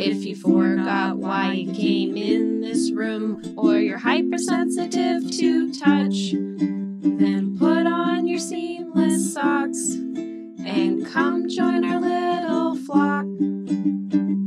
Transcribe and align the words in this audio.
if 0.00 0.24
you 0.24 0.34
forgot 0.34 1.18
why 1.18 1.52
you 1.52 1.72
came 1.74 2.16
in 2.16 2.62
this 2.62 2.90
room, 2.90 3.42
or 3.58 3.76
you're 3.76 3.98
hypersensitive 3.98 5.30
to 5.30 5.74
touch, 5.74 6.30
then 6.32 7.54
put 7.58 7.86
on 7.86 8.26
your 8.26 8.38
seamless 8.38 9.34
socks 9.34 9.92
and 9.92 11.04
come 11.06 11.50
join 11.50 11.84
our 11.84 12.00
little 12.00 12.76
flock. 12.76 13.26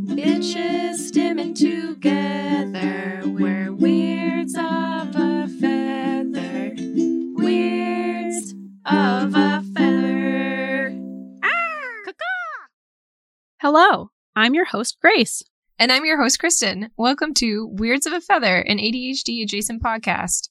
Bitches 0.10 1.12
stimming 1.12 1.54
together, 1.54 3.22
we're 3.24 3.72
weirds 3.74 4.56
of 4.56 5.16
a 5.16 5.48
feather. 5.62 6.74
Weirds 7.36 8.56
of 8.86 9.36
a 9.36 9.64
feather. 9.76 10.98
Ah! 11.44 12.12
Hello, 13.62 14.10
I'm 14.36 14.56
your 14.56 14.66
host, 14.66 14.98
Grace. 15.00 15.44
And 15.78 15.92
I'm 15.92 16.06
your 16.06 16.20
host, 16.20 16.40
Kristen. 16.40 16.90
Welcome 16.98 17.36
to 17.36 17.68
Weirds 17.68 18.08
of 18.08 18.14
a 18.14 18.20
Feather, 18.20 18.58
an 18.58 18.80
ADHD 18.80 19.44
adjacent 19.44 19.84
podcast. 19.84 20.50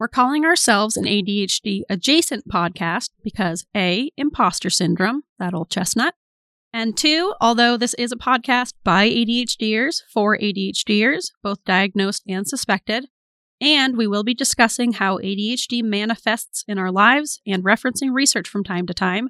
We're 0.00 0.08
calling 0.08 0.44
ourselves 0.44 0.96
an 0.96 1.04
ADHD 1.04 1.82
adjacent 1.88 2.48
podcast 2.48 3.10
because 3.22 3.66
A, 3.76 4.10
imposter 4.16 4.68
syndrome, 4.68 5.22
that 5.38 5.54
old 5.54 5.70
chestnut. 5.70 6.14
And 6.72 6.96
two, 6.96 7.34
although 7.40 7.76
this 7.76 7.94
is 7.94 8.10
a 8.10 8.16
podcast 8.16 8.72
by 8.82 9.08
ADHDers 9.08 10.02
for 10.12 10.36
ADHDers, 10.36 11.30
both 11.40 11.62
diagnosed 11.64 12.24
and 12.26 12.48
suspected, 12.48 13.06
and 13.60 13.96
we 13.96 14.08
will 14.08 14.24
be 14.24 14.34
discussing 14.34 14.94
how 14.94 15.18
ADHD 15.18 15.84
manifests 15.84 16.64
in 16.66 16.78
our 16.78 16.90
lives 16.90 17.40
and 17.46 17.62
referencing 17.62 18.12
research 18.12 18.48
from 18.48 18.64
time 18.64 18.88
to 18.88 18.94
time. 18.94 19.28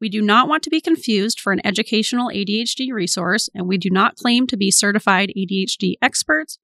We 0.00 0.08
do 0.08 0.22
not 0.22 0.48
want 0.48 0.62
to 0.62 0.70
be 0.70 0.80
confused 0.80 1.38
for 1.38 1.52
an 1.52 1.60
educational 1.64 2.30
ADHD 2.30 2.90
resource, 2.90 3.50
and 3.54 3.68
we 3.68 3.76
do 3.76 3.90
not 3.90 4.16
claim 4.16 4.46
to 4.46 4.56
be 4.56 4.70
certified 4.70 5.30
ADHD 5.36 5.94
experts, 6.00 6.58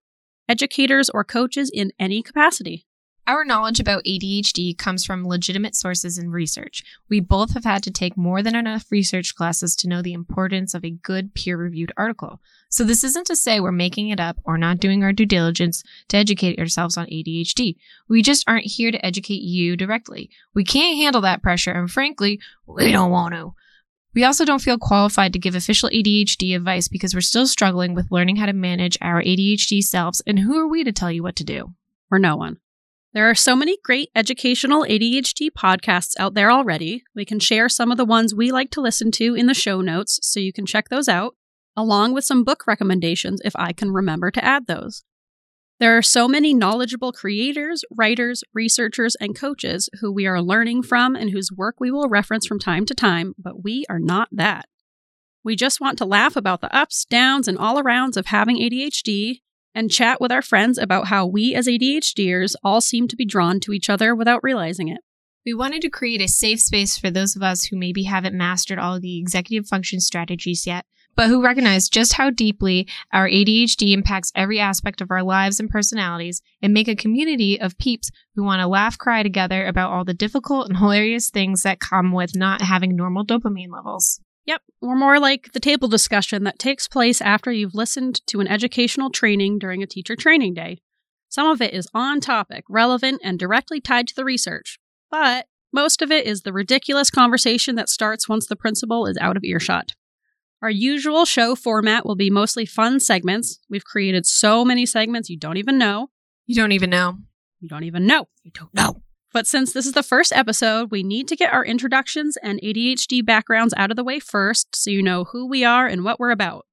educators, 0.49 1.11
or 1.11 1.23
coaches 1.23 1.71
in 1.73 1.93
any 1.99 2.23
capacity. 2.23 2.86
Our 3.29 3.45
knowledge 3.45 3.81
about 3.81 4.05
ADHD 4.05 4.79
comes 4.79 5.05
from 5.05 5.27
legitimate 5.27 5.75
sources 5.75 6.17
and 6.17 6.33
research. 6.33 6.85
We 7.09 7.19
both 7.19 7.55
have 7.55 7.65
had 7.65 7.83
to 7.83 7.91
take 7.91 8.17
more 8.17 8.41
than 8.41 8.55
enough 8.55 8.87
research 8.89 9.35
classes 9.35 9.75
to 9.77 9.89
know 9.89 10.01
the 10.01 10.13
importance 10.13 10.75
of 10.75 10.85
a 10.85 10.93
good 10.93 11.35
peer 11.35 11.57
reviewed 11.57 11.91
article. 11.97 12.41
So, 12.69 12.85
this 12.85 13.03
isn't 13.03 13.27
to 13.27 13.35
say 13.35 13.59
we're 13.59 13.73
making 13.73 14.11
it 14.11 14.21
up 14.21 14.37
or 14.45 14.57
not 14.57 14.79
doing 14.79 15.03
our 15.03 15.13
due 15.13 15.27
diligence 15.27 15.83
to 16.07 16.17
educate 16.17 16.61
ourselves 16.61 16.97
on 16.97 17.07
ADHD. 17.07 17.75
We 18.09 18.23
just 18.23 18.45
aren't 18.47 18.67
here 18.67 18.93
to 18.93 19.05
educate 19.05 19.43
you 19.43 19.77
directly. 19.77 20.31
We 20.55 20.63
can't 20.63 20.97
handle 20.97 21.23
that 21.23 21.43
pressure, 21.43 21.73
and 21.73 21.91
frankly, 21.91 22.39
we 22.65 22.93
don't 22.93 23.11
want 23.11 23.35
to. 23.35 23.55
We 24.15 24.23
also 24.23 24.45
don't 24.45 24.63
feel 24.63 24.79
qualified 24.79 25.33
to 25.33 25.41
give 25.41 25.57
official 25.57 25.91
ADHD 25.91 26.55
advice 26.55 26.87
because 26.87 27.13
we're 27.13 27.23
still 27.23 27.49
struggling 27.49 27.93
with 27.93 28.13
learning 28.13 28.37
how 28.37 28.47
to 28.47 28.53
manage 28.53 28.97
our 29.01 29.21
ADHD 29.21 29.83
selves, 29.83 30.23
and 30.29 30.39
who 30.39 30.57
are 30.57 30.69
we 30.69 30.85
to 30.85 30.93
tell 30.93 31.11
you 31.11 31.25
what 31.25 31.35
to 31.37 31.45
do? 31.45 31.75
Or 32.09 32.21
no 32.21 32.37
one. 32.37 32.59
There 33.17 33.31
are 33.31 33.35
so 33.35 33.57
many 33.57 33.79
great 33.83 34.11
educational 34.15 34.83
ADHD 34.83 35.49
podcasts 35.51 36.13
out 36.19 36.35
there 36.35 36.53
already. 36.53 37.03
We 37.15 37.25
can 37.25 37.41
share 37.41 37.67
some 37.71 37.91
of 37.91 37.97
the 37.97 38.05
ones 38.05 38.35
we 38.35 38.53
like 38.53 38.71
to 38.73 38.83
listen 38.83 39.11
to 39.13 39.35
in 39.35 39.47
the 39.47 39.55
show 39.55 39.81
notes 39.81 40.21
so 40.21 40.39
you 40.39 40.53
can 40.53 40.67
check 40.67 40.91
those 40.91 41.09
out, 41.09 41.35
along 41.75 42.13
with 42.13 42.27
some 42.27 42.45
book 42.45 42.67
recommendations 42.67 43.41
if 43.43 43.57
I 43.57 43.73
can 43.73 43.91
remember 43.91 44.31
to 44.31 44.45
add 44.45 44.67
those. 44.67 45.03
There 45.81 45.97
are 45.97 46.03
so 46.03 46.29
many 46.29 46.53
knowledgeable 46.53 47.11
creators, 47.11 47.87
writers, 47.91 48.45
researchers, 48.53 49.17
and 49.19 49.35
coaches 49.35 49.89
who 50.03 50.13
we 50.13 50.27
are 50.27 50.43
learning 50.43 50.83
from 50.83 51.17
and 51.17 51.31
whose 51.31 51.51
work 51.51 51.77
we 51.81 51.91
will 51.91 52.11
reference 52.11 52.47
from 52.47 52.59
time 52.59 52.85
to 52.85 52.95
time, 52.95 53.33
but 53.39 53.65
we 53.65 53.87
are 53.89 53.99
not 53.99 54.29
that. 54.31 54.67
We 55.43 55.57
just 55.57 55.81
want 55.81 55.97
to 55.97 56.05
laugh 56.05 56.37
about 56.37 56.61
the 56.61 56.77
ups, 56.77 57.07
downs, 57.07 57.49
and 57.49 57.57
all 57.57 57.83
arounds 57.83 58.19
of 58.19 58.27
having 58.27 58.59
ADHD 58.59 59.41
and 59.77 59.91
chat 59.91 60.21
with 60.21 60.33
our 60.33 60.43
friends 60.43 60.79
about 60.79 61.07
how 61.09 61.27
we 61.27 61.55
as 61.55 61.69
ADHDers 61.69 62.55
all 62.65 62.81
seem 62.81 63.07
to 63.09 63.15
be 63.15 63.27
drawn 63.27 63.61
to 63.61 63.73
each 63.73 63.91
other 63.91 64.15
without 64.15 64.43
realizing 64.43 64.89
it. 64.89 65.03
We 65.45 65.55
wanted 65.55 65.83
to 65.83 65.91
create 65.91 66.23
a 66.23 66.27
safe 66.27 66.61
space 66.61 66.99
for 66.99 67.11
those 67.11 67.37
of 67.37 67.43
us 67.43 67.65
who 67.65 67.77
maybe 67.77 68.05
haven't 68.05 68.35
mastered 68.35 68.79
all 68.79 68.99
the 68.99 69.19
executive 69.21 69.69
function 69.69 70.01
strategies 70.01 70.67
yet, 70.67 70.87
but 71.15 71.29
who 71.29 71.45
recognize 71.45 71.91
just 71.91 72.15
how 72.15 72.31
deeply 72.31 72.89
our 73.13 73.29
ADHD 73.29 73.93
impacts 73.93 74.33
every 74.35 74.59
aspect 74.59 75.01
of 75.01 75.11
our 75.11 75.23
lives 75.23 75.61
and 75.61 75.71
personalities, 75.71 76.41
and 76.63 76.73
make 76.73 76.89
a 76.89 76.97
community 76.97 77.61
of 77.61 77.79
peeps 77.79 78.11
who 78.35 78.45
want 78.45 78.61
to 78.61 78.67
laugh, 78.67 78.97
cry 78.97 79.23
together 79.23 79.67
about 79.67 79.93
all 79.93 80.05
the 80.05 80.15
difficult 80.15 80.69
and 80.69 80.77
hilarious 80.79 81.31
things 81.31 81.63
that 81.63 81.81
come 81.81 82.13
with 82.13 82.35
not 82.35 82.63
having 82.63 82.97
normal 82.97 83.25
dopamine 83.25 83.71
levels. 83.71 84.21
Yep, 84.47 84.63
we're 84.81 84.95
more 84.95 85.19
like 85.19 85.53
the 85.53 85.61
table 85.61 85.89
discussion 85.89 86.45
that 86.45 86.59
takes 86.59 86.87
place 86.87 87.21
after 87.21 87.51
you've 87.51 87.75
listened 87.75 88.25
to 88.29 88.41
an 88.41 88.47
educational 88.47 89.11
training 89.11 89.59
during 89.59 89.83
a 89.83 89.87
teacher 89.87 90.15
training 90.15 90.55
day. 90.55 90.79
Some 91.29 91.49
of 91.49 91.61
it 91.61 91.75
is 91.75 91.89
on 91.93 92.21
topic, 92.21 92.65
relevant, 92.69 93.21
and 93.25 93.39
directly 93.39 93.81
tied 93.81 94.07
to 94.09 94.15
the 94.15 94.25
research, 94.25 94.79
but 95.11 95.47
most 95.73 96.01
of 96.01 96.11
it 96.13 96.27
is 96.27 96.43
the 96.43 96.53
ridiculous 96.53 97.11
conversation 97.11 97.75
that 97.75 97.89
starts 97.89 98.29
once 98.29 98.47
the 98.47 98.57
principal 98.57 99.07
is 99.07 99.19
out 99.21 99.37
of 99.37 99.45
earshot. 99.45 99.93
Our 100.63 100.71
usual 100.71 101.25
show 101.25 101.55
format 101.55 102.07
will 102.07 102.17
be 102.17 102.31
mostly 102.31 102.65
fun 102.65 103.01
segments. 103.01 103.59
We've 103.69 103.85
created 103.85 104.27
so 104.27 104.65
many 104.65 104.87
segments 104.87 105.29
you 105.29 105.39
don't 105.39 105.59
even 105.59 105.77
know. 105.77 106.09
You 106.47 106.55
don't 106.55 106.73
even 106.73 106.91
know. 106.91 107.19
You 107.61 107.69
don't 107.69 107.85
even 107.85 108.07
know. 108.07 108.29
You 108.43 108.53
don't 108.53 108.73
know. 108.73 109.03
But 109.33 109.47
since 109.47 109.73
this 109.73 109.87
is 109.87 109.93
the 109.93 110.03
first 110.03 110.33
episode, 110.33 110.91
we 110.91 111.03
need 111.03 111.29
to 111.29 111.37
get 111.37 111.53
our 111.53 111.65
introductions 111.65 112.37
and 112.43 112.61
ADHD 112.63 113.25
backgrounds 113.25 113.75
out 113.77 113.91
of 113.91 113.97
the 113.97 114.05
way 114.05 114.19
first 114.19 114.75
so 114.75 114.91
you 114.91 115.03
know 115.03 115.25
who 115.25 115.47
we 115.47 115.65
are 115.65 115.87
and 115.87 116.05
what 116.05 116.19
we're 116.19 116.31
about. 116.31 116.65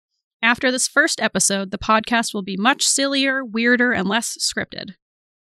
After 0.42 0.72
this 0.72 0.88
first 0.88 1.22
episode, 1.22 1.72
the 1.72 1.78
podcast 1.78 2.34
will 2.34 2.42
be 2.42 2.58
much 2.58 2.86
sillier, 2.86 3.44
weirder, 3.44 3.92
and 3.92 4.08
less 4.08 4.38
scripted. 4.38 4.96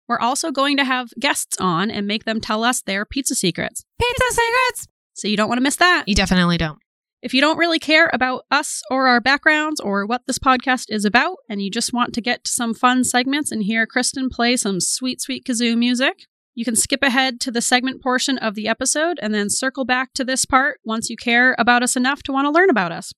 We're 0.08 0.18
also 0.18 0.50
going 0.50 0.78
to 0.78 0.84
have 0.84 1.10
guests 1.20 1.58
on 1.60 1.90
and 1.90 2.06
make 2.06 2.24
them 2.24 2.40
tell 2.40 2.64
us 2.64 2.80
their 2.80 3.04
pizza 3.04 3.34
secrets. 3.34 3.84
Pizza 4.00 4.24
secrets! 4.30 4.88
So 5.12 5.28
you 5.28 5.36
don't 5.36 5.48
want 5.48 5.58
to 5.58 5.62
miss 5.62 5.76
that. 5.76 6.04
You 6.06 6.14
definitely 6.14 6.56
don't. 6.56 6.78
If 7.20 7.34
you 7.34 7.40
don't 7.40 7.58
really 7.58 7.78
care 7.78 8.08
about 8.12 8.44
us 8.50 8.80
or 8.90 9.08
our 9.08 9.20
backgrounds 9.20 9.80
or 9.80 10.06
what 10.06 10.22
this 10.26 10.38
podcast 10.38 10.86
is 10.88 11.04
about, 11.04 11.36
and 11.50 11.60
you 11.60 11.70
just 11.70 11.92
want 11.92 12.14
to 12.14 12.20
get 12.20 12.44
to 12.44 12.50
some 12.50 12.72
fun 12.72 13.02
segments 13.04 13.50
and 13.50 13.64
hear 13.64 13.86
Kristen 13.86 14.30
play 14.30 14.56
some 14.56 14.80
sweet, 14.80 15.20
sweet 15.20 15.44
kazoo 15.44 15.76
music, 15.76 16.26
you 16.58 16.64
can 16.64 16.74
skip 16.74 17.04
ahead 17.04 17.40
to 17.40 17.52
the 17.52 17.62
segment 17.62 18.02
portion 18.02 18.36
of 18.36 18.56
the 18.56 18.66
episode 18.66 19.16
and 19.22 19.32
then 19.32 19.48
circle 19.48 19.84
back 19.84 20.12
to 20.12 20.24
this 20.24 20.44
part 20.44 20.80
once 20.82 21.08
you 21.08 21.16
care 21.16 21.54
about 21.56 21.84
us 21.84 21.94
enough 21.94 22.20
to 22.24 22.32
want 22.32 22.46
to 22.46 22.50
learn 22.50 22.68
about 22.68 22.90
us. 22.90 23.12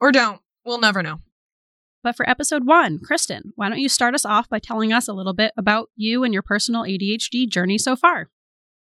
Or 0.00 0.10
don't. 0.10 0.40
We'll 0.64 0.80
never 0.80 1.02
know. 1.02 1.20
But 2.02 2.16
for 2.16 2.26
episode 2.26 2.66
one, 2.66 2.98
Kristen, 2.98 3.52
why 3.54 3.68
don't 3.68 3.80
you 3.80 3.90
start 3.90 4.14
us 4.14 4.24
off 4.24 4.48
by 4.48 4.60
telling 4.60 4.94
us 4.94 5.08
a 5.08 5.12
little 5.12 5.34
bit 5.34 5.52
about 5.58 5.90
you 5.94 6.24
and 6.24 6.32
your 6.32 6.42
personal 6.42 6.84
ADHD 6.84 7.46
journey 7.46 7.76
so 7.76 7.96
far? 7.96 8.30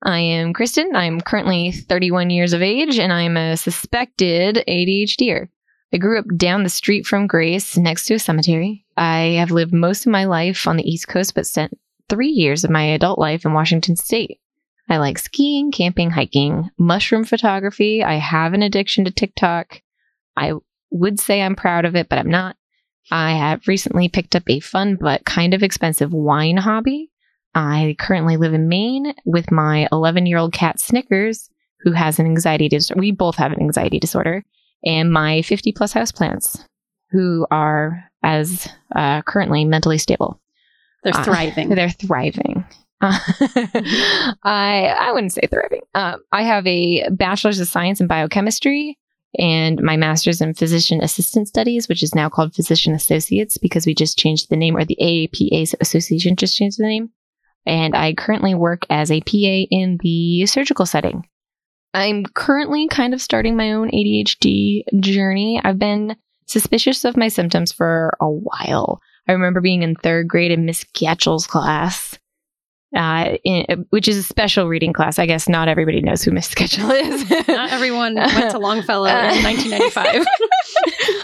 I 0.05 0.21
am 0.21 0.53
Kristen. 0.53 0.95
I'm 0.95 1.21
currently 1.21 1.73
31 1.73 2.31
years 2.31 2.53
of 2.53 2.63
age 2.63 3.01
and 3.01 3.13
I'm 3.13 3.37
a 3.37 3.57
suspected 3.57 4.63
ADHDer. 4.69 5.49
I 5.93 5.97
grew 5.97 6.21
up 6.21 6.27
down 6.37 6.63
the 6.63 6.69
street 6.69 7.05
from 7.05 7.27
Grace 7.27 7.77
next 7.77 8.05
to 8.05 8.15
a 8.15 8.21
cemetery. 8.21 8.87
I 8.97 9.35
have 9.39 9.51
lived 9.51 9.75
most 9.75 10.07
of 10.07 10.13
my 10.13 10.27
life 10.27 10.69
on 10.69 10.77
the 10.77 10.89
East 10.89 11.09
Coast 11.09 11.35
but 11.35 11.49
spent 11.49 11.77
three 12.09 12.29
years 12.29 12.65
of 12.65 12.71
my 12.71 12.85
adult 12.85 13.19
life 13.19 13.45
in 13.45 13.53
Washington 13.53 13.97
State. 13.97 14.41
I 14.89 14.97
like 14.97 15.19
skiing, 15.19 15.71
camping, 15.71 16.11
hiking, 16.11 16.71
mushroom 16.79 17.25
photography. 17.25 18.03
I 18.03 18.15
have 18.15 18.55
an 18.55 18.63
addiction 18.63 19.05
to 19.05 19.11
TikTok. 19.11 19.83
I 20.37 20.53
would 20.91 21.21
say 21.21 21.43
I'm 21.43 21.57
proud 21.57 21.85
of 21.85 21.95
it, 21.95 22.09
but 22.09 22.19
I'm 22.19 22.31
not. 22.31 22.57
I 23.11 23.33
have 23.33 23.69
recently 23.69 24.09
picked 24.09 24.37
up 24.37 24.49
a 24.49 24.61
fun 24.61 24.97
but 24.97 25.25
kind 25.25 25.55
of 25.55 25.63
expensive 25.63 26.13
wine 26.13 26.57
hobby. 26.57 27.11
I 27.55 27.97
currently 27.99 28.37
live 28.37 28.55
in 28.55 28.69
Maine 28.69 29.15
with 29.25 29.51
my 29.51 29.89
11 29.93 30.27
year 30.27 30.39
old 30.39 30.53
cat 30.53 30.81
Snickers, 30.81 31.51
who 31.81 31.93
has 31.93 32.19
an 32.19 32.27
anxiety 32.27 32.69
disorder. 32.69 33.01
We 33.01 33.13
both 33.13 33.37
have 33.37 33.53
an 33.53 33.61
anxiety 33.61 33.99
disorder, 33.99 34.45
and 34.85 35.13
my 35.13 35.43
50 35.43 35.73
plus 35.73 35.93
houseplants, 35.95 36.63
who 37.11 37.47
are 37.51 38.05
as 38.23 38.69
uh, 38.95 39.23
currently 39.23 39.65
mentally 39.65 39.99
stable. 39.99 40.41
They're 41.05 41.17
Uh, 41.17 41.25
thriving. 41.25 41.69
they're 41.71 41.91
thriving. 41.91 42.65
Uh, 43.01 43.19
I 44.45 44.95
I 44.99 45.13
wouldn't 45.13 45.33
say 45.33 45.47
thriving. 45.51 45.83
Um, 45.95 46.21
I 46.33 46.43
have 46.43 46.67
a 46.67 47.09
bachelor's 47.11 47.61
of 47.61 47.69
science 47.69 48.01
in 48.01 48.07
biochemistry, 48.07 48.99
and 49.39 49.81
my 49.83 49.97
master's 49.97 50.41
in 50.41 50.55
physician 50.55 51.01
assistant 51.03 51.49
studies, 51.49 51.89
which 51.89 52.03
is 52.03 52.15
now 52.15 52.29
called 52.29 52.55
physician 52.55 52.95
associates 52.95 53.59
because 53.59 53.87
we 53.87 53.95
just 53.95 54.19
changed 54.19 54.51
the 54.51 54.57
name, 54.57 54.77
or 54.77 54.85
the 54.85 54.97
AAPA 55.01 55.75
association 55.81 56.37
just 56.37 56.57
changed 56.57 56.79
the 56.79 56.87
name. 56.87 57.11
And 57.67 57.95
I 57.95 58.15
currently 58.15 58.55
work 58.55 58.83
as 58.91 59.11
a 59.11 59.21
PA 59.21 59.67
in 59.71 59.99
the 60.01 60.47
surgical 60.47 60.87
setting. 60.87 61.27
I'm 61.95 62.25
currently 62.25 62.89
kind 62.89 63.15
of 63.15 63.21
starting 63.23 63.57
my 63.57 63.73
own 63.73 63.91
ADHD 63.91 64.83
journey. 65.01 65.61
I've 65.63 65.79
been 65.79 66.17
suspicious 66.47 67.05
of 67.05 67.17
my 67.17 67.29
symptoms 67.29 67.73
for 67.73 68.17
a 68.21 68.29
while. 68.29 69.01
I 69.29 69.33
remember 69.33 69.61
being 69.61 69.83
in 69.83 69.95
third 69.95 70.27
grade 70.27 70.51
in 70.51 70.65
Miss 70.65 70.85
Gatchell's 70.95 71.47
class, 71.47 72.19
uh, 72.97 73.37
in, 73.45 73.87
which 73.91 74.09
is 74.09 74.17
a 74.17 74.23
special 74.23 74.67
reading 74.67 74.95
class. 74.95 75.19
I 75.19 75.27
guess 75.27 75.49
not 75.49 75.69
everybody 75.69 76.01
knows 76.01 76.23
who 76.23 76.31
Miss 76.31 76.55
Gatchell 76.55 76.91
is. 76.91 77.49
Not 77.49 77.71
everyone 77.71 78.15
went 78.15 78.51
to 78.53 78.59
Longfellow 78.59 79.09
in 79.09 79.15
1995. 79.45 80.27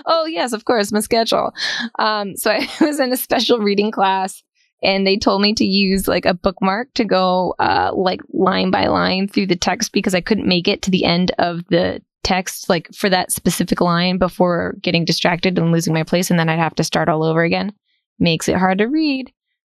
oh 0.06 0.26
yes, 0.26 0.52
of 0.52 0.66
course, 0.66 0.92
Miss 0.92 1.08
Gatchell. 1.08 1.52
Um, 1.98 2.36
so 2.36 2.50
I 2.50 2.68
was 2.80 3.00
in 3.00 3.12
a 3.12 3.16
special 3.16 3.58
reading 3.58 3.90
class, 3.90 4.42
and 4.82 5.06
they 5.06 5.16
told 5.16 5.40
me 5.40 5.54
to 5.54 5.64
use 5.64 6.06
like 6.06 6.26
a 6.26 6.34
bookmark 6.34 6.92
to 6.94 7.04
go 7.04 7.54
uh, 7.58 7.92
like 7.94 8.20
line 8.34 8.70
by 8.70 8.88
line 8.88 9.28
through 9.28 9.46
the 9.46 9.56
text 9.56 9.92
because 9.92 10.14
I 10.14 10.20
couldn't 10.20 10.46
make 10.46 10.68
it 10.68 10.82
to 10.82 10.90
the 10.90 11.04
end 11.04 11.30
of 11.38 11.64
the 11.68 12.02
text 12.22 12.68
like 12.68 12.88
for 12.94 13.08
that 13.10 13.30
specific 13.30 13.80
line 13.80 14.16
before 14.18 14.76
getting 14.80 15.04
distracted 15.04 15.58
and 15.58 15.72
losing 15.72 15.94
my 15.94 16.02
place, 16.02 16.30
and 16.30 16.38
then 16.38 16.50
I'd 16.50 16.58
have 16.58 16.74
to 16.74 16.84
start 16.84 17.08
all 17.08 17.22
over 17.22 17.42
again. 17.42 17.72
Makes 18.18 18.48
it 18.48 18.56
hard 18.56 18.78
to 18.78 18.86
read. 18.86 19.32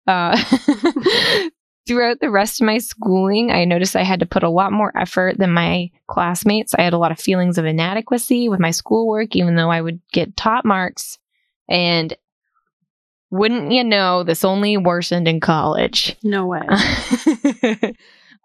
Uh, 0.08 0.38
throughout 1.88 2.20
the 2.20 2.30
rest 2.30 2.62
of 2.62 2.66
my 2.66 2.78
schooling, 2.78 3.52
I 3.52 3.66
noticed 3.66 3.96
I 3.96 4.04
had 4.04 4.20
to 4.20 4.26
put 4.26 4.44
a 4.44 4.50
lot 4.50 4.72
more 4.72 4.96
effort 4.96 5.38
than 5.40 5.52
my 5.52 5.90
classmates. 6.08 6.76
I 6.76 6.84
had 6.84 6.94
a 6.94 7.00
lot 7.00 7.12
of 7.12 7.20
feelings 7.20 7.58
of 7.58 7.66
inadequacy 7.66 8.48
with 8.48 8.60
my 8.60 8.72
schoolwork, 8.72 9.36
even 9.36 9.56
though 9.56 9.72
I 9.72 9.82
would 9.82 10.00
get 10.12 10.38
top 10.38 10.66
marks. 10.66 11.18
And 11.68 12.16
wouldn't 13.32 13.72
you 13.72 13.84
know, 13.84 14.24
this 14.24 14.46
only 14.46 14.78
worsened 14.78 15.28
in 15.28 15.40
college. 15.40 16.16
No 16.24 16.46
way. 16.46 16.62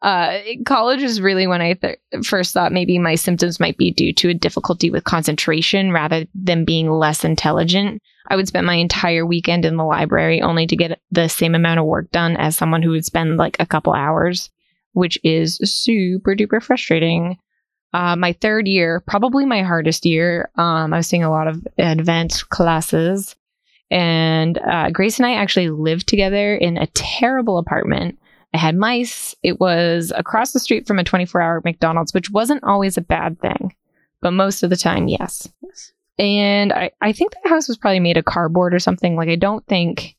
uh, 0.05 0.39
college 0.67 1.03
was 1.03 1.23
really 1.23 1.47
when 1.47 1.63
I 1.63 1.73
th- 1.73 1.99
first 2.25 2.53
thought 2.53 2.73
maybe 2.73 2.99
my 2.99 3.15
symptoms 3.15 3.59
might 3.59 3.79
be 3.79 3.91
due 3.91 4.13
to 4.13 4.29
a 4.29 4.35
difficulty 4.35 4.91
with 4.91 5.05
concentration 5.05 5.93
rather 5.93 6.27
than 6.35 6.67
being 6.67 6.91
less 6.91 7.25
intelligent. 7.25 8.03
I 8.29 8.37
would 8.37 8.47
spend 8.47 8.67
my 8.67 8.75
entire 8.75 9.25
weekend 9.25 9.65
in 9.65 9.79
the 9.79 9.85
library 9.85 10.43
only 10.43 10.67
to 10.67 10.77
get 10.77 11.01
the 11.11 11.29
same 11.29 11.55
amount 11.55 11.81
of 11.81 11.87
work 11.87 12.11
done 12.11 12.37
as 12.37 12.55
someone 12.55 12.83
who 12.83 12.91
would 12.91 13.07
spend 13.07 13.39
like 13.39 13.57
a 13.59 13.67
couple 13.67 13.95
hours, 13.95 14.51
which 14.93 15.19
is 15.25 15.57
super 15.65 16.37
duper 16.37 16.63
frustrating. 16.63 17.39
Uh, 17.95 18.15
my 18.15 18.35
third 18.35 18.69
year, 18.69 19.03
probably 19.07 19.47
my 19.47 19.63
hardest 19.63 20.05
year, 20.05 20.51
um, 20.57 20.93
I 20.93 20.99
was 20.99 21.07
seeing 21.07 21.25
a 21.25 21.31
lot 21.31 21.49
of 21.49 21.67
advanced 21.79 22.51
classes. 22.51 23.37
And 23.91 24.59
uh, 24.59 24.91
Grace 24.91 25.19
and 25.19 25.25
I 25.25 25.35
actually 25.35 25.71
lived 25.71 26.09
together 26.09 26.57
in 26.57 26.77
a 26.77 26.89
terrible 26.89 27.57
apartment. 27.57 28.19
I 28.55 28.59
had 28.59 28.77
mice. 28.77 29.35
It 29.43 29.59
was 29.61 30.13
across 30.17 30.53
the 30.53 30.61
street 30.61 30.87
from 30.87 30.99
a 30.99 31.05
24 31.05 31.41
hour 31.43 31.61
McDonald's, 31.65 32.15
which 32.15 32.31
wasn't 32.31 32.63
always 32.65 32.97
a 32.97 33.01
bad 33.03 33.39
thing, 33.41 33.75
but 34.21 34.31
most 34.31 34.63
of 34.63 34.71
the 34.71 34.77
time, 34.77 35.09
yes. 35.09 35.49
Yes. 35.61 35.93
And 36.19 36.73
I, 36.73 36.93
I 37.01 37.13
think 37.13 37.33
the 37.43 37.49
house 37.49 37.67
was 37.67 37.77
probably 37.77 37.99
made 38.01 38.17
of 38.17 38.25
cardboard 38.25 38.73
or 38.73 38.79
something. 38.79 39.17
Like, 39.17 39.29
I 39.29 39.35
don't 39.35 39.67
think 39.67 40.17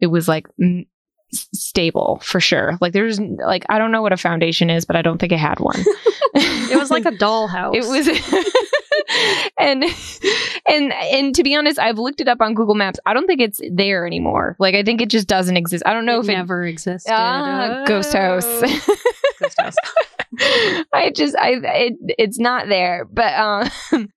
it 0.00 0.08
was 0.08 0.26
like 0.26 0.48
m- 0.60 0.86
stable 1.30 2.20
for 2.24 2.40
sure. 2.40 2.76
Like, 2.80 2.92
there's 2.92 3.20
like, 3.20 3.64
I 3.68 3.78
don't 3.78 3.92
know 3.92 4.02
what 4.02 4.12
a 4.12 4.16
foundation 4.16 4.70
is, 4.70 4.84
but 4.84 4.96
I 4.96 5.02
don't 5.02 5.18
think 5.18 5.32
it 5.32 5.38
had 5.38 5.60
one. 5.60 5.82
It 6.36 6.76
was 6.76 6.90
like 6.90 7.04
a 7.06 7.10
dollhouse. 7.12 7.76
it 7.76 7.84
was 7.86 8.08
and 9.58 9.84
and 10.68 10.92
and 10.92 11.34
to 11.34 11.42
be 11.42 11.54
honest 11.54 11.78
i've 11.78 11.98
looked 11.98 12.20
it 12.20 12.28
up 12.28 12.40
on 12.40 12.54
google 12.54 12.74
maps 12.74 12.98
i 13.06 13.14
don't 13.14 13.26
think 13.26 13.40
it's 13.40 13.60
there 13.72 14.06
anymore 14.06 14.56
like 14.58 14.74
i 14.74 14.82
think 14.82 15.00
it 15.00 15.08
just 15.10 15.28
doesn't 15.28 15.56
exist 15.56 15.82
i 15.86 15.92
don't 15.92 16.04
know 16.06 16.18
it 16.18 16.24
if 16.24 16.28
it 16.30 16.32
never 16.32 16.64
existed. 16.64 17.12
ah, 17.12 17.84
ghost 17.86 18.12
house 18.12 18.44
Oh. 18.46 18.80
Ghost 19.40 19.60
house. 19.60 19.74
i 20.92 21.12
just 21.14 21.36
i 21.36 21.50
it, 21.62 21.94
it's 22.18 22.38
not 22.38 22.68
there 22.68 23.04
but 23.04 23.32
um 23.34 24.10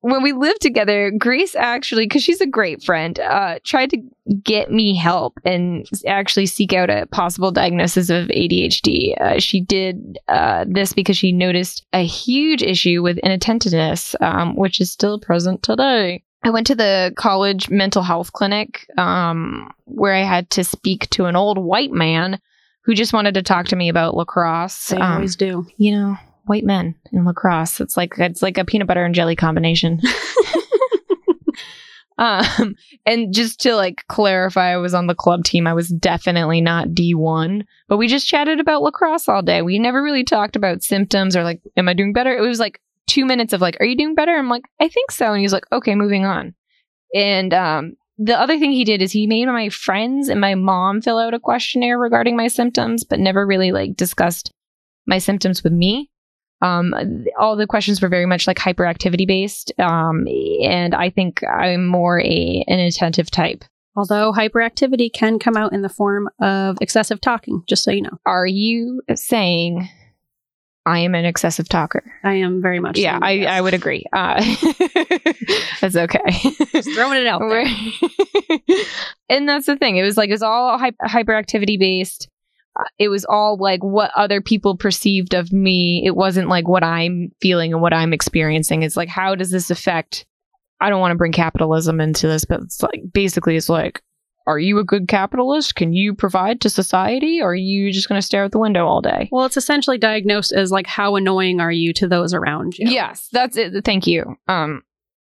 when 0.00 0.22
we 0.22 0.32
lived 0.32 0.60
together 0.60 1.10
grace 1.10 1.54
actually 1.54 2.06
because 2.06 2.22
she's 2.22 2.40
a 2.40 2.46
great 2.46 2.82
friend 2.82 3.18
uh 3.20 3.58
tried 3.64 3.90
to 3.90 3.98
get 4.42 4.70
me 4.70 4.96
help 4.96 5.38
and 5.44 5.86
actually 6.06 6.46
seek 6.46 6.72
out 6.72 6.88
a 6.90 7.06
possible 7.12 7.50
diagnosis 7.50 8.08
of 8.10 8.28
adhd 8.28 9.20
uh, 9.20 9.38
she 9.38 9.60
did 9.60 10.18
uh, 10.28 10.64
this 10.68 10.92
because 10.92 11.16
she 11.16 11.32
noticed 11.32 11.84
a 11.92 12.04
huge 12.04 12.62
issue 12.62 13.02
with 13.02 13.18
inattentiveness 13.18 14.16
um, 14.20 14.56
which 14.56 14.80
is 14.80 14.90
still 14.90 15.18
present 15.20 15.62
today 15.62 16.22
I 16.42 16.50
went 16.50 16.66
to 16.68 16.76
the 16.76 17.12
college 17.16 17.70
mental 17.70 18.02
health 18.02 18.32
clinic 18.32 18.86
um, 18.98 19.72
where 19.86 20.14
I 20.14 20.22
had 20.22 20.48
to 20.50 20.62
speak 20.62 21.10
to 21.10 21.24
an 21.24 21.34
old 21.34 21.58
white 21.58 21.90
man 21.90 22.38
who 22.82 22.94
just 22.94 23.12
wanted 23.12 23.34
to 23.34 23.42
talk 23.42 23.66
to 23.68 23.74
me 23.76 23.88
about 23.88 24.14
lacrosse. 24.14 24.88
They 24.90 24.98
Um, 24.98 25.14
always 25.14 25.34
do. 25.34 25.66
you 25.76 25.90
know, 25.96 26.16
white 26.46 26.64
men 26.64 26.94
in 27.12 27.24
lacrosse. 27.24 27.80
It's 27.80 27.96
like 27.96 28.14
it's 28.18 28.42
like 28.42 28.58
a 28.58 28.64
peanut 28.64 28.88
butter 28.88 29.04
and 29.04 29.14
jelly 29.14 29.36
combination. 29.36 30.00
um, 32.18 32.74
and 33.04 33.34
just 33.34 33.60
to 33.60 33.74
like 33.74 34.04
clarify, 34.08 34.72
I 34.72 34.76
was 34.78 34.94
on 34.94 35.06
the 35.06 35.14
club 35.14 35.44
team. 35.44 35.66
I 35.66 35.74
was 35.74 35.88
definitely 35.88 36.60
not 36.60 36.88
D1, 36.88 37.64
but 37.88 37.98
we 37.98 38.08
just 38.08 38.26
chatted 38.26 38.60
about 38.60 38.82
lacrosse 38.82 39.28
all 39.28 39.42
day. 39.42 39.62
We 39.62 39.78
never 39.78 40.02
really 40.02 40.24
talked 40.24 40.56
about 40.56 40.82
symptoms 40.82 41.36
or 41.36 41.44
like, 41.44 41.60
am 41.76 41.88
I 41.88 41.94
doing 41.94 42.12
better? 42.12 42.36
It 42.36 42.40
was 42.40 42.60
like 42.60 42.80
two 43.06 43.26
minutes 43.26 43.52
of 43.52 43.60
like, 43.60 43.76
are 43.80 43.86
you 43.86 43.96
doing 43.96 44.14
better? 44.14 44.34
I'm 44.34 44.48
like, 44.48 44.64
I 44.80 44.88
think 44.88 45.10
so. 45.10 45.32
And 45.32 45.40
he's 45.40 45.52
like, 45.52 45.66
okay, 45.72 45.94
moving 45.94 46.24
on. 46.24 46.54
And 47.14 47.52
um, 47.54 47.96
the 48.18 48.38
other 48.38 48.58
thing 48.58 48.72
he 48.72 48.84
did 48.84 49.02
is 49.02 49.12
he 49.12 49.26
made 49.26 49.46
my 49.46 49.68
friends 49.68 50.28
and 50.28 50.40
my 50.40 50.54
mom 50.54 51.02
fill 51.02 51.18
out 51.18 51.34
a 51.34 51.40
questionnaire 51.40 51.98
regarding 51.98 52.36
my 52.36 52.48
symptoms, 52.48 53.04
but 53.04 53.20
never 53.20 53.46
really 53.46 53.72
like 53.72 53.94
discussed 53.94 54.50
my 55.06 55.18
symptoms 55.18 55.62
with 55.62 55.72
me. 55.72 56.10
Um, 56.62 56.94
all 57.38 57.56
the 57.56 57.66
questions 57.66 58.00
were 58.00 58.08
very 58.08 58.26
much 58.26 58.46
like 58.46 58.56
hyperactivity 58.58 59.26
based. 59.26 59.72
Um, 59.78 60.26
and 60.62 60.94
I 60.94 61.10
think 61.10 61.42
I'm 61.44 61.86
more 61.86 62.20
a 62.20 62.64
an 62.66 62.78
attentive 62.80 63.30
type. 63.30 63.64
Although 63.94 64.32
hyperactivity 64.32 65.12
can 65.12 65.38
come 65.38 65.56
out 65.56 65.72
in 65.72 65.82
the 65.82 65.88
form 65.88 66.28
of 66.40 66.76
excessive 66.80 67.20
talking, 67.20 67.62
just 67.66 67.82
so 67.82 67.90
you 67.90 68.02
know. 68.02 68.18
Are 68.26 68.46
you 68.46 69.00
saying 69.14 69.88
I 70.84 71.00
am 71.00 71.14
an 71.14 71.24
excessive 71.24 71.68
talker? 71.68 72.04
I 72.22 72.34
am 72.34 72.60
very 72.62 72.78
much. 72.78 72.98
yeah, 72.98 73.18
I, 73.20 73.30
yes. 73.32 73.50
I 73.50 73.60
would 73.60 73.74
agree. 73.74 74.04
Uh, 74.12 74.44
that's 75.80 75.96
okay. 75.96 76.18
Just 76.72 76.92
throwing 76.94 77.20
it 77.20 77.26
out 77.26 77.40
there. 77.48 77.66
And 79.28 79.48
that's 79.48 79.66
the 79.66 79.76
thing. 79.76 79.96
It 79.96 80.04
was 80.04 80.16
like 80.16 80.28
it 80.28 80.34
was 80.34 80.42
all 80.42 80.78
hy- 80.78 80.92
hyperactivity 81.04 81.78
based. 81.80 82.28
It 82.98 83.08
was 83.08 83.24
all 83.24 83.56
like 83.58 83.82
what 83.82 84.10
other 84.16 84.40
people 84.40 84.76
perceived 84.76 85.34
of 85.34 85.52
me. 85.52 86.02
It 86.04 86.16
wasn't 86.16 86.48
like 86.48 86.68
what 86.68 86.84
I'm 86.84 87.30
feeling 87.40 87.72
and 87.72 87.82
what 87.82 87.94
I'm 87.94 88.12
experiencing. 88.12 88.82
It's 88.82 88.96
like 88.96 89.08
how 89.08 89.34
does 89.34 89.50
this 89.50 89.70
affect? 89.70 90.26
I 90.80 90.90
don't 90.90 91.00
want 91.00 91.12
to 91.12 91.18
bring 91.18 91.32
capitalism 91.32 92.00
into 92.00 92.26
this, 92.26 92.44
but 92.44 92.60
it's 92.60 92.82
like 92.82 93.02
basically 93.12 93.56
it's 93.56 93.68
like, 93.68 94.02
are 94.46 94.58
you 94.58 94.78
a 94.78 94.84
good 94.84 95.08
capitalist? 95.08 95.74
Can 95.74 95.92
you 95.92 96.14
provide 96.14 96.60
to 96.60 96.70
society, 96.70 97.40
or 97.40 97.50
are 97.50 97.54
you 97.54 97.92
just 97.92 98.08
going 98.08 98.20
to 98.20 98.26
stare 98.26 98.44
out 98.44 98.52
the 98.52 98.60
window 98.60 98.86
all 98.86 99.00
day? 99.00 99.28
Well, 99.32 99.44
it's 99.44 99.56
essentially 99.56 99.98
diagnosed 99.98 100.52
as 100.52 100.70
like 100.70 100.86
how 100.86 101.16
annoying 101.16 101.60
are 101.60 101.72
you 101.72 101.92
to 101.94 102.06
those 102.06 102.32
around 102.32 102.78
you? 102.78 102.88
Yes, 102.88 103.28
that's 103.32 103.56
it. 103.56 103.84
Thank 103.84 104.06
you. 104.06 104.36
Um, 104.46 104.82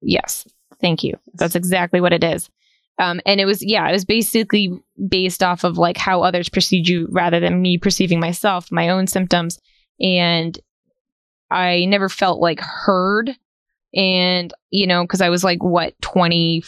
yes, 0.01 0.49
thank 0.81 1.05
you. 1.05 1.15
That's 1.35 1.55
exactly 1.55 2.01
what 2.01 2.13
it 2.13 2.25
is. 2.25 2.51
Um, 2.99 3.21
and 3.27 3.41
it 3.41 3.45
was 3.45 3.63
yeah, 3.63 3.89
it 3.89 3.93
was 3.93 4.05
basically 4.05 4.71
based 5.09 5.43
off 5.43 5.65
of 5.65 5.79
like 5.79 5.97
how 5.97 6.23
others 6.23 6.49
perceived 6.49 6.89
you 6.89 7.09
rather 7.11 7.41
than 7.41 7.61
me 7.61 7.77
perceiving 7.77 8.21
myself, 8.21 8.71
my 8.71 8.89
own 8.89 9.07
symptoms, 9.07 9.59
and 10.01 10.59
I 11.51 11.85
never 11.87 12.09
felt 12.09 12.41
like 12.41 12.61
heard. 12.61 13.31
And 13.95 14.53
you 14.71 14.87
know, 14.87 15.03
because 15.03 15.21
I 15.21 15.29
was 15.29 15.43
like 15.43 15.63
what 15.63 16.01
twenty 16.01 16.63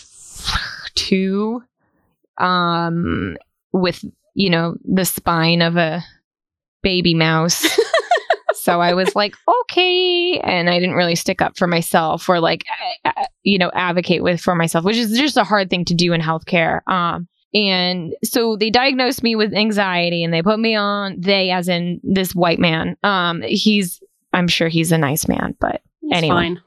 two, 0.95 1.63
um, 2.39 3.37
with 3.73 4.05
you 4.35 4.51
know 4.51 4.77
the 4.85 5.05
spine 5.05 5.63
of 5.63 5.77
a 5.77 6.05
baby 6.83 7.15
mouse. 7.15 7.67
so 8.67 8.81
I 8.81 8.93
was 8.95 9.15
like, 9.15 9.35
okay, 9.63 10.39
and 10.41 10.69
I 10.69 10.79
didn't 10.79 10.97
really 10.97 11.15
stick 11.15 11.41
up 11.41 11.57
for 11.57 11.67
myself 11.67 12.29
or 12.29 12.41
like, 12.41 12.65
you 13.43 13.59
know, 13.59 13.71
advocate 13.75 14.23
with 14.23 14.41
for 14.41 14.55
myself, 14.55 14.85
which 14.85 14.97
is 14.97 15.17
just 15.17 15.37
a 15.37 15.45
hard 15.45 15.71
thing 15.71 15.85
to 15.87 15.95
do 15.95 16.13
in 16.13 16.21
healthcare. 16.21 16.81
Um, 16.89 17.29
and 17.55 18.13
so 18.25 18.57
they 18.57 18.69
diagnosed 18.71 19.23
me 19.23 19.37
with 19.37 19.55
anxiety, 19.55 20.23
and 20.25 20.35
they 20.35 20.43
put 20.43 20.59
me 20.59 20.75
on 20.75 21.21
they, 21.21 21.51
as 21.51 21.69
in 21.69 22.01
this 22.03 22.35
white 22.35 22.59
man. 22.59 22.97
Um, 23.03 23.41
he's, 23.43 24.03
I'm 24.33 24.49
sure 24.49 24.69
he's 24.69 24.93
a 24.93 24.99
nice 24.99 25.27
man, 25.29 25.55
but 25.61 25.81
It's 26.03 26.19
Anyway. 26.19 26.35
fine. 26.35 26.61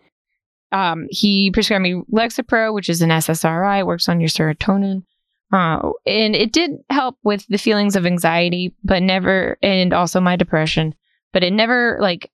um, 0.71 1.07
he 1.11 1.51
prescribed 1.51 1.83
me 1.83 2.01
Lexapro, 2.11 2.73
which 2.73 2.89
is 2.89 3.01
an 3.03 3.09
SSRI, 3.09 3.85
works 3.85 4.09
on 4.09 4.19
your 4.19 4.29
serotonin. 4.29 5.03
Uh, 5.51 5.91
and 6.05 6.35
it 6.35 6.51
did 6.53 6.71
help 6.89 7.17
with 7.23 7.45
the 7.49 7.57
feelings 7.57 7.95
of 7.95 8.05
anxiety, 8.05 8.73
but 8.83 9.01
never, 9.03 9.57
and 9.61 9.93
also 9.93 10.19
my 10.21 10.35
depression, 10.35 10.93
but 11.33 11.43
it 11.43 11.53
never 11.53 11.98
like 12.01 12.31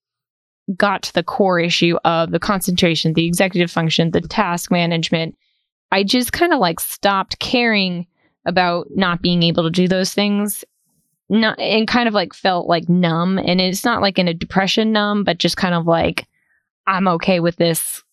got 0.76 1.04
to 1.04 1.14
the 1.14 1.24
core 1.24 1.60
issue 1.60 1.98
of 2.06 2.32
the 2.32 2.40
concentration, 2.40 3.14
the 3.14 3.26
executive 3.28 3.70
function, 3.70 4.12
the 4.12 4.22
task 4.22 4.72
management, 4.72 5.36
I 5.92 6.04
just 6.04 6.34
kind 6.34 6.54
of 6.54 6.60
like 6.60 6.80
stopped 6.80 7.40
caring 7.40 8.08
about 8.46 8.88
not 8.92 9.22
being 9.22 9.44
able 9.44 9.64
to 9.64 9.70
do 9.70 9.88
those 9.88 10.14
things. 10.14 10.64
Not 11.28 11.60
and 11.60 11.88
kind 11.88 12.08
of 12.08 12.14
like 12.14 12.34
felt 12.34 12.68
like 12.68 12.88
numb. 12.88 13.40
And 13.40 13.60
it's 13.60 13.84
not 13.84 14.02
like 14.02 14.20
in 14.20 14.28
a 14.28 14.34
depression 14.34 14.92
numb, 14.92 15.24
but 15.24 15.40
just 15.40 15.58
kind 15.58 15.74
of 15.74 15.88
like 15.88 16.28
I'm 16.86 17.08
okay 17.08 17.40
with 17.40 17.56
this 17.56 18.04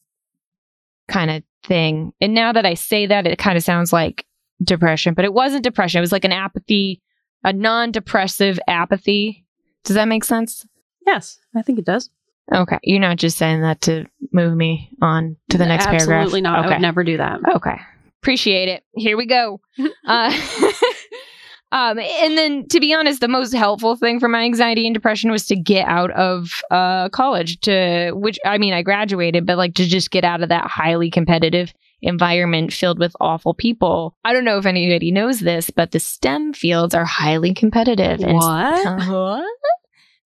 kind 1.08 1.30
of 1.30 1.42
thing. 1.62 2.12
And 2.20 2.32
now 2.32 2.52
that 2.52 2.64
I 2.64 2.74
say 2.74 3.06
that, 3.06 3.26
it 3.26 3.38
kind 3.38 3.58
of 3.58 3.64
sounds 3.64 3.92
like 3.92 4.24
depression, 4.62 5.12
but 5.12 5.26
it 5.26 5.34
wasn't 5.34 5.64
depression. 5.64 5.98
It 5.98 6.02
was 6.02 6.12
like 6.12 6.24
an 6.24 6.32
apathy, 6.32 7.02
a 7.44 7.52
non 7.52 7.90
depressive 7.90 8.58
apathy. 8.66 9.44
Does 9.84 9.96
that 9.96 10.08
make 10.08 10.24
sense? 10.24 10.64
Yes, 11.06 11.38
I 11.56 11.62
think 11.62 11.78
it 11.78 11.84
does. 11.84 12.10
Okay. 12.52 12.78
You're 12.82 13.00
not 13.00 13.16
just 13.18 13.38
saying 13.38 13.62
that 13.62 13.80
to 13.82 14.04
move 14.32 14.56
me 14.56 14.90
on 15.00 15.36
to 15.50 15.58
the 15.58 15.66
next 15.66 15.86
Absolutely 15.86 15.98
paragraph. 16.06 16.22
Absolutely 16.22 16.40
not. 16.42 16.58
I 16.58 16.60
Okay. 16.66 16.68
would 16.74 16.82
never 16.82 17.04
do 17.04 17.16
that. 17.18 17.40
Okay. 17.56 17.76
Appreciate 18.20 18.68
it. 18.68 18.82
Here 18.94 19.16
we 19.16 19.26
go. 19.26 19.60
uh, 20.06 20.32
um, 21.72 21.98
and 21.98 22.36
then, 22.36 22.68
to 22.68 22.80
be 22.80 22.92
honest, 22.92 23.20
the 23.20 23.28
most 23.28 23.52
helpful 23.52 23.96
thing 23.96 24.20
for 24.20 24.28
my 24.28 24.42
anxiety 24.42 24.86
and 24.86 24.94
depression 24.94 25.30
was 25.30 25.46
to 25.46 25.56
get 25.56 25.86
out 25.88 26.10
of 26.12 26.50
uh, 26.70 27.08
college, 27.10 27.60
to 27.60 28.10
which 28.14 28.38
I 28.44 28.58
mean, 28.58 28.74
I 28.74 28.82
graduated, 28.82 29.46
but 29.46 29.56
like 29.56 29.74
to 29.74 29.86
just 29.86 30.10
get 30.10 30.24
out 30.24 30.42
of 30.42 30.48
that 30.50 30.66
highly 30.66 31.10
competitive 31.10 31.72
environment 32.02 32.72
filled 32.72 32.98
with 32.98 33.14
awful 33.20 33.54
people. 33.54 34.16
I 34.24 34.32
don't 34.32 34.44
know 34.44 34.58
if 34.58 34.66
anybody 34.66 35.12
knows 35.12 35.40
this, 35.40 35.70
but 35.70 35.92
the 35.92 36.00
STEM 36.00 36.52
fields 36.52 36.94
are 36.94 37.04
highly 37.04 37.54
competitive. 37.54 38.20
and 38.20 38.34
What? 38.34 39.46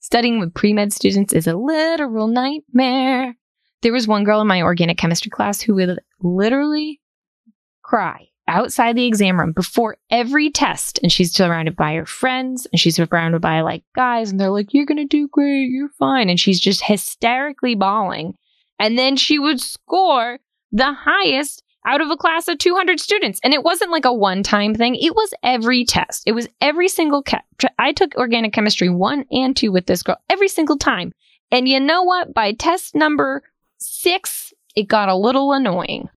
Studying 0.06 0.38
with 0.38 0.54
pre 0.54 0.72
med 0.72 0.92
students 0.92 1.32
is 1.32 1.48
a 1.48 1.56
literal 1.56 2.28
nightmare. 2.28 3.34
There 3.82 3.92
was 3.92 4.06
one 4.06 4.22
girl 4.22 4.40
in 4.40 4.46
my 4.46 4.62
organic 4.62 4.98
chemistry 4.98 5.30
class 5.30 5.60
who 5.60 5.74
would 5.74 5.98
literally 6.20 7.00
cry 7.82 8.28
outside 8.46 8.94
the 8.94 9.04
exam 9.04 9.36
room 9.36 9.50
before 9.50 9.96
every 10.08 10.48
test. 10.48 11.00
And 11.02 11.10
she's 11.10 11.34
surrounded 11.34 11.74
by 11.74 11.94
her 11.94 12.06
friends 12.06 12.68
and 12.70 12.78
she's 12.78 12.94
surrounded 12.94 13.40
by 13.40 13.62
like 13.62 13.82
guys, 13.96 14.30
and 14.30 14.38
they're 14.38 14.50
like, 14.50 14.72
You're 14.72 14.86
going 14.86 14.98
to 14.98 15.06
do 15.06 15.26
great. 15.26 15.70
You're 15.70 15.88
fine. 15.98 16.30
And 16.30 16.38
she's 16.38 16.60
just 16.60 16.84
hysterically 16.84 17.74
bawling. 17.74 18.34
And 18.78 18.96
then 18.96 19.16
she 19.16 19.40
would 19.40 19.60
score 19.60 20.38
the 20.70 20.92
highest 20.92 21.64
out 21.86 22.00
of 22.00 22.10
a 22.10 22.16
class 22.16 22.48
of 22.48 22.58
200 22.58 23.00
students. 23.00 23.40
And 23.42 23.54
it 23.54 23.62
wasn't 23.62 23.92
like 23.92 24.04
a 24.04 24.12
one 24.12 24.42
time 24.42 24.74
thing, 24.74 24.96
it 24.96 25.14
was 25.14 25.32
every 25.42 25.84
test. 25.84 26.24
It 26.26 26.32
was 26.32 26.48
every 26.60 26.88
single. 26.88 27.24
I 27.78 27.92
took 27.92 28.14
organic 28.16 28.52
chemistry 28.52 28.88
one 28.88 29.24
and 29.30 29.56
two 29.56 29.72
with 29.72 29.86
this 29.86 30.02
girl 30.02 30.18
every 30.28 30.48
single 30.48 30.76
time. 30.76 31.12
And 31.50 31.68
you 31.68 31.80
know 31.80 32.02
what? 32.02 32.34
By 32.34 32.52
test 32.52 32.94
number 32.94 33.42
six, 33.78 34.52
it 34.74 34.88
got 34.88 35.08
a 35.08 35.16
little 35.16 35.52
annoying. 35.52 36.08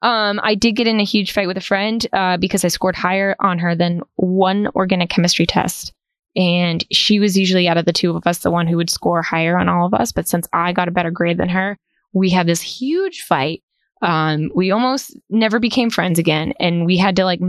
Um, 0.00 0.40
I 0.42 0.54
did 0.54 0.76
get 0.76 0.86
in 0.86 1.00
a 1.00 1.04
huge 1.04 1.32
fight 1.32 1.48
with 1.48 1.56
a 1.56 1.62
friend 1.62 2.06
uh, 2.12 2.36
because 2.36 2.64
I 2.64 2.68
scored 2.68 2.96
higher 2.96 3.34
on 3.40 3.58
her 3.58 3.74
than 3.74 4.02
one 4.16 4.68
organic 4.74 5.10
chemistry 5.10 5.46
test. 5.46 5.92
And 6.36 6.84
she 6.92 7.18
was 7.18 7.36
usually 7.36 7.66
out 7.66 7.78
of 7.78 7.84
the 7.84 7.92
two 7.92 8.14
of 8.16 8.26
us 8.26 8.38
the 8.38 8.50
one 8.50 8.68
who 8.68 8.76
would 8.76 8.90
score 8.90 9.22
higher 9.22 9.58
on 9.58 9.68
all 9.68 9.86
of 9.86 9.94
us. 9.94 10.12
But 10.12 10.28
since 10.28 10.46
I 10.52 10.72
got 10.72 10.88
a 10.88 10.92
better 10.92 11.10
grade 11.10 11.38
than 11.38 11.48
her, 11.48 11.76
we 12.12 12.30
had 12.30 12.46
this 12.46 12.60
huge 12.60 13.22
fight. 13.22 13.62
Um, 14.02 14.50
we 14.54 14.70
almost 14.70 15.16
never 15.28 15.58
became 15.58 15.90
friends 15.90 16.18
again. 16.18 16.52
And 16.60 16.86
we 16.86 16.96
had 16.96 17.16
to 17.16 17.24
like 17.24 17.40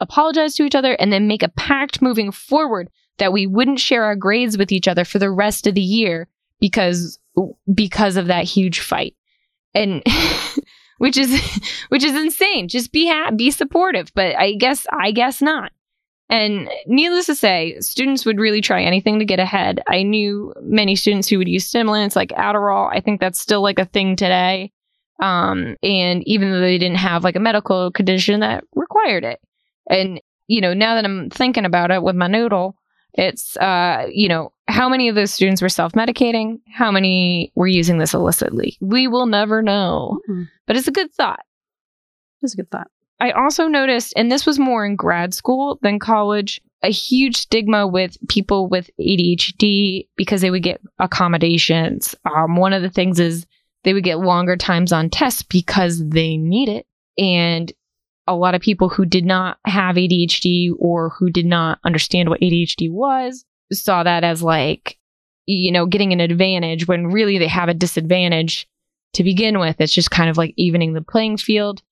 apologize 0.00 0.54
to 0.54 0.64
each 0.64 0.74
other 0.74 0.94
and 0.94 1.12
then 1.12 1.28
make 1.28 1.42
a 1.42 1.48
pact 1.48 2.02
moving 2.02 2.32
forward 2.32 2.90
that 3.18 3.32
we 3.32 3.46
wouldn't 3.46 3.80
share 3.80 4.04
our 4.04 4.16
grades 4.16 4.56
with 4.58 4.72
each 4.72 4.88
other 4.88 5.04
for 5.04 5.18
the 5.18 5.30
rest 5.30 5.66
of 5.66 5.74
the 5.74 5.80
year 5.80 6.28
because 6.60 7.18
because 7.72 8.16
of 8.16 8.26
that 8.26 8.44
huge 8.44 8.80
fight. 8.80 9.14
And 9.74 10.02
which 10.98 11.16
is 11.16 11.40
which 11.88 12.04
is 12.04 12.14
insane. 12.14 12.68
Just 12.68 12.92
be 12.92 13.12
be 13.36 13.50
supportive, 13.50 14.12
but 14.14 14.36
I 14.36 14.54
guess 14.54 14.86
I 14.90 15.12
guess 15.12 15.42
not. 15.42 15.72
And 16.28 16.70
needless 16.86 17.26
to 17.26 17.34
say, 17.34 17.76
students 17.80 18.24
would 18.24 18.38
really 18.38 18.62
try 18.62 18.82
anything 18.82 19.18
to 19.18 19.24
get 19.26 19.38
ahead. 19.38 19.82
I 19.86 20.02
knew 20.02 20.54
many 20.62 20.96
students 20.96 21.28
who 21.28 21.36
would 21.36 21.48
use 21.48 21.66
stimulants 21.66 22.16
like 22.16 22.30
Adderall. 22.30 22.90
I 22.90 23.00
think 23.00 23.20
that's 23.20 23.38
still 23.38 23.60
like 23.60 23.78
a 23.78 23.84
thing 23.84 24.16
today. 24.16 24.72
Um, 25.22 25.76
and 25.82 26.22
even 26.26 26.50
though 26.50 26.60
they 26.60 26.78
didn't 26.78 26.96
have 26.98 27.22
like 27.24 27.36
a 27.36 27.40
medical 27.40 27.90
condition 27.92 28.40
that 28.40 28.64
required 28.74 29.24
it. 29.24 29.40
And, 29.88 30.20
you 30.48 30.60
know, 30.60 30.74
now 30.74 30.96
that 30.96 31.04
I'm 31.04 31.30
thinking 31.30 31.64
about 31.64 31.90
it 31.90 32.02
with 32.02 32.16
my 32.16 32.26
noodle, 32.26 32.76
it's, 33.14 33.56
uh, 33.58 34.06
you 34.10 34.28
know, 34.28 34.52
how 34.68 34.88
many 34.88 35.08
of 35.08 35.14
those 35.14 35.32
students 35.32 35.62
were 35.62 35.68
self 35.68 35.92
medicating? 35.92 36.60
How 36.72 36.90
many 36.90 37.52
were 37.54 37.66
using 37.68 37.98
this 37.98 38.14
illicitly? 38.14 38.76
We 38.80 39.06
will 39.06 39.26
never 39.26 39.62
know, 39.62 40.18
Mhm. 40.28 40.48
but 40.66 40.76
it's 40.76 40.88
a 40.88 40.92
good 40.92 41.12
thought. 41.12 41.44
It's 42.42 42.54
a 42.54 42.56
good 42.56 42.70
thought. 42.70 42.88
I 43.20 43.30
also 43.30 43.68
noticed, 43.68 44.14
and 44.16 44.32
this 44.32 44.46
was 44.46 44.58
more 44.58 44.84
in 44.84 44.96
grad 44.96 45.34
school 45.34 45.78
than 45.82 45.98
college, 46.00 46.60
a 46.82 46.90
huge 46.90 47.36
stigma 47.36 47.86
with 47.86 48.16
people 48.28 48.68
with 48.68 48.90
ADHD 48.98 50.08
because 50.16 50.40
they 50.40 50.50
would 50.50 50.64
get 50.64 50.80
accommodations. 50.98 52.14
Um, 52.24 52.56
one 52.56 52.72
of 52.72 52.82
the 52.82 52.90
things 52.90 53.20
is 53.20 53.46
they 53.84 53.92
would 53.92 54.04
get 54.04 54.18
longer 54.18 54.56
times 54.56 54.92
on 54.92 55.10
tests 55.10 55.42
because 55.42 56.06
they 56.08 56.36
need 56.36 56.68
it. 56.68 56.86
And 57.18 57.72
a 58.26 58.34
lot 58.34 58.54
of 58.54 58.60
people 58.60 58.88
who 58.88 59.04
did 59.04 59.24
not 59.24 59.58
have 59.64 59.96
ADHD 59.96 60.70
or 60.78 61.10
who 61.10 61.30
did 61.30 61.46
not 61.46 61.78
understand 61.84 62.28
what 62.28 62.40
ADHD 62.40 62.90
was 62.90 63.44
saw 63.72 64.02
that 64.02 64.22
as 64.24 64.42
like, 64.42 64.98
you 65.46 65.72
know, 65.72 65.86
getting 65.86 66.12
an 66.12 66.20
advantage 66.20 66.86
when 66.86 67.08
really 67.08 67.38
they 67.38 67.48
have 67.48 67.68
a 67.68 67.74
disadvantage 67.74 68.68
to 69.14 69.24
begin 69.24 69.58
with. 69.58 69.80
It's 69.80 69.92
just 69.92 70.10
kind 70.10 70.30
of 70.30 70.38
like 70.38 70.54
evening 70.56 70.92
the 70.92 71.02
playing 71.02 71.38
field. 71.38 71.82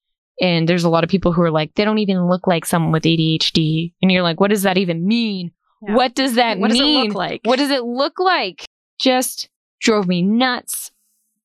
And 0.40 0.68
there's 0.68 0.84
a 0.84 0.88
lot 0.88 1.04
of 1.04 1.10
people 1.10 1.32
who 1.32 1.42
are 1.42 1.50
like, 1.50 1.74
they 1.74 1.84
don't 1.84 1.98
even 1.98 2.28
look 2.28 2.46
like 2.46 2.64
someone 2.64 2.92
with 2.92 3.02
ADHD. 3.02 3.92
And 4.00 4.10
you're 4.10 4.22
like, 4.22 4.40
what 4.40 4.50
does 4.50 4.62
that 4.62 4.78
even 4.78 5.06
mean? 5.06 5.52
Yeah. 5.82 5.96
What 5.96 6.14
does 6.14 6.36
that 6.36 6.58
What 6.58 6.70
does 6.70 6.78
it 6.78 6.82
mean? 6.82 7.08
look 7.08 7.14
like? 7.16 7.40
What 7.44 7.58
does 7.58 7.70
it 7.70 7.84
look 7.84 8.18
like? 8.18 8.64
Just 8.98 9.48
drove 9.80 10.06
me 10.06 10.22
nuts. 10.22 10.92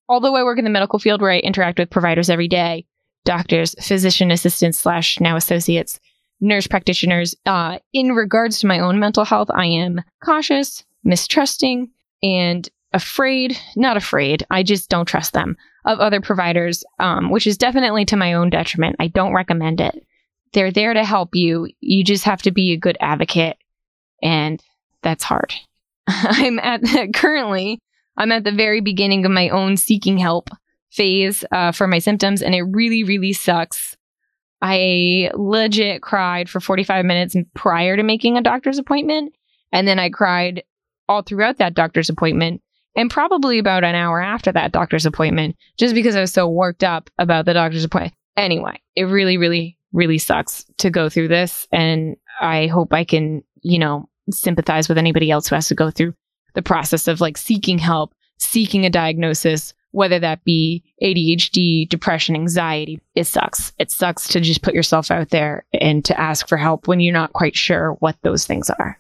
Although 0.08 0.36
I 0.36 0.44
work 0.44 0.60
in 0.60 0.66
the 0.66 0.70
medical 0.70 1.00
field 1.00 1.22
where 1.22 1.32
I 1.32 1.40
interact 1.40 1.80
with 1.80 1.90
providers 1.90 2.30
every 2.30 2.48
day, 2.48 2.86
doctors, 3.24 3.76
physician 3.82 4.32
assistants 4.32 4.80
slash 4.80 5.20
now 5.20 5.36
associates, 5.36 6.00
nurse 6.40 6.68
practitioners, 6.68 7.36
uh, 7.46 7.80
in 7.94 8.14
regards 8.14 8.60
to 8.60 8.68
my 8.68 8.80
own 8.80 9.00
mental 9.00 9.26
health, 9.26 9.50
I 9.54 9.66
am 9.66 10.02
cautious, 10.24 10.84
mistrusting, 11.04 11.90
and 12.22 12.70
afraid, 12.94 13.58
not 13.76 13.98
afraid, 13.98 14.46
I 14.50 14.64
just 14.64 14.90
don't 14.90 15.08
trust 15.08 15.34
them, 15.34 15.58
of 15.86 16.00
other 16.00 16.22
providers, 16.22 16.84
um, 17.00 17.30
which 17.30 17.48
is 17.48 17.58
definitely 17.58 18.06
to 18.06 18.16
my 18.16 18.34
own 18.34 18.50
detriment. 18.50 18.96
I 19.00 19.08
don't 19.08 19.34
recommend 19.34 19.82
it. 19.82 20.06
They're 20.54 20.72
there 20.72 20.94
to 20.94 21.04
help 21.04 21.36
you. 21.36 21.68
You 21.82 22.04
just 22.04 22.24
have 22.24 22.42
to 22.44 22.52
be 22.52 22.72
a 22.72 22.78
good 22.78 22.98
advocate, 23.02 23.58
and 24.22 24.64
that's 25.02 25.24
hard. 25.24 25.54
I'm 26.08 26.60
at 26.60 26.82
currently 27.14 27.80
I'm 28.18 28.32
at 28.32 28.44
the 28.44 28.52
very 28.52 28.82
beginning 28.82 29.26
of 29.26 29.32
my 29.32 29.50
own 29.50 29.78
seeking 29.78 30.18
help 30.18 30.50
phase 30.92 31.44
uh, 31.52 31.72
for 31.72 31.88
my 31.88 32.00
symptoms, 32.00 32.42
and 32.42 32.56
it 32.56 32.64
really, 32.64 33.04
really 33.04 33.34
sucks. 33.34 33.98
I 34.62 35.30
legit 35.34 36.02
cried 36.02 36.50
for 36.50 36.60
45 36.60 37.06
minutes 37.06 37.36
prior 37.54 37.98
to 37.98 38.04
making 38.04 38.38
a 38.38 38.42
doctor's 38.42 38.80
appointment, 38.80 39.36
and 39.72 39.88
then 39.88 40.00
I 40.00 40.10
cried 40.10 40.64
all 41.08 41.22
throughout 41.22 41.58
that 41.58 41.74
doctor's 41.74 42.10
appointment, 42.10 42.62
and 42.96 43.12
probably 43.12 43.60
about 43.60 43.84
an 43.84 43.96
hour 43.96 44.22
after 44.22 44.52
that 44.54 44.72
doctor's 44.72 45.06
appointment, 45.06 45.58
just 45.78 45.94
because 45.94 46.16
I 46.16 46.22
was 46.22 46.32
so 46.32 46.48
worked 46.48 46.84
up 46.84 47.10
about 47.20 47.46
the 47.46 47.54
doctor's 47.54 47.84
appointment. 47.84 48.16
Anyway, 48.38 48.82
it 48.96 49.04
really, 49.04 49.38
really, 49.38 49.78
really 49.92 50.18
sucks 50.18 50.66
to 50.78 50.90
go 50.90 51.10
through 51.10 51.28
this, 51.28 51.68
and 51.72 52.16
I 52.40 52.68
hope 52.68 52.94
I 52.94 53.04
can, 53.04 53.44
you 53.62 53.80
know, 53.80 54.10
sympathize 54.32 54.88
with 54.88 54.98
anybody 54.98 55.30
else 55.30 55.48
who 55.48 55.56
has 55.56 55.68
to 55.68 55.76
go 55.76 55.92
through 55.92 56.14
the 56.56 56.62
process 56.62 57.08
of 57.08 57.22
like 57.22 57.38
seeking 57.38 57.78
help, 57.78 58.14
seeking 58.38 58.86
a 58.86 58.90
diagnosis, 58.90 59.74
whether 59.92 60.20
that 60.20 60.44
be 60.44 60.84
ADHD, 61.02 61.88
depression, 61.88 62.36
anxiety. 62.36 63.00
It 63.16 63.26
sucks. 63.28 63.72
It 63.80 63.92
sucks 63.92 64.28
to 64.30 64.42
just 64.42 64.62
put 64.62 64.74
yourself 64.74 65.10
out 65.10 65.30
there 65.30 65.66
and 65.74 66.04
to 66.06 66.20
ask 66.20 66.50
for 66.50 66.58
help 66.58 66.88
when 66.88 67.00
you're 67.00 67.14
not 67.14 67.34
quite 67.34 67.56
sure 67.56 67.92
what 68.00 68.18
those 68.22 68.46
things 68.46 68.70
are. 68.70 69.00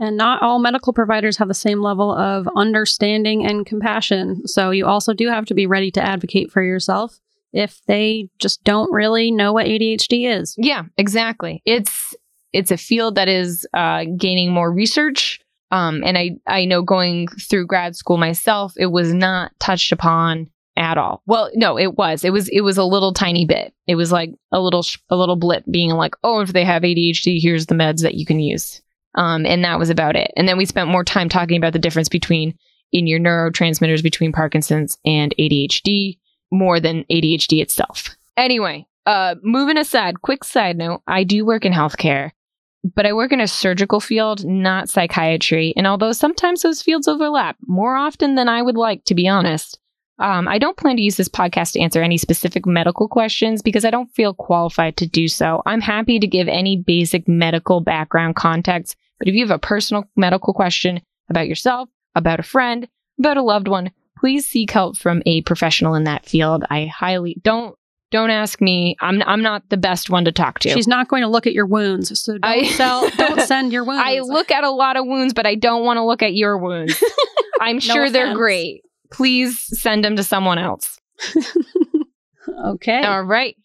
And 0.00 0.16
not 0.16 0.42
all 0.42 0.58
medical 0.58 0.92
providers 0.92 1.36
have 1.38 1.48
the 1.48 1.54
same 1.54 1.82
level 1.82 2.12
of 2.12 2.48
understanding 2.56 3.44
and 3.44 3.66
compassion. 3.66 4.46
So 4.46 4.70
you 4.70 4.86
also 4.86 5.12
do 5.12 5.28
have 5.28 5.46
to 5.46 5.54
be 5.54 5.66
ready 5.66 5.90
to 5.92 6.02
advocate 6.02 6.50
for 6.50 6.62
yourself 6.62 7.20
if 7.52 7.80
they 7.86 8.28
just 8.38 8.62
don't 8.64 8.92
really 8.92 9.30
know 9.30 9.52
what 9.52 9.66
ADHD 9.66 10.38
is. 10.38 10.54
Yeah, 10.58 10.84
exactly. 10.96 11.62
It's 11.64 12.14
it's 12.52 12.70
a 12.70 12.76
field 12.76 13.14
that 13.16 13.28
is 13.28 13.66
uh, 13.74 14.04
gaining 14.16 14.52
more 14.52 14.72
research. 14.72 15.37
Um, 15.70 16.02
and 16.04 16.16
I, 16.16 16.36
I 16.46 16.64
know 16.64 16.82
going 16.82 17.28
through 17.28 17.66
grad 17.66 17.94
school 17.96 18.16
myself, 18.16 18.72
it 18.76 18.86
was 18.86 19.12
not 19.12 19.52
touched 19.60 19.92
upon 19.92 20.48
at 20.76 20.96
all. 20.96 21.22
Well, 21.26 21.50
no, 21.54 21.78
it 21.78 21.98
was. 21.98 22.24
It 22.24 22.32
was. 22.32 22.48
It 22.48 22.60
was 22.62 22.78
a 22.78 22.84
little 22.84 23.12
tiny 23.12 23.44
bit. 23.44 23.74
It 23.86 23.96
was 23.96 24.12
like 24.12 24.30
a 24.52 24.60
little 24.60 24.82
sh- 24.82 24.98
a 25.10 25.16
little 25.16 25.36
blip, 25.36 25.64
being 25.70 25.90
like, 25.90 26.14
oh, 26.22 26.40
if 26.40 26.52
they 26.52 26.64
have 26.64 26.82
ADHD, 26.82 27.40
here's 27.40 27.66
the 27.66 27.74
meds 27.74 28.02
that 28.02 28.14
you 28.14 28.24
can 28.24 28.38
use. 28.38 28.80
Um, 29.14 29.44
and 29.44 29.64
that 29.64 29.78
was 29.78 29.90
about 29.90 30.16
it. 30.16 30.30
And 30.36 30.46
then 30.46 30.56
we 30.56 30.64
spent 30.64 30.88
more 30.88 31.04
time 31.04 31.28
talking 31.28 31.56
about 31.56 31.72
the 31.72 31.78
difference 31.78 32.08
between 32.08 32.56
in 32.92 33.06
your 33.06 33.18
neurotransmitters 33.18 34.02
between 34.02 34.32
Parkinson's 34.32 34.96
and 35.04 35.34
ADHD 35.38 36.18
more 36.50 36.80
than 36.80 37.04
ADHD 37.10 37.60
itself. 37.60 38.16
Anyway, 38.36 38.86
uh, 39.06 39.34
moving 39.42 39.76
aside, 39.76 40.22
quick 40.22 40.44
side 40.44 40.76
note 40.76 41.02
I 41.06 41.24
do 41.24 41.44
work 41.44 41.64
in 41.64 41.72
healthcare, 41.72 42.30
but 42.84 43.06
I 43.06 43.12
work 43.12 43.32
in 43.32 43.40
a 43.40 43.48
surgical 43.48 44.00
field, 44.00 44.44
not 44.44 44.88
psychiatry. 44.88 45.72
And 45.76 45.86
although 45.86 46.12
sometimes 46.12 46.62
those 46.62 46.82
fields 46.82 47.08
overlap, 47.08 47.56
more 47.66 47.96
often 47.96 48.34
than 48.34 48.48
I 48.48 48.62
would 48.62 48.76
like, 48.76 49.04
to 49.04 49.14
be 49.14 49.28
honest, 49.28 49.78
um, 50.20 50.48
I 50.48 50.58
don't 50.58 50.76
plan 50.76 50.96
to 50.96 51.02
use 51.02 51.16
this 51.16 51.28
podcast 51.28 51.72
to 51.72 51.80
answer 51.80 52.02
any 52.02 52.18
specific 52.18 52.66
medical 52.66 53.08
questions 53.08 53.62
because 53.62 53.84
I 53.84 53.90
don't 53.90 54.12
feel 54.14 54.34
qualified 54.34 54.96
to 54.96 55.06
do 55.06 55.28
so. 55.28 55.62
I'm 55.64 55.80
happy 55.80 56.18
to 56.18 56.26
give 56.26 56.48
any 56.48 56.76
basic 56.76 57.28
medical 57.28 57.80
background 57.80 58.34
context, 58.34 58.96
but 59.18 59.28
if 59.28 59.34
you 59.34 59.46
have 59.46 59.54
a 59.54 59.58
personal 59.58 60.04
medical 60.16 60.52
question 60.52 61.00
about 61.28 61.46
yourself, 61.46 61.88
about 62.14 62.40
a 62.40 62.44
friend, 62.44 62.88
about 63.18 63.36
a 63.36 63.42
loved 63.42 63.68
one, 63.68 63.92
please 64.18 64.48
seek 64.48 64.72
help 64.72 64.96
from 64.96 65.22
a 65.24 65.42
professional 65.42 65.94
in 65.94 66.04
that 66.04 66.26
field. 66.26 66.64
I 66.68 66.86
highly 66.86 67.36
don't 67.42 67.76
don't 68.10 68.30
ask 68.30 68.60
me. 68.60 68.96
I'm 69.00 69.22
I'm 69.22 69.42
not 69.42 69.68
the 69.68 69.76
best 69.76 70.10
one 70.10 70.24
to 70.24 70.32
talk 70.32 70.58
to. 70.60 70.70
She's 70.70 70.88
not 70.88 71.08
going 71.08 71.22
to 71.22 71.28
look 71.28 71.46
at 71.46 71.52
your 71.52 71.66
wounds, 71.66 72.18
so 72.20 72.38
don't 72.38 72.44
I- 72.44 72.68
sell, 72.68 73.08
don't 73.16 73.40
send 73.42 73.72
your 73.72 73.84
wounds. 73.84 74.02
I 74.04 74.20
look 74.20 74.50
at 74.50 74.64
a 74.64 74.70
lot 74.70 74.96
of 74.96 75.06
wounds, 75.06 75.34
but 75.34 75.46
I 75.46 75.54
don't 75.54 75.84
want 75.84 75.98
to 75.98 76.04
look 76.04 76.22
at 76.22 76.34
your 76.34 76.58
wounds. 76.58 77.02
I'm 77.60 77.80
sure 77.80 78.08
they're 78.10 78.34
great. 78.34 78.82
Please 79.10 79.58
send 79.80 80.04
them 80.04 80.16
to 80.16 80.24
someone 80.24 80.58
else. 80.58 80.98
okay. 82.64 83.02
All 83.02 83.22
right. 83.22 83.56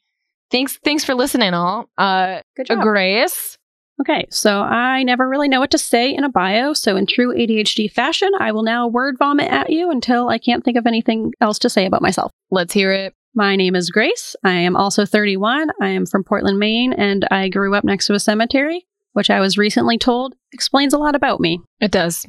Thanks 0.51 0.77
thanks 0.83 1.03
for 1.03 1.15
listening 1.15 1.53
all. 1.53 1.89
Uh 1.97 2.41
Good 2.55 2.67
job. 2.67 2.81
Grace. 2.81 3.57
Okay, 4.01 4.25
so 4.31 4.59
I 4.61 5.03
never 5.03 5.29
really 5.29 5.47
know 5.47 5.59
what 5.59 5.69
to 5.71 5.77
say 5.77 6.13
in 6.13 6.23
a 6.23 6.29
bio, 6.29 6.73
so 6.73 6.95
in 6.95 7.05
true 7.05 7.31
ADHD 7.33 7.91
fashion, 7.91 8.31
I 8.39 8.51
will 8.51 8.63
now 8.63 8.87
word 8.87 9.17
vomit 9.19 9.51
at 9.51 9.69
you 9.69 9.91
until 9.91 10.29
I 10.29 10.39
can't 10.39 10.65
think 10.65 10.77
of 10.77 10.87
anything 10.87 11.31
else 11.39 11.59
to 11.59 11.69
say 11.69 11.85
about 11.85 12.01
myself. 12.01 12.31
Let's 12.49 12.73
hear 12.73 12.91
it. 12.91 13.13
My 13.35 13.55
name 13.55 13.75
is 13.75 13.89
Grace. 13.89 14.35
I 14.43 14.51
am 14.51 14.75
also 14.75 15.05
31. 15.05 15.69
I 15.81 15.87
am 15.89 16.05
from 16.05 16.23
Portland, 16.23 16.59
Maine, 16.59 16.93
and 16.93 17.27
I 17.31 17.49
grew 17.49 17.73
up 17.73 17.83
next 17.83 18.05
to 18.07 18.13
a 18.13 18.19
cemetery, 18.19 18.85
which 19.13 19.29
I 19.31 19.39
was 19.39 19.57
recently 19.57 19.97
told 19.97 20.35
explains 20.51 20.93
a 20.93 20.99
lot 20.99 21.15
about 21.15 21.39
me. 21.39 21.59
It 21.79 21.91
does. 21.91 22.27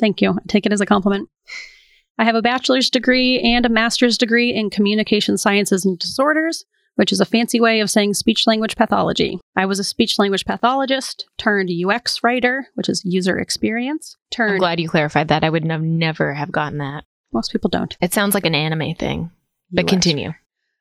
Thank 0.00 0.22
you. 0.22 0.30
I 0.32 0.38
take 0.48 0.64
it 0.64 0.72
as 0.72 0.80
a 0.80 0.86
compliment. 0.86 1.28
I 2.18 2.24
have 2.24 2.34
a 2.34 2.40
bachelor's 2.42 2.88
degree 2.88 3.38
and 3.40 3.66
a 3.66 3.70
master's 3.70 4.16
degree 4.16 4.54
in 4.54 4.70
communication 4.70 5.36
sciences 5.36 5.84
and 5.84 5.98
disorders, 5.98 6.64
which 6.94 7.12
is 7.12 7.20
a 7.20 7.26
fancy 7.26 7.60
way 7.60 7.80
of 7.80 7.90
saying 7.90 8.14
speech 8.14 8.46
language 8.46 8.76
pathology. 8.76 9.38
I 9.56 9.66
was 9.66 9.78
a 9.78 9.84
speech 9.84 10.18
language 10.18 10.46
pathologist 10.46 11.26
turned 11.36 11.68
UX 11.70 12.22
writer, 12.24 12.68
which 12.74 12.88
is 12.88 13.04
user 13.04 13.38
experience. 13.38 14.16
I'm 14.18 14.30
Turned 14.30 14.58
glad 14.60 14.80
you 14.80 14.88
clarified 14.88 15.28
that. 15.28 15.44
I 15.44 15.50
would 15.50 15.70
have 15.70 15.82
never 15.82 16.32
have 16.32 16.50
gotten 16.50 16.78
that. 16.78 17.04
most 17.30 17.52
people 17.52 17.68
don't. 17.68 17.94
It 18.00 18.14
sounds 18.14 18.32
like 18.32 18.46
an 18.46 18.54
anime 18.54 18.94
thing. 18.94 19.30
But 19.70 19.84
UX. 19.84 19.90
continue. 19.90 20.32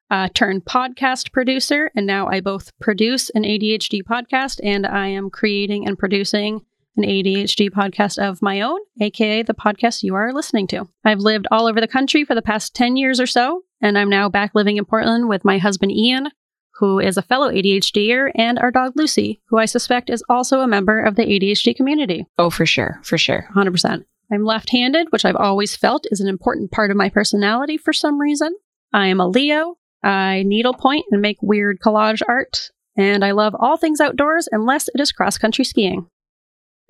Uh, 0.10 0.30
turned 0.34 0.66
podcast 0.66 1.32
producer, 1.32 1.92
and 1.96 2.06
now 2.06 2.28
I 2.28 2.42
both 2.42 2.72
produce 2.80 3.30
an 3.32 3.44
ADHD 3.44 4.04
podcast 4.04 4.60
and 4.64 4.86
I 4.86 5.08
am 5.08 5.30
creating 5.30 5.88
and 5.88 5.98
producing 5.98 6.62
an 6.98 7.04
ADHD 7.04 7.70
podcast 7.70 8.18
of 8.18 8.42
my 8.42 8.62
own, 8.62 8.80
aka 9.02 9.44
the 9.44 9.54
podcast 9.54 10.04
you 10.04 10.16
are 10.16 10.34
listening 10.34 10.68
to. 10.68 10.88
I've 11.04 11.20
lived 11.20 11.48
all 11.52 11.68
over 11.68 11.82
the 11.82 11.88
country 11.88 12.24
for 12.24 12.36
the 12.36 12.42
past 12.42 12.74
10 12.76 12.96
years 12.96 13.20
or 13.20 13.28
so, 13.28 13.64
and 13.82 13.98
I'm 13.98 14.10
now 14.10 14.30
back 14.30 14.56
living 14.56 14.78
in 14.78 14.86
Portland 14.86 15.28
with 15.28 15.44
my 15.44 15.58
husband 15.58 15.92
Ian, 15.92 16.30
who 16.76 17.00
is 17.00 17.18
a 17.18 17.22
fellow 17.22 17.50
ADHDer, 17.50 18.32
and 18.36 18.60
our 18.60 18.72
dog 18.72 18.94
Lucy, 18.96 19.42
who 19.48 19.58
I 19.58 19.66
suspect 19.66 20.10
is 20.10 20.24
also 20.30 20.62
a 20.62 20.68
member 20.68 21.02
of 21.02 21.16
the 21.16 21.24
ADHD 21.24 21.76
community. 21.76 22.26
Oh, 22.38 22.50
for 22.50 22.66
sure. 22.66 23.00
For 23.04 23.18
sure. 23.18 23.48
100%. 23.56 24.06
I'm 24.32 24.44
left 24.44 24.72
handed, 24.72 25.08
which 25.12 25.26
I've 25.26 25.36
always 25.36 25.76
felt 25.76 26.08
is 26.12 26.20
an 26.20 26.28
important 26.28 26.72
part 26.72 26.92
of 26.92 26.98
my 26.98 27.10
personality 27.10 27.78
for 27.78 27.94
some 27.94 28.20
reason. 28.20 28.56
I 28.92 29.08
am 29.08 29.20
a 29.20 29.28
Leo. 29.28 29.78
I 30.06 30.44
needlepoint 30.44 31.06
and 31.12 31.22
make 31.22 31.38
weird 31.42 31.80
collage 31.80 32.22
art. 32.28 32.72
And 32.96 33.26
I 33.26 33.32
love 33.32 33.56
all 33.60 33.76
things 33.76 34.00
outdoors 34.00 34.48
unless 34.52 34.88
it 34.88 35.02
is 35.02 35.12
cross 35.12 35.38
country 35.38 35.66
skiing. 35.66 36.08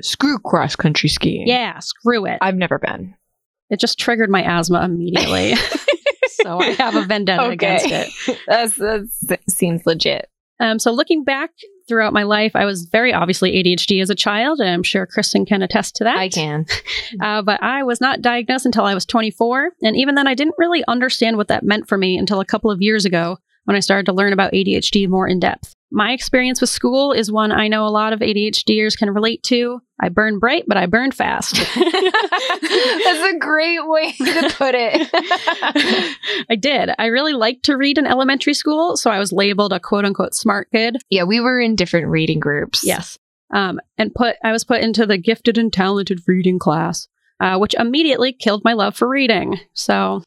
Screw 0.02 0.38
cross 0.40 0.76
country 0.76 1.10
skiing. 1.10 1.48
Yeah, 1.48 1.80
screw 1.80 2.26
it. 2.26 2.38
I've 2.42 2.56
never 2.56 2.78
been. 2.78 3.16
It 3.70 3.80
just 3.80 3.98
triggered 3.98 4.30
my 4.30 4.44
asthma 4.44 4.84
immediately. 4.84 5.56
so 6.28 6.60
I 6.60 6.72
have 6.72 6.96
a 6.96 7.06
vendetta 7.06 7.48
against 7.48 7.88
it. 7.88 8.38
That's, 8.46 8.76
that's, 8.78 9.20
that 9.22 9.40
seems 9.50 9.86
legit. 9.86 10.30
Um, 10.60 10.78
so 10.78 10.92
looking 10.92 11.24
back 11.24 11.52
throughout 11.88 12.14
my 12.14 12.24
life, 12.24 12.56
I 12.56 12.66
was 12.66 12.86
very 12.86 13.14
obviously 13.14 13.52
ADHD 13.52 14.02
as 14.02 14.10
a 14.10 14.16
child, 14.16 14.60
and 14.60 14.70
I'm 14.70 14.84
sure 14.84 15.06
Kristen 15.06 15.46
can 15.46 15.62
attest 15.62 15.96
to 15.98 16.04
that. 16.04 16.18
I 16.18 16.30
can. 16.30 16.66
Uh, 17.22 17.42
but 17.42 17.62
I 17.64 17.84
was 17.84 18.02
not 18.02 18.22
diagnosed 18.22 18.66
until 18.66 18.84
I 18.84 18.94
was 18.94 19.06
24. 19.06 19.72
And 19.84 19.96
even 19.96 20.16
then, 20.16 20.28
I 20.28 20.34
didn't 20.34 20.56
really 20.58 20.84
understand 20.88 21.38
what 21.38 21.48
that 21.48 21.64
meant 21.64 21.88
for 21.88 21.98
me 21.98 22.18
until 22.18 22.40
a 22.40 22.46
couple 22.46 22.72
of 22.72 22.82
years 22.82 23.06
ago 23.06 23.38
when 23.66 23.76
I 23.76 23.80
started 23.80 24.06
to 24.08 24.14
learn 24.14 24.34
about 24.34 24.54
ADHD 24.54 25.08
more 25.08 25.28
in 25.28 25.40
depth. 25.40 25.75
My 25.92 26.12
experience 26.12 26.62
with 26.62 26.70
school 26.70 27.12
is 27.12 27.32
one 27.32 27.52
I 27.52 27.68
know 27.68 27.86
a 27.86 27.90
lot 27.90 28.12
of 28.12 28.20
ADHDers 28.20 28.98
can 28.98 29.12
relate 29.12 29.44
to. 29.44 29.80
I 30.02 30.10
burn 30.10 30.40
bright, 30.40 30.66
but 30.68 30.78
I 30.78 30.88
burn 30.88 31.12
fast. 31.12 31.56
That's 31.76 33.34
a 33.34 33.38
great 33.40 33.88
way 33.88 34.12
to 34.12 34.54
put 34.58 34.76
it. 34.76 35.10
I 36.50 36.56
did. 36.56 36.90
I 36.98 37.06
really 37.06 37.34
liked 37.34 37.64
to 37.66 37.78
read 37.78 37.98
in 37.98 38.06
elementary 38.06 38.54
school, 38.54 38.98
so 38.98 39.10
I 39.10 39.20
was 39.20 39.32
labeled 39.32 39.72
a 39.72 39.80
quote 39.80 40.06
unquote 40.06 40.34
smart 40.34 40.70
kid. 40.72 40.98
yeah, 41.10 41.24
we 41.24 41.40
were 41.40 41.60
in 41.60 41.76
different 41.76 42.08
reading 42.08 42.40
groups. 42.40 42.86
Yes. 42.86 43.18
Um, 43.54 43.80
and 43.98 44.14
put 44.14 44.36
I 44.44 44.52
was 44.52 44.64
put 44.64 44.82
into 44.82 45.06
the 45.06 45.18
gifted 45.18 45.58
and 45.58 45.72
talented 45.72 46.20
reading 46.28 46.60
class, 46.60 47.08
uh, 47.40 47.58
which 47.58 47.76
immediately 47.76 48.34
killed 48.34 48.64
my 48.66 48.74
love 48.74 48.96
for 48.96 49.08
reading. 49.08 49.60
So 49.74 50.24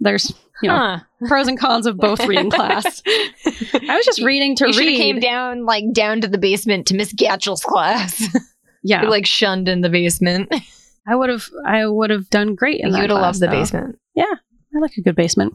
there's 0.00 0.32
you 0.62 0.68
know 0.68 0.76
Huh. 0.76 0.98
pros 1.28 1.48
and 1.48 1.58
cons 1.58 1.86
of 1.86 1.96
both 1.96 2.24
reading 2.26 2.50
class. 2.50 3.02
I 3.06 3.96
was 3.96 4.04
just 4.06 4.22
reading 4.22 4.56
to 4.56 4.70
you 4.72 4.78
read. 4.78 4.96
came 4.96 5.20
down 5.20 5.64
like 5.64 5.84
down 5.92 6.20
to 6.22 6.28
the 6.28 6.38
basement 6.38 6.86
to 6.88 6.94
Miss 6.94 7.12
Gatchell's 7.12 7.62
class. 7.64 8.22
yeah, 8.82 9.02
You're 9.02 9.10
like 9.10 9.26
shunned 9.26 9.68
in 9.68 9.80
the 9.82 9.90
basement. 9.90 10.52
I 11.08 11.14
would 11.14 11.30
have 11.30 11.48
I 11.66 11.86
would 11.86 12.10
have 12.10 12.28
done 12.30 12.54
great 12.54 12.80
in 12.80 12.88
you 12.88 12.92
that 12.94 13.00
would 13.02 13.10
have 13.10 13.20
loved 13.20 13.40
the 13.40 13.46
though. 13.46 13.52
basement. 13.52 13.98
Yeah, 14.14 14.24
I 14.74 14.78
like 14.80 14.96
a 14.98 15.02
good 15.02 15.14
basement. 15.16 15.54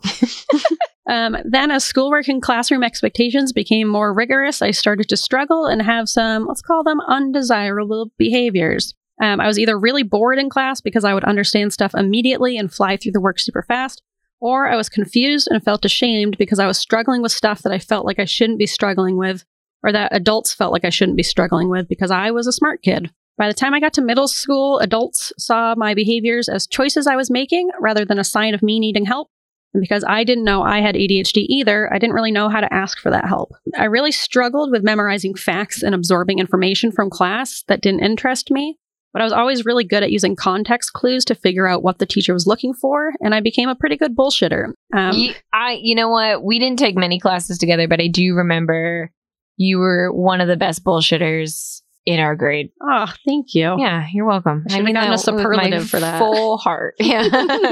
um, 1.09 1.35
then, 1.45 1.71
as 1.71 1.83
schoolwork 1.83 2.27
and 2.27 2.41
classroom 2.41 2.83
expectations 2.83 3.51
became 3.51 3.87
more 3.87 4.13
rigorous, 4.13 4.61
I 4.61 4.71
started 4.71 5.09
to 5.09 5.17
struggle 5.17 5.65
and 5.65 5.81
have 5.81 6.07
some, 6.09 6.45
let's 6.47 6.61
call 6.61 6.83
them 6.83 7.01
undesirable 7.07 8.11
behaviors. 8.17 8.93
Um, 9.21 9.39
I 9.39 9.47
was 9.47 9.59
either 9.59 9.77
really 9.77 10.03
bored 10.03 10.39
in 10.39 10.49
class 10.49 10.81
because 10.81 11.03
I 11.03 11.13
would 11.13 11.23
understand 11.25 11.73
stuff 11.73 11.93
immediately 11.95 12.57
and 12.57 12.71
fly 12.73 12.97
through 12.97 13.11
the 13.11 13.21
work 13.21 13.39
super 13.39 13.63
fast, 13.63 14.01
or 14.41 14.67
I 14.67 14.75
was 14.75 14.89
confused 14.89 15.47
and 15.49 15.63
felt 15.63 15.85
ashamed 15.85 16.37
because 16.37 16.59
I 16.59 16.67
was 16.67 16.77
struggling 16.77 17.21
with 17.21 17.31
stuff 17.31 17.61
that 17.61 17.71
I 17.71 17.79
felt 17.79 18.05
like 18.05 18.19
I 18.19 18.25
shouldn't 18.25 18.59
be 18.59 18.67
struggling 18.67 19.15
with, 19.15 19.45
or 19.83 19.91
that 19.91 20.13
adults 20.13 20.53
felt 20.53 20.73
like 20.73 20.83
I 20.83 20.89
shouldn't 20.89 21.17
be 21.17 21.23
struggling 21.23 21.69
with 21.69 21.87
because 21.87 22.11
I 22.11 22.31
was 22.31 22.47
a 22.47 22.51
smart 22.51 22.81
kid. 22.81 23.11
By 23.37 23.47
the 23.47 23.53
time 23.53 23.73
I 23.73 23.79
got 23.79 23.93
to 23.93 24.01
middle 24.01 24.27
school, 24.27 24.79
adults 24.79 25.31
saw 25.37 25.73
my 25.77 25.93
behaviors 25.93 26.49
as 26.49 26.67
choices 26.67 27.07
I 27.07 27.15
was 27.15 27.31
making 27.31 27.69
rather 27.79 28.03
than 28.03 28.19
a 28.19 28.23
sign 28.23 28.53
of 28.53 28.61
me 28.61 28.79
needing 28.79 29.05
help. 29.05 29.29
And 29.73 29.81
because 29.81 30.03
I 30.03 30.23
didn't 30.23 30.43
know 30.43 30.63
I 30.63 30.81
had 30.81 30.95
ADHD 30.95 31.45
either, 31.47 31.91
I 31.93 31.97
didn't 31.97 32.13
really 32.13 32.31
know 32.31 32.49
how 32.49 32.59
to 32.59 32.73
ask 32.73 32.99
for 32.99 33.09
that 33.09 33.25
help. 33.25 33.53
I 33.77 33.85
really 33.85 34.11
struggled 34.11 34.69
with 34.69 34.83
memorizing 34.83 35.33
facts 35.33 35.81
and 35.81 35.95
absorbing 35.95 36.39
information 36.39 36.91
from 36.91 37.09
class 37.09 37.63
that 37.67 37.81
didn't 37.81 38.03
interest 38.03 38.51
me. 38.51 38.77
But 39.13 39.21
I 39.21 39.25
was 39.25 39.33
always 39.33 39.65
really 39.65 39.83
good 39.83 40.03
at 40.03 40.11
using 40.11 40.35
context 40.35 40.93
clues 40.93 41.25
to 41.25 41.35
figure 41.35 41.67
out 41.67 41.83
what 41.83 41.99
the 41.99 42.05
teacher 42.05 42.33
was 42.33 42.47
looking 42.47 42.73
for, 42.73 43.13
and 43.19 43.35
I 43.35 43.41
became 43.41 43.67
a 43.69 43.75
pretty 43.75 43.97
good 43.97 44.15
bullshitter. 44.15 44.73
Um, 44.93 45.17
you, 45.17 45.33
I, 45.53 45.79
you 45.81 45.95
know 45.95 46.09
what? 46.09 46.43
We 46.43 46.59
didn't 46.59 46.79
take 46.79 46.95
many 46.95 47.19
classes 47.19 47.57
together, 47.57 47.87
but 47.87 47.99
I 47.99 48.07
do 48.07 48.33
remember 48.35 49.11
you 49.57 49.79
were 49.79 50.11
one 50.13 50.39
of 50.41 50.47
the 50.47 50.57
best 50.57 50.83
bullshitters 50.83 51.81
in 52.05 52.19
our 52.19 52.35
grade. 52.35 52.71
oh, 52.81 53.13
thank 53.25 53.53
you. 53.53 53.75
Yeah, 53.77 54.07
you're 54.11 54.25
welcome. 54.25 54.65
I 54.67 54.77
should've 54.77 54.93
gotten 54.93 55.13
a 55.13 55.17
that 55.17 55.25
with 55.25 55.35
my 55.35 55.43
superlative 55.43 55.89
for 55.89 55.99
that. 55.99 56.17
Full 56.19 56.57
heart. 56.57 56.95
Yeah. 56.99 57.27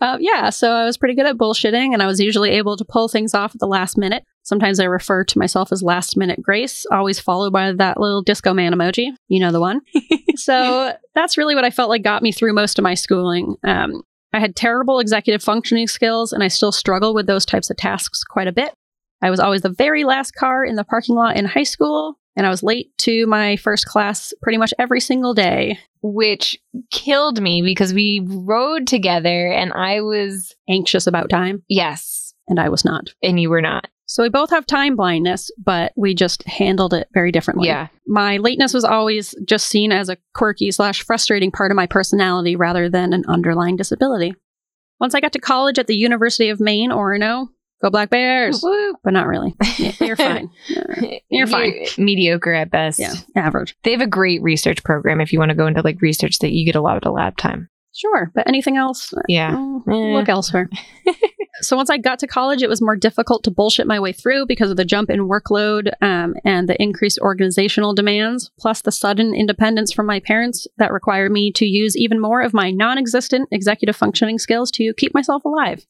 uh, 0.01 0.17
yeah, 0.21 0.51
so 0.51 0.71
I 0.71 0.85
was 0.85 0.97
pretty 0.97 1.15
good 1.15 1.27
at 1.27 1.37
bullshitting, 1.37 1.93
and 1.93 2.03
I 2.03 2.07
was 2.07 2.21
usually 2.21 2.51
able 2.51 2.77
to 2.77 2.85
pull 2.85 3.09
things 3.09 3.35
off 3.35 3.55
at 3.55 3.61
the 3.61 3.67
last 3.67 3.99
minute. 3.99 4.25
Sometimes 4.43 4.81
I 4.81 4.85
refer 4.85 5.25
to 5.25 5.39
myself 5.39 5.73
as 5.73 5.83
last 5.83 6.17
minute 6.17 6.41
grace, 6.41 6.87
always 6.91 7.19
followed 7.19 7.53
by 7.53 7.73
that 7.73 7.99
little 7.99 8.23
disco 8.23 8.55
man 8.55 8.73
emoji. 8.73 9.11
You 9.29 9.41
know 9.41 9.53
the 9.53 9.61
one. 9.61 9.81
so 10.37 10.95
that's 11.15 11.37
really 11.37 11.55
what 11.55 11.65
I 11.65 11.71
felt 11.71 11.91
like 11.91 12.03
got 12.03 12.23
me 12.23 12.33
through 12.33 12.55
most 12.55 12.79
of 12.79 12.83
my 12.83 12.95
schooling. 12.95 13.57
Um, 13.65 14.03
I 14.33 14.41
had 14.41 14.55
terrible 14.55 15.01
executive 15.01 15.43
functioning 15.43 15.89
skills, 15.89 16.33
and 16.33 16.43
I 16.43 16.49
still 16.49 16.73
struggle 16.73 17.13
with 17.13 17.27
those 17.27 17.45
types 17.45 17.71
of 17.71 17.77
tasks 17.77 18.23
quite 18.23 18.49
a 18.49 18.53
bit. 18.53 18.73
I 19.21 19.31
was 19.31 19.41
always 19.41 19.63
the 19.63 19.69
very 19.69 20.05
last 20.05 20.33
car 20.35 20.65
in 20.65 20.77
the 20.77 20.85
parking 20.85 21.17
lot 21.17 21.37
in 21.37 21.45
high 21.45 21.65
school, 21.65 22.18
and 22.37 22.47
I 22.47 22.51
was 22.51 22.63
late 22.63 22.97
to 22.99 23.27
my 23.27 23.57
first 23.57 23.87
class 23.87 24.33
pretty 24.43 24.59
much 24.59 24.73
every 24.79 25.01
single 25.01 25.35
day. 25.35 25.79
Which 26.01 26.57
killed 26.93 27.43
me 27.43 27.61
because 27.61 27.93
we 27.93 28.21
rode 28.25 28.87
together 28.87 29.51
and 29.53 29.73
I 29.73 30.01
was, 30.01 30.55
Anxious 30.69 31.09
about 31.09 31.29
time, 31.29 31.65
yes, 31.69 32.33
and 32.47 32.61
I 32.61 32.69
was 32.69 32.85
not. 32.85 33.13
and 33.23 33.41
you 33.41 33.51
were 33.51 33.61
not. 33.63 33.89
So 34.07 34.23
we 34.23 34.31
both 34.31 34.49
have 34.51 34.65
time 34.65 34.97
blindness, 34.97 35.51
but 35.63 35.93
we 35.97 36.15
just 36.15 36.43
handled 36.45 36.95
it 36.95 37.09
very 37.13 37.31
differently. 37.31 37.67
Yeah. 37.67 37.89
My 38.07 38.39
lateness 38.39 38.73
was 38.73 38.85
always 38.85 39.35
just 39.45 39.67
seen 39.67 39.93
as 39.93 40.09
a 40.09 40.17
quirky 40.35 40.71
slash 40.71 41.03
frustrating 41.03 41.51
part 41.51 41.71
of 41.71 41.77
my 41.77 41.87
personality 41.87 42.57
rather 42.57 42.89
than 42.89 43.13
an 43.13 43.25
underlying 43.29 43.77
disability. 43.77 44.35
Once 44.99 45.15
I 45.15 45.21
got 45.21 45.33
to 45.33 45.39
college 45.41 45.79
at 45.79 45.89
the 45.89 45.95
University 45.97 46.49
of 46.49 46.59
Maine, 46.59 46.91
Orono, 46.91 47.49
go 47.83 47.91
Black 47.91 48.11
Bears, 48.11 48.61
Woo. 48.63 48.95
but 49.05 49.13
not 49.13 49.27
really. 49.27 49.55
Yeah, 49.79 49.93
You're 50.01 50.17
fine. 50.17 50.51
Yeah, 50.69 51.19
You're 51.31 51.47
fine. 51.47 51.87
mediocre 51.97 52.53
at 52.53 52.71
best. 52.71 52.99
Yeah, 52.99 53.15
average. 53.37 53.77
They 53.85 53.93
have 53.93 54.01
a 54.01 54.07
great 54.07 54.43
research 54.43 54.83
program 54.85 55.21
if 55.21 55.33
you 55.33 55.39
want 55.39 55.51
to 55.51 55.55
go 55.57 55.67
into 55.67 55.83
like 55.83 56.01
research 56.01 56.39
that 56.41 56.53
you 56.53 56.65
get 56.65 56.77
a 56.77 56.81
lot 56.81 57.05
of 57.05 57.13
lab 57.13 57.37
time. 57.37 57.69
Sure, 57.95 58.31
but 58.35 58.47
anything 58.47 58.77
else? 58.77 59.13
Yeah. 59.29 59.55
Oh, 59.57 59.83
Eh. 59.89 60.15
look 60.15 60.29
elsewhere. 60.29 60.69
so 61.63 61.77
once 61.77 61.91
I 61.91 61.99
got 61.99 62.19
to 62.21 62.27
college, 62.29 62.63
it 62.63 62.69
was 62.69 62.81
more 62.83 62.95
difficult 62.95 63.43
to 63.45 63.51
bullshit 63.51 63.87
my 63.89 63.99
way 63.99 64.13
through 64.13 64.47
because 64.47 64.71
of 64.71 64.77
the 64.77 64.85
jump 64.85 65.11
in 65.11 65.29
workload 65.29 65.91
um, 66.01 66.35
and 66.45 66.69
the 66.69 66.81
increased 66.81 67.19
organizational 67.21 67.95
demands, 67.95 68.51
plus 68.59 68.83
the 68.83 68.93
sudden 68.93 69.35
independence 69.35 69.93
from 69.93 70.07
my 70.07 70.21
parents 70.21 70.67
that 70.77 70.93
required 70.93 71.33
me 71.33 71.51
to 71.53 71.65
use 71.67 71.97
even 71.97 72.21
more 72.21 72.41
of 72.41 72.55
my 72.55 72.71
non-existent 72.71 73.49
executive 73.51 73.97
functioning 73.97 74.39
skills 74.39 74.71
to 74.73 74.93
keep 74.97 75.13
myself 75.15 75.45
alive. 75.45 75.85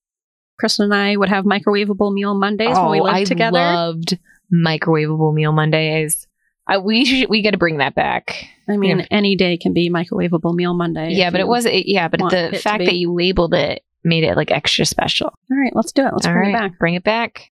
Kristen 0.58 0.84
and 0.84 0.94
I 0.94 1.16
would 1.16 1.28
have 1.28 1.44
microwavable 1.44 2.12
meal 2.12 2.34
Mondays 2.34 2.76
when 2.76 2.90
we 2.90 3.00
oh, 3.00 3.04
lived 3.04 3.16
Oh, 3.16 3.20
I 3.20 3.24
together. 3.24 3.58
loved 3.58 4.18
microwavable 4.52 5.32
meal 5.34 5.52
Mondays. 5.52 6.26
I, 6.66 6.78
we 6.78 7.04
should, 7.04 7.30
we 7.30 7.42
got 7.42 7.52
to 7.52 7.58
bring 7.58 7.78
that 7.78 7.94
back. 7.94 8.46
I 8.68 8.76
mean, 8.76 9.00
any 9.10 9.36
day 9.36 9.56
can 9.56 9.72
be 9.72 9.88
microwavable 9.90 10.54
meal 10.54 10.74
Monday. 10.74 11.12
yeah, 11.12 11.30
but 11.30 11.40
it 11.40 11.48
was 11.48 11.64
it, 11.64 11.86
yeah, 11.86 12.08
but 12.08 12.20
the 12.30 12.58
fact 12.62 12.84
that 12.84 12.96
you 12.96 13.12
labeled 13.14 13.54
it 13.54 13.82
made 14.04 14.24
it 14.24 14.36
like 14.36 14.50
extra 14.50 14.84
special. 14.84 15.28
All 15.50 15.56
right, 15.58 15.74
let's 15.74 15.92
do 15.92 16.06
it. 16.06 16.12
Let's 16.12 16.26
All 16.26 16.32
bring 16.34 16.52
right, 16.52 16.66
it 16.66 16.70
back. 16.70 16.78
Bring 16.78 16.94
it 16.94 17.04
back. 17.04 17.50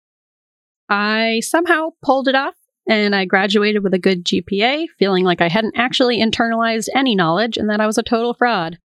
I 0.89 1.41
somehow 1.43 1.91
pulled 2.03 2.29
it 2.29 2.35
off 2.35 2.55
and 2.89 3.15
I 3.15 3.25
graduated 3.25 3.83
with 3.83 3.95
a 3.95 3.99
good 3.99 4.25
GPA, 4.25 4.87
feeling 4.99 5.25
like 5.25 5.41
I 5.41 5.49
hadn't 5.49 5.77
actually 5.77 6.21
internalized 6.21 6.89
any 6.95 7.15
knowledge 7.15 7.57
and 7.57 7.69
that 7.71 7.81
I 7.81 7.87
was 7.87 7.99
a 7.99 8.03
total 8.03 8.35
fraud. 8.35 8.79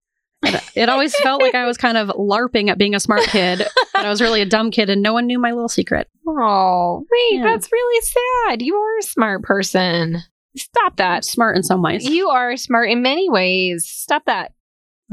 It, 0.75 0.89
always 0.89 1.15
felt 1.17 1.41
like 1.41 1.53
I 1.53 1.65
was 1.67 1.77
kind 1.77 1.97
of 1.97 2.07
LARPing 2.09 2.69
at 2.69 2.77
being 2.77 2.95
a 2.95 2.99
smart 2.99 3.21
kid, 3.27 3.59
but 3.93 4.05
I 4.05 4.09
was 4.09 4.21
really 4.21 4.41
a 4.41 4.45
dumb 4.45 4.71
kid 4.71 4.89
and 4.89 5.01
no 5.01 5.13
one 5.13 5.27
knew 5.27 5.37
my 5.39 5.51
little 5.51 5.69
secret. 5.69 6.07
Oh, 6.27 7.05
wait, 7.11 7.37
Yeah. 7.39 7.43
that's 7.43 7.71
really 7.71 8.01
sad. 8.47 8.61
You 8.61 8.75
are 8.75 8.97
a 8.99 9.03
smart 9.03 9.43
person. 9.43 10.17
Stop 10.57 10.97
that. 10.97 11.23
Smart 11.25 11.55
in 11.57 11.63
some 11.63 11.81
ways. 11.83 12.05
You 12.05 12.29
are 12.29 12.57
smart 12.57 12.89
in 12.89 13.01
many 13.01 13.29
ways. 13.29 13.85
Stop 13.87 14.25
that. 14.25 14.53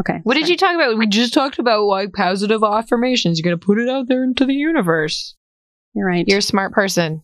okay. 0.00 0.20
What 0.22 0.34
did 0.34 0.48
you 0.48 0.56
talk 0.56 0.74
about? 0.74 0.96
We 0.96 1.06
just 1.06 1.34
talked 1.34 1.58
about 1.58 1.82
like 1.84 2.12
positive 2.12 2.62
affirmations. 2.64 3.38
You're 3.38 3.50
going 3.50 3.58
to 3.60 3.64
put 3.66 3.78
it 3.78 3.88
out 3.88 4.08
there 4.08 4.24
into 4.24 4.46
the 4.46 4.54
universe. 4.54 5.36
You're 5.94 6.06
right. 6.06 6.24
You're 6.26 6.38
a 6.38 6.42
smart 6.42 6.72
person. 6.72 7.22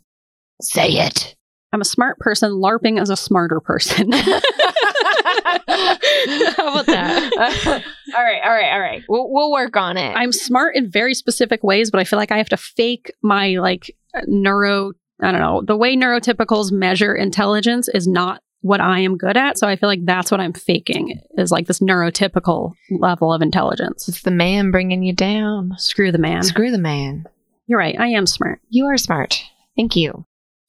Say 0.60 0.88
it. 0.88 1.34
I'm 1.72 1.80
a 1.80 1.84
smart 1.84 2.18
person 2.18 2.52
LARPing 2.52 3.00
as 3.00 3.10
a 3.10 3.16
smarter 3.16 3.60
person. 3.60 4.12
How 6.56 6.72
about 6.72 6.86
that? 6.86 7.32
all 8.14 8.22
right, 8.22 8.40
all 8.44 8.50
right, 8.50 8.72
all 8.72 8.80
right. 8.80 9.02
We'll, 9.08 9.30
we'll 9.30 9.50
work 9.50 9.76
on 9.76 9.96
it. 9.96 10.14
I'm 10.14 10.32
smart 10.32 10.76
in 10.76 10.90
very 10.90 11.14
specific 11.14 11.64
ways, 11.64 11.90
but 11.90 12.00
I 12.00 12.04
feel 12.04 12.18
like 12.18 12.32
I 12.32 12.38
have 12.38 12.48
to 12.50 12.56
fake 12.56 13.12
my 13.22 13.56
like 13.56 13.94
neuro. 14.26 14.92
I 15.20 15.30
don't 15.32 15.40
know. 15.40 15.62
The 15.62 15.76
way 15.76 15.96
neurotypicals 15.96 16.72
measure 16.72 17.14
intelligence 17.14 17.88
is 17.88 18.06
not 18.06 18.42
what 18.60 18.80
I 18.80 19.00
am 19.00 19.16
good 19.16 19.36
at. 19.36 19.58
So 19.58 19.68
I 19.68 19.76
feel 19.76 19.88
like 19.88 20.04
that's 20.04 20.30
what 20.30 20.40
I'm 20.40 20.54
faking 20.54 21.20
is 21.36 21.50
like 21.50 21.66
this 21.66 21.80
neurotypical 21.80 22.72
level 22.98 23.32
of 23.32 23.42
intelligence. 23.42 24.08
it's 24.08 24.22
the 24.22 24.30
man 24.30 24.70
bringing 24.70 25.02
you 25.02 25.12
down. 25.12 25.74
Screw 25.78 26.10
the 26.10 26.18
man. 26.18 26.42
Screw 26.42 26.70
the 26.70 26.78
man. 26.78 27.26
You're 27.66 27.78
right. 27.78 27.98
I 27.98 28.08
am 28.08 28.26
smart. 28.26 28.60
You 28.70 28.86
are 28.86 28.96
smart. 28.96 29.44
Thank 29.76 29.96
you. 29.96 30.24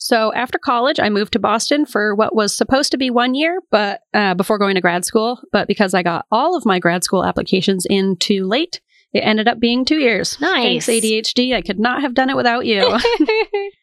So 0.06 0.32
after 0.34 0.60
college, 0.60 1.00
I 1.00 1.10
moved 1.10 1.34
to 1.34 1.40
Boston 1.40 1.84
for 1.84 2.14
what 2.14 2.36
was 2.36 2.56
supposed 2.56 2.92
to 2.92 2.98
be 2.98 3.10
one 3.10 3.34
year, 3.34 3.60
but 3.72 4.02
uh, 4.14 4.36
before 4.36 4.60
going 4.60 4.76
to 4.76 4.82
grad 4.82 5.04
school. 5.04 5.42
But 5.52 5.68
because 5.68 5.96
I 5.96 6.04
got 6.04 6.28
all 6.32 6.56
of 6.56 6.64
my 6.64 6.78
grad 6.78 7.04
school 7.04 7.26
applications 7.26 7.88
in 7.90 8.16
too 8.18 8.46
late, 8.46 8.82
it 9.14 9.22
ended 9.22 9.48
up 9.48 9.60
being 9.60 9.84
two 9.84 9.98
years. 9.98 10.40
Nice. 10.40 10.86
Thanks, 10.86 11.06
ADHD. 11.06 11.56
I 11.56 11.64
could 11.64 11.80
not 11.80 12.02
have 12.02 12.14
done 12.14 12.30
it 12.30 12.36
without 12.36 12.68
you. 12.68 12.82
it 13.02 13.74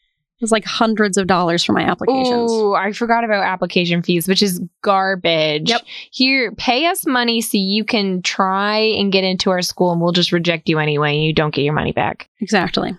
was 0.41 0.53
like 0.53 0.65
hundreds 0.65 1.17
of 1.17 1.27
dollars 1.27 1.65
for 1.65 1.73
my 1.73 1.83
applications. 1.83 2.53
Ooh, 2.53 2.73
I 2.73 2.93
forgot 2.93 3.25
about 3.25 3.43
application 3.43 4.01
fees, 4.05 4.29
which 4.29 4.43
is 4.43 4.61
garbage. 4.81 5.71
Yep. 5.71 5.83
Here, 6.13 6.53
pay 6.53 6.87
us 6.87 7.05
money 7.05 7.41
so 7.41 7.59
you 7.59 7.85
can 7.85 8.23
try 8.23 8.77
and 8.77 9.11
get 9.11 9.25
into 9.25 9.51
our 9.51 9.61
school, 9.61 9.91
and 9.91 10.01
we'll 10.01 10.13
just 10.13 10.31
reject 10.31 10.69
you 10.69 10.79
anyway, 10.79 11.17
and 11.17 11.25
you 11.25 11.33
don't 11.33 11.53
get 11.53 11.63
your 11.63 11.75
money 11.75 11.91
back. 11.91 12.29
Exactly. 12.39 12.97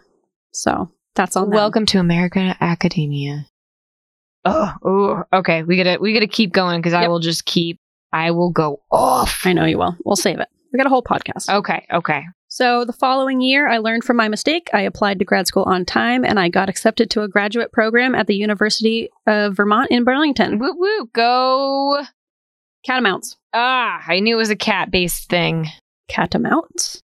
So 0.51 0.91
that's 1.15 1.35
on 1.35 1.49
them. 1.49 1.55
Welcome 1.55 1.85
to 1.87 1.99
American 1.99 2.55
Academia. 2.59 3.45
Oh, 4.45 4.73
ooh, 4.85 5.37
okay. 5.37 5.63
We 5.63 5.77
gotta 5.77 5.99
we 5.99 6.13
gotta 6.13 6.27
keep 6.27 6.51
going 6.51 6.79
because 6.79 6.93
I 6.93 7.07
will 7.07 7.19
just 7.19 7.45
keep. 7.45 7.77
I 8.11 8.31
will 8.31 8.51
go 8.51 8.81
off. 8.91 9.41
I 9.45 9.53
know 9.53 9.65
you 9.65 9.77
will. 9.77 9.95
We'll 10.05 10.15
save 10.15 10.39
it. 10.39 10.47
We 10.71 10.77
got 10.77 10.85
a 10.85 10.89
whole 10.89 11.03
podcast. 11.03 11.49
Okay, 11.49 11.85
okay. 11.91 12.23
So 12.47 12.85
the 12.85 12.93
following 12.93 13.41
year, 13.41 13.67
I 13.67 13.79
learned 13.79 14.03
from 14.03 14.17
my 14.17 14.27
mistake. 14.27 14.69
I 14.73 14.81
applied 14.81 15.17
to 15.19 15.25
grad 15.25 15.47
school 15.47 15.63
on 15.63 15.85
time 15.85 16.23
and 16.23 16.39
I 16.39 16.49
got 16.49 16.69
accepted 16.69 17.09
to 17.11 17.23
a 17.23 17.27
graduate 17.27 17.71
program 17.71 18.13
at 18.13 18.27
the 18.27 18.35
University 18.35 19.09
of 19.25 19.55
Vermont 19.55 19.89
in 19.89 20.03
Burlington. 20.03 20.59
Woo 20.59 20.75
woo. 20.77 21.09
Go. 21.13 22.03
Catamounts. 22.85 23.37
Ah, 23.53 24.03
I 24.07 24.19
knew 24.19 24.35
it 24.35 24.37
was 24.37 24.49
a 24.51 24.55
cat 24.55 24.91
based 24.91 25.29
thing. 25.29 25.67
Catamounts? 26.09 27.01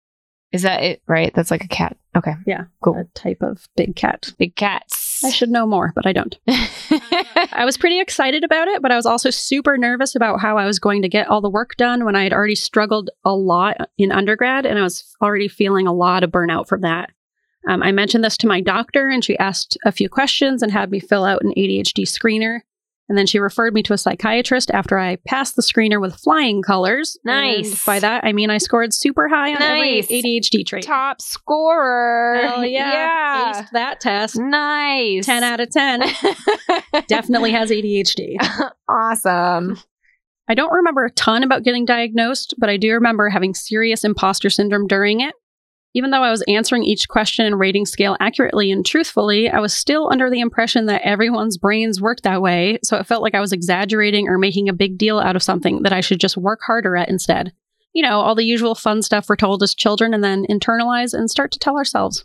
Is 0.53 0.63
that 0.63 0.83
it? 0.83 1.03
Right? 1.07 1.33
That's 1.35 1.51
like 1.51 1.65
a 1.65 1.69
cat. 1.69 1.97
Okay. 2.17 2.35
Yeah. 2.47 2.65
Cool. 2.81 2.97
A 2.97 3.05
type 3.15 3.43
of 3.43 3.69
big 3.77 3.95
cat. 3.97 4.33
Big 4.39 4.57
cats. 4.57 5.23
I 5.25 5.31
should 5.31 5.51
know 5.51 5.67
more, 5.67 5.93
but 5.95 6.07
I 6.07 6.13
don't. 6.13 6.39
I 6.49 7.65
was 7.65 7.77
pretty 7.77 8.01
excited 8.01 8.45
about 8.45 8.69
it, 8.69 8.81
but 8.81 8.93
I 8.93 8.97
was 8.97 9.07
also 9.07 9.31
super 9.31 9.77
nervous 9.77 10.15
about 10.15 10.41
how 10.41 10.57
I 10.57 10.65
was 10.65 10.79
going 10.79 11.03
to 11.03 11.09
get 11.09 11.29
all 11.29 11.41
the 11.41 11.51
work 11.51 11.77
done 11.77 12.05
when 12.05 12.17
I 12.17 12.23
had 12.23 12.33
already 12.33 12.55
struggled 12.55 13.11
a 13.25 13.35
lot 13.35 13.91
in 13.99 14.13
undergrad 14.13 14.65
and 14.65 14.79
I 14.79 14.83
was 14.83 15.15
already 15.21 15.49
feeling 15.49 15.87
a 15.87 15.93
lot 15.93 16.23
of 16.23 16.31
burnout 16.31 16.69
from 16.69 16.83
that. 16.83 17.11
Um, 17.69 17.83
I 17.83 17.93
mentioned 17.93 18.25
this 18.25 18.37
to 18.39 18.47
my 18.47 18.61
doctor 18.61 19.09
and 19.09 19.25
she 19.25 19.39
asked 19.39 19.77
a 19.85 19.93
few 19.93 20.09
questions 20.09 20.63
and 20.63 20.73
had 20.73 20.91
me 20.91 21.01
fill 21.01 21.25
out 21.25 21.43
an 21.43 21.53
ADHD 21.57 22.05
screener. 22.05 22.61
And 23.09 23.16
then 23.16 23.27
she 23.27 23.38
referred 23.38 23.73
me 23.73 23.83
to 23.85 23.94
a 23.94 23.99
psychiatrist 23.99 24.71
after 24.73 24.99
I 24.99 25.16
passed 25.27 25.57
the 25.57 25.62
screener 25.62 25.99
with 26.01 26.14
flying 26.14 26.61
colors. 26.62 27.16
Nice. 27.25 27.71
And 27.71 27.81
by 27.87 28.01
that, 28.01 28.25
I 28.25 28.33
mean 28.33 28.51
I 28.51 28.59
scored 28.59 28.92
super 28.92 29.29
high 29.29 29.55
on 29.55 29.61
Nice. 29.61 30.05
every 30.05 30.23
ADHD 30.23 30.66
trait. 30.66 30.85
Top 30.85 31.21
scorer. 31.23 32.38
Hell 32.42 32.64
yeah. 32.64 32.88
Yeah. 32.99 33.53
Aced 33.62 33.71
that 33.73 34.01
test. 34.01 34.37
Nice. 34.38 35.25
10 35.27 35.42
out 35.42 35.61
of 35.61 35.71
10. 35.71 36.03
Definitely 37.09 37.53
has 37.53 37.71
ADHD. 37.71 38.37
awesome. 38.88 39.79
I 40.49 40.55
don't 40.55 40.73
remember 40.73 41.05
a 41.05 41.11
ton 41.11 41.42
about 41.42 41.62
getting 41.62 41.85
diagnosed, 41.85 42.55
but 42.59 42.68
I 42.71 42.77
do 42.77 42.92
remember 42.94 43.29
having 43.29 43.55
serious 43.55 44.05
imposter 44.05 44.49
syndrome 44.51 44.87
during 44.87 45.21
it. 45.21 45.35
Even 45.94 46.11
though 46.11 46.22
I 46.22 46.31
was 46.31 46.44
answering 46.46 46.85
each 46.85 47.09
question 47.09 47.46
and 47.46 47.59
rating 47.59 47.87
scale 47.87 48.16
accurately 48.20 48.70
and 48.70 48.85
truthfully, 48.85 49.48
I 49.48 49.59
was 49.59 49.72
still 49.72 50.11
under 50.12 50.29
the 50.31 50.40
impression 50.40 50.87
that 50.87 51.03
everyone's 51.03 51.57
brains 51.57 52.01
worked 52.01 52.24
that 52.24 52.42
way, 52.42 52.79
so 52.85 52.96
it 52.98 53.07
felt 53.07 53.22
like 53.22 53.35
I 53.35 53.40
was 53.40 53.53
exaggerating 53.53 54.29
or 54.29 54.38
making 54.38 54.68
a 54.68 54.74
big 54.74 54.98
deal 54.98 55.18
out 55.18 55.35
of 55.35 55.42
something 55.42 55.83
that 55.83 55.92
I 55.92 56.01
should 56.01 56.20
just 56.20 56.37
work 56.37 56.61
harder 56.66 56.96
at 56.96 57.09
instead. 57.09 57.53
You 57.94 58.03
know, 58.03 58.20
all 58.20 58.35
the 58.35 58.44
usual 58.44 58.74
fun 58.74 59.03
stuff 59.03 59.29
we're 59.29 59.37
told 59.37 59.62
as 59.62 59.74
children 59.74 60.12
and 60.12 60.22
then 60.22 60.44
internalize 60.51 61.14
and 61.14 61.31
start 61.31 61.53
to 61.53 61.59
tell 61.59 61.77
ourselves. 61.77 62.24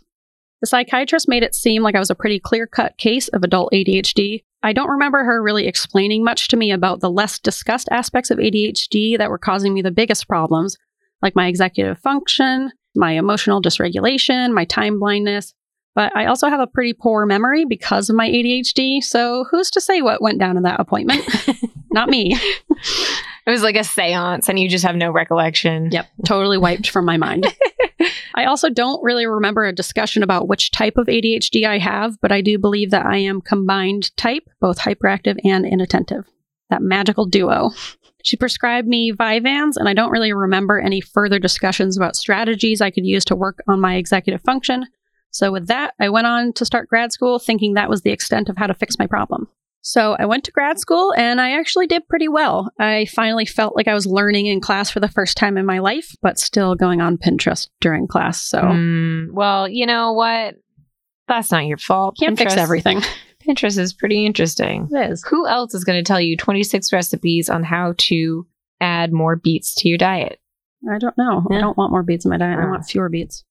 The 0.60 0.68
psychiatrist 0.68 1.28
made 1.28 1.42
it 1.42 1.54
seem 1.54 1.82
like 1.82 1.94
I 1.94 1.98
was 1.98 2.10
a 2.10 2.14
pretty 2.14 2.38
clear 2.38 2.66
cut 2.66 2.96
case 2.98 3.28
of 3.28 3.42
adult 3.42 3.72
ADHD. 3.72 4.44
I 4.62 4.72
don't 4.72 4.90
remember 4.90 5.24
her 5.24 5.42
really 5.42 5.66
explaining 5.66 6.22
much 6.22 6.48
to 6.48 6.56
me 6.56 6.70
about 6.70 7.00
the 7.00 7.10
less 7.10 7.38
discussed 7.38 7.88
aspects 7.90 8.30
of 8.30 8.38
ADHD 8.38 9.18
that 9.18 9.30
were 9.30 9.38
causing 9.38 9.74
me 9.74 9.82
the 9.82 9.90
biggest 9.90 10.28
problems, 10.28 10.76
like 11.22 11.34
my 11.34 11.48
executive 11.48 11.98
function, 11.98 12.70
my 12.94 13.12
emotional 13.12 13.62
dysregulation, 13.62 14.52
my 14.52 14.64
time 14.64 14.98
blindness. 14.98 15.54
But 15.94 16.14
I 16.16 16.26
also 16.26 16.48
have 16.48 16.60
a 16.60 16.66
pretty 16.66 16.92
poor 16.92 17.24
memory 17.24 17.64
because 17.64 18.10
of 18.10 18.16
my 18.16 18.28
ADHD, 18.28 19.02
so 19.02 19.44
who's 19.50 19.70
to 19.72 19.80
say 19.80 20.02
what 20.02 20.20
went 20.20 20.40
down 20.40 20.56
in 20.56 20.64
that 20.64 20.80
appointment? 20.80 21.22
Not 21.92 22.08
me. 22.08 22.36
It 23.46 23.50
was 23.50 23.62
like 23.62 23.76
a 23.76 23.84
seance 23.84 24.48
and 24.48 24.58
you 24.58 24.68
just 24.68 24.84
have 24.84 24.96
no 24.96 25.12
recollection. 25.12 25.90
Yep, 25.92 26.06
totally 26.26 26.58
wiped 26.58 26.90
from 26.90 27.04
my 27.04 27.16
mind. 27.16 27.46
I 28.34 28.46
also 28.46 28.70
don't 28.70 29.02
really 29.04 29.26
remember 29.26 29.64
a 29.64 29.72
discussion 29.72 30.22
about 30.22 30.48
which 30.48 30.72
type 30.72 30.96
of 30.96 31.06
ADHD 31.06 31.64
I 31.64 31.78
have, 31.78 32.20
but 32.20 32.32
I 32.32 32.40
do 32.40 32.58
believe 32.58 32.90
that 32.90 33.06
I 33.06 33.18
am 33.18 33.40
combined 33.40 34.16
type, 34.16 34.48
both 34.60 34.78
hyperactive 34.78 35.38
and 35.44 35.64
inattentive. 35.64 36.24
That 36.70 36.82
magical 36.82 37.26
duo. 37.26 37.70
She 38.24 38.38
prescribed 38.38 38.88
me 38.88 39.12
Vyvanse, 39.12 39.76
and 39.76 39.86
I 39.86 39.92
don't 39.92 40.10
really 40.10 40.32
remember 40.32 40.80
any 40.80 41.02
further 41.02 41.38
discussions 41.38 41.94
about 41.98 42.16
strategies 42.16 42.80
I 42.80 42.90
could 42.90 43.04
use 43.04 43.22
to 43.26 43.36
work 43.36 43.62
on 43.68 43.82
my 43.82 43.96
executive 43.96 44.40
function. 44.40 44.86
So, 45.30 45.52
with 45.52 45.66
that, 45.66 45.92
I 46.00 46.08
went 46.08 46.26
on 46.26 46.54
to 46.54 46.64
start 46.64 46.88
grad 46.88 47.12
school 47.12 47.38
thinking 47.38 47.74
that 47.74 47.90
was 47.90 48.00
the 48.00 48.12
extent 48.12 48.48
of 48.48 48.56
how 48.56 48.66
to 48.66 48.72
fix 48.72 48.98
my 48.98 49.06
problem. 49.06 49.46
So, 49.82 50.16
I 50.18 50.24
went 50.24 50.44
to 50.44 50.52
grad 50.52 50.78
school 50.78 51.12
and 51.18 51.38
I 51.38 51.58
actually 51.58 51.86
did 51.86 52.08
pretty 52.08 52.28
well. 52.28 52.70
I 52.78 53.04
finally 53.04 53.44
felt 53.44 53.76
like 53.76 53.88
I 53.88 53.94
was 53.94 54.06
learning 54.06 54.46
in 54.46 54.62
class 54.62 54.88
for 54.88 55.00
the 55.00 55.08
first 55.08 55.36
time 55.36 55.58
in 55.58 55.66
my 55.66 55.80
life, 55.80 56.16
but 56.22 56.38
still 56.38 56.74
going 56.74 57.02
on 57.02 57.18
Pinterest 57.18 57.68
during 57.82 58.06
class. 58.06 58.40
So, 58.40 58.62
Mm, 58.62 59.32
well, 59.32 59.68
you 59.68 59.84
know 59.84 60.14
what? 60.14 60.54
That's 61.28 61.50
not 61.50 61.66
your 61.66 61.78
fault. 61.78 62.16
Can't 62.18 62.38
fix 62.38 62.56
everything. 62.56 63.02
Pinterest 63.46 63.78
is 63.78 63.92
pretty 63.92 64.24
interesting. 64.26 64.88
It 64.90 65.10
is. 65.10 65.24
Who 65.28 65.46
else 65.46 65.74
is 65.74 65.84
going 65.84 66.02
to 66.02 66.06
tell 66.06 66.20
you 66.20 66.36
26 66.36 66.92
recipes 66.92 67.48
on 67.50 67.62
how 67.64 67.94
to 67.98 68.46
add 68.80 69.12
more 69.12 69.36
beets 69.36 69.74
to 69.76 69.88
your 69.88 69.98
diet? 69.98 70.40
I 70.90 70.98
don't 70.98 71.16
know. 71.18 71.46
I 71.50 71.60
don't 71.60 71.76
want 71.76 71.90
more 71.92 72.02
beets 72.02 72.24
in 72.24 72.30
my 72.30 72.36
diet. 72.38 72.58
I 72.58 72.64
Oh. 72.64 72.70
want 72.70 72.84
fewer 72.86 73.08
beets. 73.08 73.44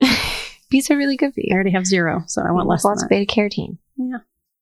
beets 0.70 0.90
are 0.90 0.96
really 0.96 1.16
good 1.16 1.34
for 1.34 1.40
I 1.50 1.54
already 1.54 1.70
have 1.72 1.86
zero, 1.86 2.22
so 2.26 2.42
I 2.42 2.50
want 2.52 2.68
less 2.68 2.84
Lots 2.84 3.02
of 3.02 3.08
beta 3.08 3.30
carotene 3.30 3.78
Yeah. 3.96 4.18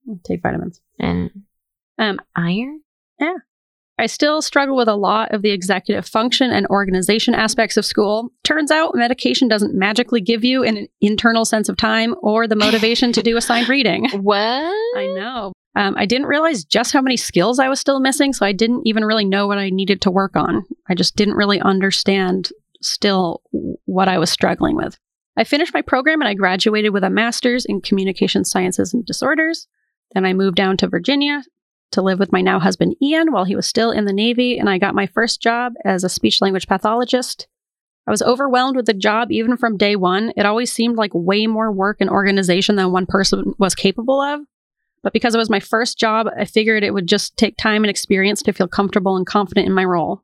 I'll 0.08 0.20
take 0.24 0.42
vitamins. 0.42 0.80
and 0.98 1.30
Um, 1.98 2.20
iron. 2.36 2.80
I 3.98 4.06
still 4.06 4.42
struggle 4.42 4.76
with 4.76 4.88
a 4.88 4.94
lot 4.94 5.32
of 5.32 5.40
the 5.40 5.50
executive 5.50 6.06
function 6.06 6.50
and 6.50 6.66
organization 6.66 7.34
aspects 7.34 7.78
of 7.78 7.86
school. 7.86 8.30
Turns 8.44 8.70
out 8.70 8.94
medication 8.94 9.48
doesn't 9.48 9.74
magically 9.74 10.20
give 10.20 10.44
you 10.44 10.62
an 10.64 10.86
internal 11.00 11.46
sense 11.46 11.70
of 11.70 11.78
time 11.78 12.14
or 12.20 12.46
the 12.46 12.56
motivation 12.56 13.12
to 13.12 13.22
do 13.22 13.36
assigned 13.36 13.68
reading. 13.68 14.06
What? 14.26 14.72
I 14.96 15.06
know. 15.14 15.52
Um, 15.76 15.94
I 15.96 16.04
didn't 16.04 16.26
realize 16.26 16.64
just 16.64 16.92
how 16.92 17.00
many 17.00 17.16
skills 17.16 17.58
I 17.58 17.68
was 17.68 17.78
still 17.78 18.00
missing, 18.00 18.32
so 18.32 18.44
I 18.44 18.52
didn't 18.52 18.86
even 18.86 19.04
really 19.04 19.24
know 19.24 19.46
what 19.46 19.58
I 19.58 19.70
needed 19.70 20.00
to 20.02 20.10
work 20.10 20.34
on. 20.34 20.64
I 20.88 20.94
just 20.94 21.16
didn't 21.16 21.34
really 21.34 21.60
understand 21.60 22.50
still 22.80 23.42
what 23.84 24.08
I 24.08 24.18
was 24.18 24.30
struggling 24.30 24.74
with. 24.74 24.98
I 25.36 25.44
finished 25.44 25.74
my 25.74 25.82
program 25.82 26.20
and 26.22 26.28
I 26.28 26.34
graduated 26.34 26.92
with 26.92 27.04
a 27.04 27.10
master's 27.10 27.66
in 27.66 27.82
communication 27.82 28.44
sciences 28.44 28.94
and 28.94 29.04
disorders. 29.04 29.68
Then 30.12 30.24
I 30.24 30.32
moved 30.32 30.56
down 30.56 30.76
to 30.78 30.88
Virginia 30.88 31.44
to 31.92 32.02
live 32.02 32.18
with 32.18 32.32
my 32.32 32.40
now 32.40 32.58
husband 32.58 32.96
Ian 33.02 33.32
while 33.32 33.44
he 33.44 33.56
was 33.56 33.66
still 33.66 33.90
in 33.90 34.04
the 34.04 34.12
Navy, 34.12 34.58
and 34.58 34.68
I 34.68 34.78
got 34.78 34.94
my 34.94 35.06
first 35.06 35.40
job 35.40 35.74
as 35.84 36.04
a 36.04 36.08
speech 36.08 36.40
language 36.40 36.66
pathologist. 36.66 37.46
I 38.06 38.10
was 38.10 38.22
overwhelmed 38.22 38.76
with 38.76 38.86
the 38.86 38.94
job 38.94 39.32
even 39.32 39.56
from 39.56 39.76
day 39.76 39.96
one. 39.96 40.32
It 40.36 40.46
always 40.46 40.70
seemed 40.70 40.96
like 40.96 41.10
way 41.12 41.46
more 41.46 41.72
work 41.72 42.00
and 42.00 42.08
organization 42.08 42.76
than 42.76 42.92
one 42.92 43.06
person 43.06 43.54
was 43.58 43.74
capable 43.74 44.20
of. 44.20 44.40
But 45.02 45.12
because 45.12 45.34
it 45.34 45.38
was 45.38 45.50
my 45.50 45.60
first 45.60 45.98
job, 45.98 46.28
I 46.36 46.44
figured 46.44 46.82
it 46.82 46.94
would 46.94 47.06
just 47.06 47.36
take 47.36 47.56
time 47.56 47.84
and 47.84 47.90
experience 47.90 48.42
to 48.42 48.52
feel 48.52 48.68
comfortable 48.68 49.16
and 49.16 49.26
confident 49.26 49.66
in 49.66 49.72
my 49.72 49.84
role. 49.84 50.22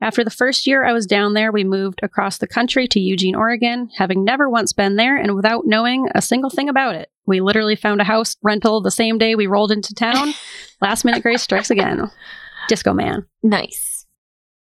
After 0.00 0.24
the 0.24 0.30
first 0.30 0.66
year 0.66 0.84
I 0.84 0.92
was 0.92 1.06
down 1.06 1.34
there, 1.34 1.50
we 1.50 1.64
moved 1.64 2.00
across 2.02 2.38
the 2.38 2.46
country 2.46 2.86
to 2.88 3.00
Eugene, 3.00 3.34
Oregon, 3.34 3.88
having 3.96 4.24
never 4.24 4.50
once 4.50 4.72
been 4.72 4.96
there 4.96 5.16
and 5.16 5.34
without 5.34 5.66
knowing 5.66 6.08
a 6.14 6.20
single 6.20 6.50
thing 6.50 6.68
about 6.68 6.94
it. 6.94 7.10
We 7.26 7.40
literally 7.40 7.76
found 7.76 8.00
a 8.00 8.04
house 8.04 8.36
rental 8.42 8.82
the 8.82 8.90
same 8.90 9.18
day 9.18 9.34
we 9.34 9.46
rolled 9.46 9.72
into 9.72 9.94
town. 9.94 10.34
Last 10.80 11.04
minute 11.04 11.22
grace 11.22 11.42
strikes 11.42 11.70
again. 11.70 12.10
Disco 12.68 12.92
man. 12.92 13.26
Nice. 13.42 13.94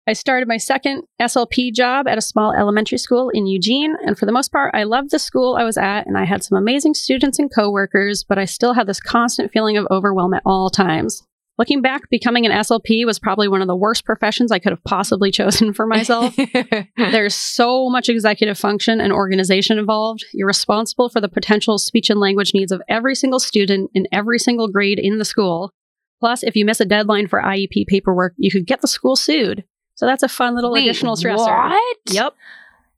I 0.07 0.15
started 0.15 0.49
my 0.49 0.57
second 0.57 1.03
SLP 1.21 1.75
job 1.75 2.09
at 2.09 2.17
a 2.17 2.23
small 2.23 2.55
elementary 2.55 2.97
school 2.97 3.29
in 3.29 3.47
Eugene, 3.47 3.95
and 4.07 4.19
for 4.19 4.25
the 4.25 4.33
most 4.33 4.51
part, 4.51 4.75
I 4.75 4.85
loved 4.85 5.11
the 5.11 5.19
school 5.19 5.57
I 5.61 5.65
was 5.65 5.77
at, 5.77 6.07
and 6.07 6.17
I 6.17 6.25
had 6.25 6.43
some 6.43 6.57
amazing 6.57 6.95
students 6.95 7.39
and 7.39 7.55
coworkers, 7.55 8.25
but 8.27 8.39
I 8.39 8.47
still 8.47 8.73
had 8.73 8.87
this 8.87 9.01
constant 9.01 9.53
feeling 9.53 9.77
of 9.77 9.87
overwhelm 9.91 10.33
at 10.33 10.43
all 10.47 10.71
times. 10.71 11.28
Looking 11.59 11.83
back, 11.83 12.09
becoming 12.09 12.47
an 12.47 12.53
SLP 12.53 13.05
was 13.05 13.19
probably 13.19 13.49
one 13.49 13.61
of 13.61 13.67
the 13.67 13.77
worst 13.77 14.05
professions 14.05 14.53
I 14.53 14.61
could 14.61 14.71
have 14.71 14.85
possibly 14.85 15.31
chosen 15.33 15.73
for 15.73 15.87
myself. 15.87 16.37
There's 16.97 17.35
so 17.35 17.91
much 17.91 18.09
executive 18.09 18.57
function 18.57 19.01
and 19.01 19.13
organization 19.13 19.79
involved. 19.79 20.25
You're 20.33 20.47
responsible 20.47 21.09
for 21.09 21.21
the 21.21 21.29
potential 21.29 21.79
speech 21.79 22.11
and 22.11 22.21
language 22.21 22.55
needs 22.55 22.71
of 22.71 22.81
every 22.89 23.17
single 23.17 23.41
student 23.41 23.91
in 23.93 24.07
every 24.13 24.39
single 24.39 24.69
grade 24.69 25.01
in 25.01 25.19
the 25.19 25.25
school. 25.25 25.73
Plus, 26.21 26.43
if 26.43 26.55
you 26.57 26.65
miss 26.65 26.81
a 26.81 26.85
deadline 26.85 27.27
for 27.27 27.43
IEP 27.43 27.87
paperwork, 27.89 28.35
you 28.37 28.51
could 28.51 28.67
get 28.67 28.81
the 28.81 28.89
school 28.89 29.17
sued. 29.17 29.65
So 29.95 30.07
that's 30.07 30.23
a 30.23 30.29
fun 30.29 30.55
little 30.55 30.73
Wait, 30.73 30.85
additional 30.85 31.17
stressor. 31.17 31.71
What? 31.71 31.97
Yep. 32.11 32.35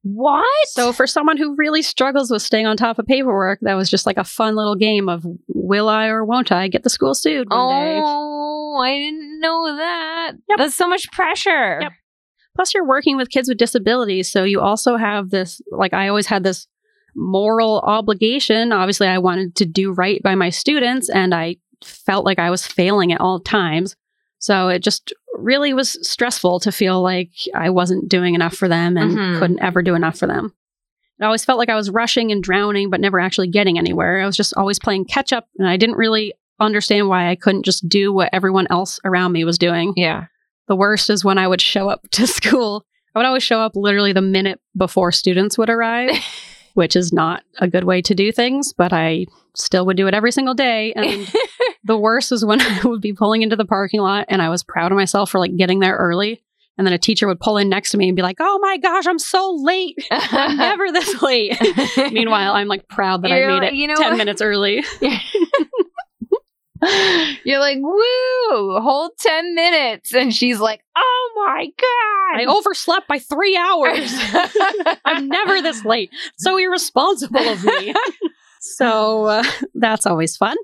What? 0.03 0.69
So 0.69 0.93
for 0.93 1.07
someone 1.07 1.37
who 1.37 1.55
really 1.57 1.83
struggles 1.83 2.31
with 2.31 2.43
staying 2.43 2.67
on 2.67 2.77
top 2.77 2.99
of 2.99 3.07
paperwork, 3.07 3.59
that 3.63 3.75
was 3.75 3.91
just 3.91 4.07
like 4.07 4.17
a 4.17 4.25
fun 4.25 4.57
little 4.57 4.75
game 4.75 5.09
of 5.09 5.27
will 5.49 5.89
I 5.89 6.07
or 6.07 6.25
won't 6.25 6.51
I 6.51 6.69
get 6.69 6.85
the 6.85 6.91
school 6.91 7.15
sued 7.15 7.51
one 7.51 7.69
day? 7.69 8.01
Oh, 8.03 8.81
I 8.83 8.93
didn't 8.97 9.41
know 9.41 9.77
that. 9.77 10.33
Yep. 10.49 10.59
That's 10.59 10.75
so 10.75 10.89
much 10.89 11.11
pressure. 11.13 11.81
Yep. 11.83 11.93
Plus, 12.57 12.75
you're 12.75 12.87
working 12.87 13.17
with 13.17 13.31
kids 13.31 13.49
with 13.49 13.59
disabilities, 13.59 14.31
so 14.31 14.43
you 14.45 14.61
also 14.61 14.97
have 14.97 15.31
this. 15.31 15.61
Like 15.71 15.93
I 15.93 16.09
always 16.09 16.27
had 16.27 16.45
this 16.45 16.67
moral 17.15 17.81
obligation. 17.81 18.73
Obviously, 18.73 19.07
I 19.07 19.19
wanted 19.19 19.55
to 19.57 19.67
do 19.67 19.93
right 19.93 20.23
by 20.23 20.35
my 20.35 20.51
students, 20.51 21.09
and 21.09 21.35
I 21.35 21.57
felt 21.85 22.25
like 22.25 22.39
I 22.39 22.51
was 22.51 22.67
failing 22.67 23.13
at 23.13 23.21
all 23.21 23.41
times. 23.41 23.97
So 24.39 24.69
it 24.69 24.81
just 24.81 25.13
really 25.43 25.73
was 25.75 25.99
stressful 26.09 26.61
to 26.61 26.73
feel 26.73 27.01
like 27.03 27.31
I 27.55 27.71
wasn't 27.71 28.09
doing 28.09 28.35
enough 28.35 28.55
for 28.55 28.69
them 28.69 28.97
and 28.97 29.17
Mhm. 29.17 29.39
couldn't 29.39 29.61
ever 29.63 29.83
do 29.83 29.95
enough 29.95 30.19
for 30.19 30.27
them. 30.27 30.53
It 31.21 31.25
always 31.25 31.45
felt 31.45 31.59
like 31.59 31.69
I 31.69 31.75
was 31.75 31.91
rushing 31.91 32.33
and 32.33 32.43
drowning, 32.43 32.89
but 32.91 33.01
never 33.01 33.21
actually 33.21 33.49
getting 33.49 33.79
anywhere. 33.79 34.21
I 34.23 34.27
was 34.27 34.37
just 34.37 34.55
always 34.57 34.79
playing 34.79 35.05
catch 35.05 35.33
up, 35.33 35.49
and 35.59 35.69
I 35.69 35.77
didn't 35.77 35.97
really 35.97 36.33
understand 36.59 37.09
why 37.09 37.29
I 37.31 37.35
couldn't 37.37 37.65
just 37.65 37.89
do 37.89 38.13
what 38.13 38.31
everyone 38.33 38.67
else 38.71 38.99
around 39.05 39.33
me 39.33 39.45
was 39.45 39.59
doing. 39.59 39.93
Yeah. 39.97 40.27
The 40.69 40.77
worst 40.77 41.11
is 41.11 41.25
when 41.25 41.37
I 41.39 41.47
would 41.49 41.61
show 41.61 41.89
up 41.91 42.03
to 42.13 42.27
school. 42.27 42.87
I 43.15 43.19
would 43.19 43.27
always 43.27 43.43
show 43.43 43.61
up 43.61 43.73
literally 43.75 44.13
the 44.13 44.23
minute 44.23 44.61
before 44.77 45.11
students 45.13 45.59
would 45.59 45.69
arrive, 45.71 46.11
which 46.75 46.97
is 46.97 47.13
not 47.13 47.43
a 47.59 47.69
good 47.69 47.85
way 47.85 48.03
to 48.03 48.15
do 48.15 48.33
things, 48.33 48.73
but 48.73 48.93
I 48.93 49.27
still 49.55 49.87
would 49.87 49.97
do 49.97 50.07
it 50.07 50.15
every 50.15 50.33
single 50.33 50.55
day. 50.55 50.93
And 51.01 51.31
the 51.85 51.97
worst 51.97 52.31
was 52.31 52.45
when 52.45 52.61
I 52.61 52.81
would 52.85 53.01
be 53.01 53.13
pulling 53.13 53.43
into 53.43 53.57
the 53.57 53.65
parking 53.65 54.01
lot 54.01 54.27
and 54.29 54.43
I 54.43 54.49
was 54.49 54.63
proud 54.63 54.93
of 54.93 54.97
myself 54.97 55.31
for 55.31 55.39
like 55.39 55.57
getting 55.57 55.81
there 55.81 55.97
early. 55.97 56.43
And 56.79 56.87
then 56.87 56.95
a 56.95 56.99
teacher 56.99 57.27
would 57.27 57.41
pull 57.41 57.59
in 57.59 57.69
next 57.69 57.91
to 57.91 57.99
me 57.99 58.09
and 58.09 58.17
be 58.17 58.23
like, 58.23 58.37
oh 58.41 58.59
my 58.63 58.79
gosh, 58.79 59.07
I'm 59.07 59.19
so 59.19 59.55
late. 59.63 59.99
I'm 60.11 60.57
never 60.57 60.91
this 60.93 61.21
late. 61.21 61.59
Meanwhile, 62.11 62.55
I'm 62.55 62.69
like 62.69 62.89
proud 62.89 63.23
that 63.23 63.33
I 63.33 63.39
You're 63.39 63.49
made 63.49 63.61
like, 63.61 63.73
it 63.73 63.75
you 63.75 63.87
know 63.87 63.97
10 63.97 64.11
what? 64.11 64.17
minutes 64.17 64.41
early. 64.41 64.83
You're 67.45 67.61
like, 67.61 67.79
woo, 67.81 68.81
hold 68.81 69.13
10 69.19 69.55
minutes. 69.55 70.15
And 70.15 70.35
she's 70.35 70.61
like, 70.61 70.83
oh 70.97 71.45
my 71.47 71.67
God. 71.67 72.41
I 72.41 72.45
overslept 72.49 73.09
by 73.09 73.19
three 73.19 73.57
hours. 73.57 74.13
I'm 75.05 75.29
never 75.29 75.63
this 75.63 75.85
late. 75.85 76.11
So 76.39 76.57
irresponsible 76.59 77.41
of 77.41 77.65
me. 77.65 77.95
so 78.61 79.27
uh, 79.27 79.45
that's 79.75 80.07
always 80.07 80.37
fun. 80.37 80.57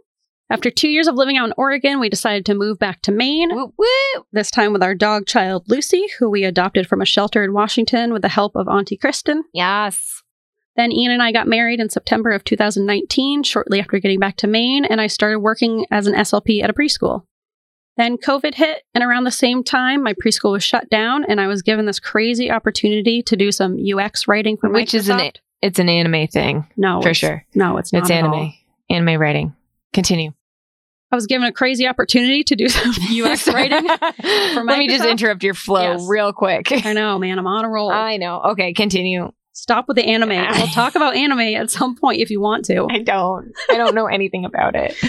After 0.48 0.70
two 0.70 0.88
years 0.88 1.08
of 1.08 1.16
living 1.16 1.36
out 1.36 1.48
in 1.48 1.54
Oregon, 1.56 1.98
we 1.98 2.08
decided 2.08 2.46
to 2.46 2.54
move 2.54 2.78
back 2.78 3.02
to 3.02 3.10
Maine, 3.12 3.52
Woo, 3.52 3.72
woo. 3.76 4.24
this 4.32 4.48
time 4.50 4.72
with 4.72 4.82
our 4.82 4.94
dog 4.94 5.26
child 5.26 5.64
Lucy, 5.66 6.06
who 6.20 6.30
we 6.30 6.44
adopted 6.44 6.86
from 6.86 7.02
a 7.02 7.06
shelter 7.06 7.42
in 7.42 7.52
Washington 7.52 8.12
with 8.12 8.22
the 8.22 8.28
help 8.28 8.54
of 8.54 8.68
Auntie 8.68 8.96
Kristen. 8.96 9.42
Yes. 9.52 10.22
Then 10.76 10.92
Ian 10.92 11.12
and 11.12 11.22
I 11.22 11.32
got 11.32 11.48
married 11.48 11.80
in 11.80 11.88
September 11.88 12.30
of 12.30 12.44
2019, 12.44 13.42
shortly 13.44 13.80
after 13.80 13.98
getting 13.98 14.18
back 14.20 14.36
to 14.36 14.46
Maine, 14.46 14.84
and 14.84 15.00
I 15.00 15.06
started 15.06 15.38
working 15.40 15.86
as 15.90 16.06
an 16.06 16.14
SLP 16.14 16.62
at 16.62 16.68
a 16.70 16.74
preschool. 16.74 17.22
Then 17.96 18.18
COVID 18.18 18.54
hit, 18.54 18.82
and 18.94 19.02
around 19.02 19.24
the 19.24 19.30
same 19.30 19.64
time, 19.64 20.02
my 20.02 20.12
preschool 20.12 20.52
was 20.52 20.62
shut 20.62 20.90
down, 20.90 21.24
and 21.24 21.40
I 21.40 21.46
was 21.46 21.62
given 21.62 21.86
this 21.86 21.98
crazy 21.98 22.50
opportunity 22.50 23.22
to 23.22 23.36
do 23.36 23.50
some 23.50 23.78
UX 23.78 24.28
writing 24.28 24.58
for 24.58 24.68
Which 24.68 24.92
is 24.92 25.08
an- 25.08 25.32
It's 25.62 25.78
an 25.78 25.88
anime 25.88 26.26
thing, 26.26 26.66
no, 26.76 27.00
for 27.00 27.14
sure. 27.14 27.46
No, 27.54 27.78
it's 27.78 27.94
not. 27.94 28.02
It's 28.02 28.10
anime. 28.10 28.32
all. 28.34 28.52
Anime 28.90 29.18
writing. 29.18 29.54
Continue. 29.94 30.32
I 31.10 31.14
was 31.16 31.26
given 31.26 31.46
a 31.48 31.52
crazy 31.52 31.86
opportunity 31.86 32.44
to 32.44 32.54
do 32.56 32.68
some 32.68 32.92
UX 33.10 33.48
writing. 33.52 33.86
Let 33.86 34.78
me 34.78 34.88
just 34.88 35.06
interrupt 35.06 35.42
your 35.42 35.54
flow 35.54 35.92
Yes. 35.92 36.06
real 36.06 36.34
quick. 36.34 36.70
I 36.84 36.92
know, 36.92 37.18
man. 37.18 37.38
I'm 37.38 37.46
on 37.46 37.64
a 37.64 37.68
roll. 37.70 37.90
I 37.90 38.18
know. 38.18 38.42
Okay, 38.50 38.74
continue. 38.74 39.32
Stop 39.56 39.88
with 39.88 39.96
the 39.96 40.04
anime. 40.04 40.28
We'll 40.28 40.66
talk 40.66 40.96
about 40.96 41.16
anime 41.16 41.40
at 41.40 41.70
some 41.70 41.96
point 41.96 42.20
if 42.20 42.30
you 42.30 42.42
want 42.42 42.66
to. 42.66 42.86
I 42.90 42.98
don't. 42.98 43.54
I 43.70 43.78
don't 43.78 43.94
know 43.94 44.06
anything 44.06 44.44
about 44.44 44.76
it. 44.76 44.94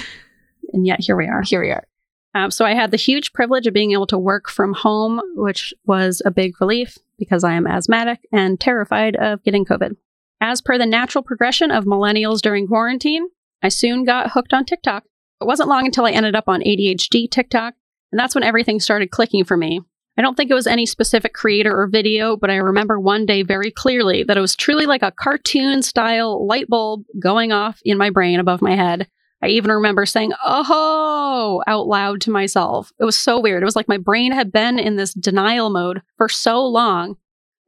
And 0.73 0.85
yet, 0.85 0.99
here 0.99 1.15
we 1.15 1.27
are. 1.27 1.41
Here 1.43 1.61
we 1.61 1.71
are. 1.71 1.87
Um, 2.35 2.51
so 2.51 2.65
I 2.65 2.73
had 2.73 2.91
the 2.91 2.97
huge 2.97 3.31
privilege 3.31 3.67
of 3.67 3.73
being 3.73 3.93
able 3.93 4.07
to 4.07 4.17
work 4.17 4.49
from 4.49 4.73
home, 4.73 5.21
which 5.35 5.73
was 5.85 6.21
a 6.25 6.29
big 6.29 6.59
relief 6.59 6.97
because 7.17 7.45
I 7.45 7.53
am 7.53 7.65
asthmatic 7.65 8.19
and 8.33 8.59
terrified 8.59 9.15
of 9.15 9.41
getting 9.43 9.63
COVID. 9.63 9.95
As 10.41 10.59
per 10.59 10.77
the 10.77 10.85
natural 10.85 11.23
progression 11.23 11.71
of 11.71 11.85
millennials 11.85 12.41
during 12.41 12.67
quarantine, 12.67 13.29
I 13.63 13.69
soon 13.69 14.03
got 14.03 14.31
hooked 14.31 14.53
on 14.53 14.65
TikTok. 14.65 15.05
It 15.39 15.45
wasn't 15.45 15.69
long 15.69 15.85
until 15.85 16.05
I 16.05 16.11
ended 16.11 16.35
up 16.35 16.49
on 16.49 16.59
ADHD 16.59 17.31
TikTok, 17.31 17.75
and 18.11 18.19
that's 18.19 18.35
when 18.35 18.43
everything 18.43 18.81
started 18.81 19.09
clicking 19.09 19.45
for 19.45 19.55
me. 19.55 19.79
I 20.17 20.23
don't 20.23 20.35
think 20.35 20.49
it 20.49 20.55
was 20.55 20.65
any 20.67 20.87
specific 20.87 21.33
creator 21.33 21.79
or 21.79 21.87
video, 21.87 22.35
but 22.35 22.49
I 22.49 22.55
remember 22.55 22.99
one 22.99 23.25
day 23.27 23.43
very 23.43 23.69
clearly 23.69 24.23
that 24.23 24.37
it 24.37 24.41
was 24.41 24.55
truly 24.55 24.87
like 24.87 25.03
a 25.03 25.11
cartoon 25.11 25.83
style 25.83 26.45
light 26.47 26.67
bulb 26.67 27.03
going 27.19 27.51
off 27.51 27.79
in 27.85 27.99
my 27.99 28.09
brain 28.09 28.39
above 28.39 28.61
my 28.61 28.75
head. 28.75 29.07
I 29.43 29.49
even 29.49 29.71
remember 29.71 30.07
saying, 30.07 30.33
oh, 30.43 31.61
out 31.67 31.85
loud 31.85 32.21
to 32.21 32.31
myself. 32.31 32.91
It 32.99 33.05
was 33.05 33.15
so 33.15 33.39
weird. 33.39 33.61
It 33.61 33.65
was 33.65 33.75
like 33.75 33.87
my 33.87 33.99
brain 33.99 34.31
had 34.31 34.51
been 34.51 34.79
in 34.79 34.95
this 34.95 35.13
denial 35.13 35.69
mode 35.69 36.01
for 36.17 36.27
so 36.27 36.65
long. 36.65 37.17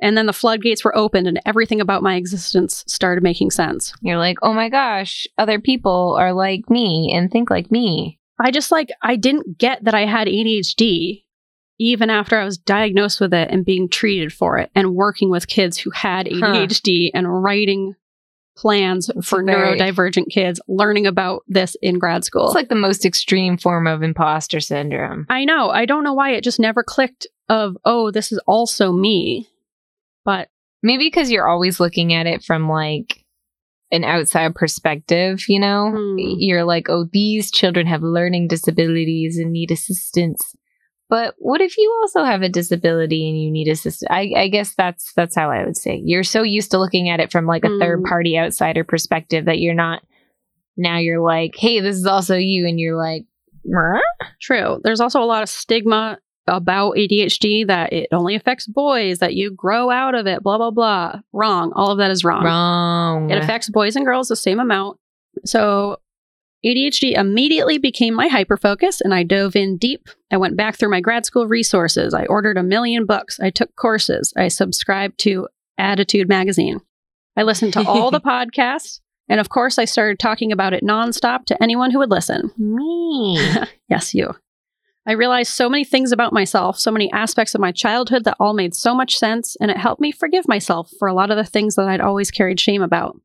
And 0.02 0.18
then 0.18 0.26
the 0.26 0.34
floodgates 0.34 0.84
were 0.84 0.98
opened 0.98 1.28
and 1.28 1.40
everything 1.46 1.82
about 1.82 2.02
my 2.02 2.16
existence 2.16 2.84
started 2.88 3.22
making 3.22 3.52
sense. 3.52 3.94
You're 4.02 4.18
like, 4.18 4.38
oh 4.42 4.54
my 4.54 4.70
gosh, 4.70 5.28
other 5.38 5.60
people 5.60 6.16
are 6.20 6.34
like 6.34 6.70
me 6.70 7.12
and 7.14 7.30
think 7.30 7.52
like 7.52 7.70
me. 7.70 8.18
I 8.40 8.50
just 8.50 8.72
like, 8.72 8.90
I 9.04 9.18
didn't 9.18 9.58
get 9.60 9.84
that 9.84 9.94
I 9.94 10.06
had 10.06 10.28
ADHD 10.28 11.26
even 11.80 12.10
after 12.10 12.38
I 12.38 12.44
was 12.44 12.58
diagnosed 12.58 13.20
with 13.22 13.34
it 13.34 13.50
and 13.50 13.66
being 13.66 13.88
treated 13.90 14.34
for 14.34 14.58
it 14.58 14.70
and 14.76 14.94
working 14.96 15.30
with 15.30 15.48
kids 15.48 15.78
who 15.78 15.90
had 15.92 16.28
Huh. 16.32 16.54
ADHD 16.54 17.10
and 17.14 17.42
writing 17.44 17.96
plans 18.58 19.10
for 19.24 19.42
very- 19.44 19.80
neurodivergent 19.80 20.30
kids 20.30 20.60
learning 20.68 21.08
about 21.08 21.44
this 21.48 21.76
in 21.82 21.98
grad 21.98 22.26
school. 22.26 22.48
It's 22.48 22.56
like 22.56 22.68
the 22.68 22.76
most 22.76 23.06
extreme 23.06 23.58
form 23.58 23.88
of 23.88 24.04
imposter 24.04 24.60
syndrome. 24.60 25.26
I 25.30 25.46
know. 25.46 25.70
I 25.70 25.86
don't 25.86 26.04
know 26.04 26.14
why 26.14 26.32
it 26.32 26.44
just 26.44 26.60
never 26.60 26.84
clicked 26.84 27.26
of, 27.48 27.78
oh, 27.86 28.12
this 28.12 28.32
is 28.34 28.40
also 28.46 28.92
me. 28.92 29.48
But 30.26 30.50
Maybe 30.82 31.08
because 31.08 31.30
you're 31.30 31.48
always 31.48 31.80
looking 31.82 32.14
at 32.14 32.26
it 32.26 32.42
from 32.44 32.70
like 32.70 33.26
an 33.92 34.04
outside 34.06 34.56
perspective, 34.56 35.50
you 35.50 35.60
know? 35.60 35.92
Hmm. 35.92 36.16
You're 36.18 36.64
like, 36.64 36.88
oh, 36.90 37.08
these 37.12 37.52
children 37.52 37.86
have 37.88 38.02
learning 38.02 38.48
disabilities 38.48 39.38
and 39.38 39.52
need 39.52 39.72
assistance. 39.72 40.56
But 41.10 41.34
what 41.40 41.60
if 41.60 41.76
you 41.78 41.92
also 42.02 42.24
have 42.24 42.44
a 42.44 42.50
disability 42.50 43.28
and 43.28 43.42
you 43.42 43.50
need 43.52 43.68
assistance? 43.68 44.08
I, 44.12 44.32
I 44.38 44.48
guess 44.48 44.76
that's 44.76 45.12
that's 45.14 45.36
how 45.36 45.50
I 45.50 45.66
would 45.66 45.76
say. 45.78 46.02
You're 46.06 46.24
so 46.24 46.44
used 46.44 46.72
to 46.72 46.78
looking 46.80 47.10
at 47.10 47.20
it 47.20 47.32
from 47.32 47.46
like 47.48 47.66
a 47.66 47.70
Hmm. 47.70 47.80
third 47.80 48.04
party 48.04 48.38
outsider 48.38 48.84
perspective 48.84 49.46
that 49.46 49.60
you're 49.60 49.74
not 49.74 50.04
now 50.78 50.98
you're 50.98 51.20
like, 51.22 51.56
hey, 51.58 51.82
this 51.82 51.98
is 51.98 52.06
also 52.06 52.36
you, 52.38 52.66
and 52.66 52.80
you're 52.80 52.96
like, 52.96 53.26
"Meh?" 53.66 54.00
true. 54.40 54.80
There's 54.84 55.02
also 55.02 55.22
a 55.22 55.26
lot 55.26 55.44
of 55.44 55.50
stigma 55.50 56.20
about 56.48 56.96
ADHD 56.96 57.68
that 57.68 57.92
it 57.92 58.08
only 58.14 58.34
affects 58.36 58.66
boys, 58.66 59.20
that 59.20 59.34
you 59.36 59.52
grow 59.52 59.90
out 59.92 60.16
of 60.16 60.26
it, 60.26 60.42
blah, 60.42 60.58
blah, 60.58 60.72
blah. 60.72 61.20
Wrong. 61.34 61.74
All 61.76 61.92
of 61.92 61.98
that 61.98 62.12
is 62.12 62.24
wrong. 62.24 62.44
wrong. 62.46 63.30
It 63.30 63.38
affects 63.38 63.70
boys 63.70 63.96
and 63.98 64.06
girls 64.06 64.30
the 64.30 64.36
same 64.38 64.60
amount. 64.60 64.98
So 65.46 65.98
ADHD 66.66 67.18
immediately 67.18 67.78
became 67.78 68.14
my 68.14 68.28
hyperfocus 68.28 69.00
and 69.02 69.14
I 69.14 69.24
dove 69.24 69.56
in 69.56 69.78
deep. 69.78 70.10
I 70.30 70.38
went 70.38 70.58
back 70.58 70.78
through 70.78 70.90
my 70.90 71.00
grad 71.00 71.26
school 71.26 71.48
resources. 71.48 72.14
I 72.14 72.26
ordered 72.26 72.58
a 72.58 72.64
million 72.64 73.06
books. 73.06 73.40
I 73.40 73.50
took 73.50 73.76
courses. 73.76 74.34
I 74.36 74.50
subscribed 74.50 75.20
to 75.20 75.48
ADDitude 75.80 76.28
magazine. 76.28 76.82
I 77.38 77.44
listened 77.44 77.74
to 77.74 77.88
all 77.88 78.12
the 78.12 78.20
podcasts. 78.26 79.00
And 79.30 79.40
of 79.40 79.50
course, 79.50 79.78
I 79.78 79.86
started 79.86 80.20
talking 80.20 80.52
about 80.52 80.74
it 80.74 80.84
nonstop 80.84 81.46
to 81.46 81.64
anyone 81.64 81.92
who 81.92 82.00
would 82.00 82.12
listen. 82.12 82.52
me. 82.58 83.40
Yes, 83.88 84.14
you. 84.14 84.36
I 85.08 85.14
realized 85.14 85.52
so 85.52 85.68
many 85.68 85.84
things 85.84 86.12
about 86.12 86.34
myself, 86.34 86.78
so 86.78 86.92
many 86.92 87.12
aspects 87.12 87.56
of 87.56 87.62
my 87.62 87.72
childhood 87.72 88.26
that 88.26 88.38
all 88.40 88.54
made 88.54 88.76
so 88.76 88.94
much 88.94 89.18
sense, 89.18 89.56
and 89.60 89.72
it 89.72 89.78
helped 89.78 90.00
me 90.00 90.12
forgive 90.12 90.48
myself 90.48 90.92
for 91.00 91.08
a 91.08 91.14
lot 91.14 91.32
of 91.32 91.38
the 91.38 91.44
things 91.44 91.74
that 91.74 91.88
I'd 91.88 92.02
always 92.02 92.30
carried 92.30 92.60
shame 92.60 92.84
about. 92.84 93.20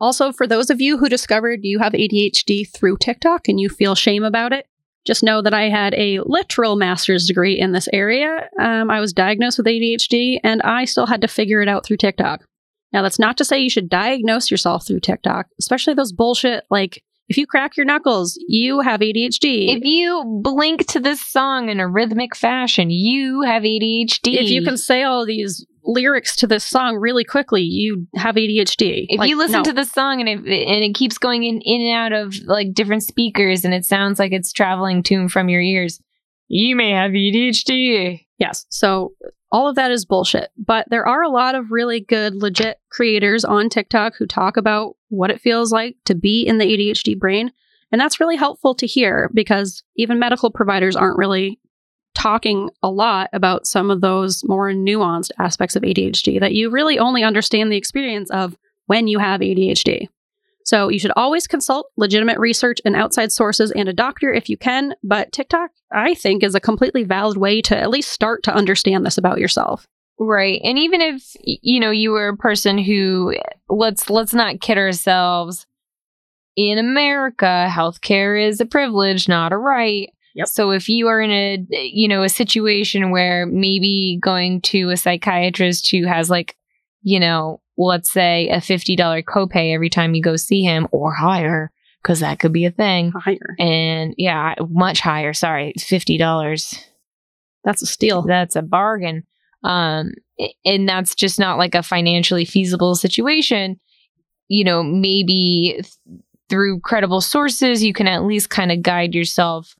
Also, 0.00 0.32
for 0.32 0.46
those 0.46 0.70
of 0.70 0.80
you 0.80 0.98
who 0.98 1.08
discovered 1.08 1.60
you 1.62 1.78
have 1.78 1.92
ADHD 1.92 2.68
through 2.68 2.98
TikTok 2.98 3.48
and 3.48 3.58
you 3.58 3.68
feel 3.68 3.94
shame 3.94 4.22
about 4.22 4.52
it, 4.52 4.66
just 5.04 5.22
know 5.22 5.42
that 5.42 5.54
I 5.54 5.68
had 5.68 5.94
a 5.94 6.20
literal 6.20 6.76
master's 6.76 7.26
degree 7.26 7.58
in 7.58 7.72
this 7.72 7.88
area. 7.92 8.48
Um, 8.60 8.90
I 8.90 9.00
was 9.00 9.12
diagnosed 9.12 9.58
with 9.58 9.66
ADHD, 9.66 10.38
and 10.44 10.60
I 10.62 10.84
still 10.84 11.06
had 11.06 11.22
to 11.22 11.28
figure 11.28 11.62
it 11.62 11.68
out 11.68 11.84
through 11.84 11.96
TikTok. 11.96 12.44
Now, 12.92 13.02
that's 13.02 13.18
not 13.18 13.36
to 13.38 13.44
say 13.44 13.58
you 13.58 13.70
should 13.70 13.88
diagnose 13.88 14.50
yourself 14.50 14.86
through 14.86 15.00
TikTok, 15.00 15.46
especially 15.58 15.94
those 15.94 16.12
bullshit 16.12 16.64
like 16.70 17.02
if 17.28 17.36
you 17.36 17.46
crack 17.46 17.76
your 17.76 17.84
knuckles, 17.84 18.38
you 18.48 18.80
have 18.80 19.00
ADHD. 19.00 19.76
If 19.76 19.84
you 19.84 20.40
blink 20.42 20.86
to 20.88 21.00
this 21.00 21.20
song 21.24 21.68
in 21.68 21.78
a 21.78 21.86
rhythmic 21.86 22.34
fashion, 22.34 22.88
you 22.90 23.42
have 23.42 23.64
ADHD. 23.64 24.34
if 24.34 24.48
you 24.48 24.62
can 24.62 24.78
say 24.78 25.02
all 25.02 25.26
these 25.26 25.66
lyrics 25.84 26.36
to 26.36 26.46
this 26.46 26.64
song 26.64 26.96
really 26.96 27.24
quickly, 27.24 27.62
you 27.62 28.06
have 28.14 28.36
ADHD. 28.36 29.06
if 29.08 29.18
Like, 29.18 29.28
you 29.28 29.36
listen 29.36 29.58
no. 29.58 29.64
to 29.64 29.72
the 29.72 29.84
song 29.84 30.20
and 30.20 30.28
it 30.28 30.38
and 30.38 30.84
it 30.84 30.94
keeps 30.94 31.18
going 31.18 31.44
in, 31.44 31.60
in 31.62 31.80
and 31.80 31.94
out 31.94 32.12
of 32.12 32.34
like 32.44 32.74
different 32.74 33.02
speakers 33.02 33.64
and 33.64 33.74
it 33.74 33.84
sounds 33.84 34.18
like 34.18 34.32
it's 34.32 34.52
traveling 34.52 35.02
to 35.04 35.14
and 35.14 35.32
from 35.32 35.48
your 35.48 35.60
ears, 35.60 36.00
you 36.48 36.76
may 36.76 36.90
have 36.90 37.12
ADHD. 37.12 38.26
Yes. 38.38 38.66
So 38.68 39.12
all 39.50 39.68
of 39.68 39.76
that 39.76 39.90
is 39.90 40.04
bullshit. 40.04 40.50
But 40.56 40.88
there 40.90 41.06
are 41.06 41.22
a 41.22 41.30
lot 41.30 41.54
of 41.54 41.70
really 41.70 42.00
good, 42.00 42.34
legit 42.34 42.78
creators 42.90 43.44
on 43.44 43.68
TikTok 43.68 44.14
who 44.16 44.26
talk 44.26 44.56
about 44.56 44.96
what 45.08 45.30
it 45.30 45.40
feels 45.40 45.72
like 45.72 45.96
to 46.04 46.14
be 46.14 46.46
in 46.46 46.58
the 46.58 46.66
ADHD 46.66 47.18
brain. 47.18 47.52
And 47.90 48.00
that's 48.00 48.20
really 48.20 48.36
helpful 48.36 48.74
to 48.74 48.86
hear 48.86 49.30
because 49.32 49.82
even 49.96 50.18
medical 50.18 50.50
providers 50.50 50.94
aren't 50.94 51.18
really 51.18 51.58
talking 52.18 52.68
a 52.82 52.90
lot 52.90 53.30
about 53.32 53.66
some 53.66 53.90
of 53.90 54.00
those 54.00 54.42
more 54.44 54.70
nuanced 54.72 55.30
aspects 55.38 55.76
of 55.76 55.84
ADHD 55.84 56.40
that 56.40 56.52
you 56.52 56.68
really 56.68 56.98
only 56.98 57.22
understand 57.22 57.70
the 57.70 57.76
experience 57.76 58.28
of 58.30 58.56
when 58.86 59.06
you 59.06 59.18
have 59.20 59.40
ADHD. 59.40 60.08
So 60.64 60.88
you 60.88 60.98
should 60.98 61.12
always 61.16 61.46
consult 61.46 61.90
legitimate 61.96 62.38
research 62.38 62.80
and 62.84 62.96
outside 62.96 63.32
sources 63.32 63.70
and 63.70 63.88
a 63.88 63.92
doctor 63.92 64.32
if 64.32 64.50
you 64.50 64.56
can, 64.56 64.94
but 65.02 65.32
TikTok 65.32 65.70
I 65.92 66.14
think 66.14 66.42
is 66.42 66.54
a 66.54 66.60
completely 66.60 67.04
valid 67.04 67.38
way 67.38 67.62
to 67.62 67.78
at 67.78 67.88
least 67.88 68.10
start 68.10 68.42
to 68.42 68.54
understand 68.54 69.06
this 69.06 69.16
about 69.16 69.38
yourself. 69.38 69.86
Right. 70.18 70.60
And 70.64 70.76
even 70.78 71.00
if 71.00 71.36
you 71.44 71.78
know 71.78 71.92
you 71.92 72.10
were 72.10 72.28
a 72.28 72.36
person 72.36 72.76
who 72.76 73.34
let's 73.68 74.10
let's 74.10 74.34
not 74.34 74.60
kid 74.60 74.76
ourselves 74.76 75.66
in 76.56 76.78
America, 76.78 77.68
healthcare 77.70 78.44
is 78.44 78.60
a 78.60 78.66
privilege, 78.66 79.28
not 79.28 79.52
a 79.52 79.56
right. 79.56 80.10
Yep. 80.34 80.48
So 80.48 80.70
if 80.70 80.88
you 80.88 81.08
are 81.08 81.20
in 81.20 81.30
a 81.30 81.64
you 81.70 82.08
know 82.08 82.22
a 82.22 82.28
situation 82.28 83.10
where 83.10 83.46
maybe 83.46 84.18
going 84.22 84.60
to 84.62 84.90
a 84.90 84.96
psychiatrist 84.96 85.90
who 85.90 86.06
has 86.06 86.30
like 86.30 86.56
you 87.02 87.18
know 87.20 87.60
let's 87.76 88.10
say 88.10 88.48
a 88.48 88.56
$50 88.56 89.22
copay 89.24 89.72
every 89.72 89.88
time 89.88 90.14
you 90.14 90.20
go 90.22 90.34
see 90.36 90.62
him 90.62 90.88
or 90.90 91.12
higher 91.14 91.70
cuz 92.02 92.20
that 92.20 92.38
could 92.40 92.52
be 92.52 92.64
a 92.64 92.70
thing. 92.72 93.12
Higher. 93.12 93.54
And 93.58 94.14
yeah, 94.18 94.54
much 94.68 95.00
higher, 95.00 95.32
sorry, 95.32 95.74
$50 95.78 96.84
That's 97.64 97.82
a 97.82 97.86
steal. 97.86 98.22
that's 98.22 98.56
a 98.56 98.62
bargain 98.62 99.24
um 99.64 100.12
and 100.64 100.88
that's 100.88 101.14
just 101.16 101.38
not 101.40 101.58
like 101.58 101.74
a 101.74 101.82
financially 101.82 102.44
feasible 102.44 102.94
situation 102.94 103.78
you 104.46 104.62
know 104.62 104.84
maybe 104.84 105.80
th- 105.82 105.96
through 106.48 106.78
credible 106.80 107.20
sources 107.20 107.82
you 107.82 107.92
can 107.92 108.06
at 108.06 108.22
least 108.24 108.48
kind 108.50 108.70
of 108.70 108.80
guide 108.82 109.14
yourself 109.16 109.74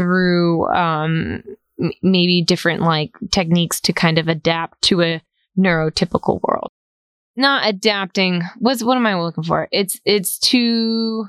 through 0.00 0.66
um 0.68 1.42
m- 1.80 1.92
maybe 2.02 2.42
different 2.42 2.82
like 2.82 3.12
techniques 3.30 3.80
to 3.80 3.92
kind 3.92 4.18
of 4.18 4.28
adapt 4.28 4.80
to 4.82 5.02
a 5.02 5.22
neurotypical 5.58 6.40
world 6.42 6.70
not 7.36 7.66
adapting 7.68 8.42
what's 8.58 8.82
what 8.82 8.96
am 8.96 9.06
i 9.06 9.14
looking 9.20 9.44
for 9.44 9.68
it's 9.72 10.00
it's 10.04 10.38
to 10.38 11.26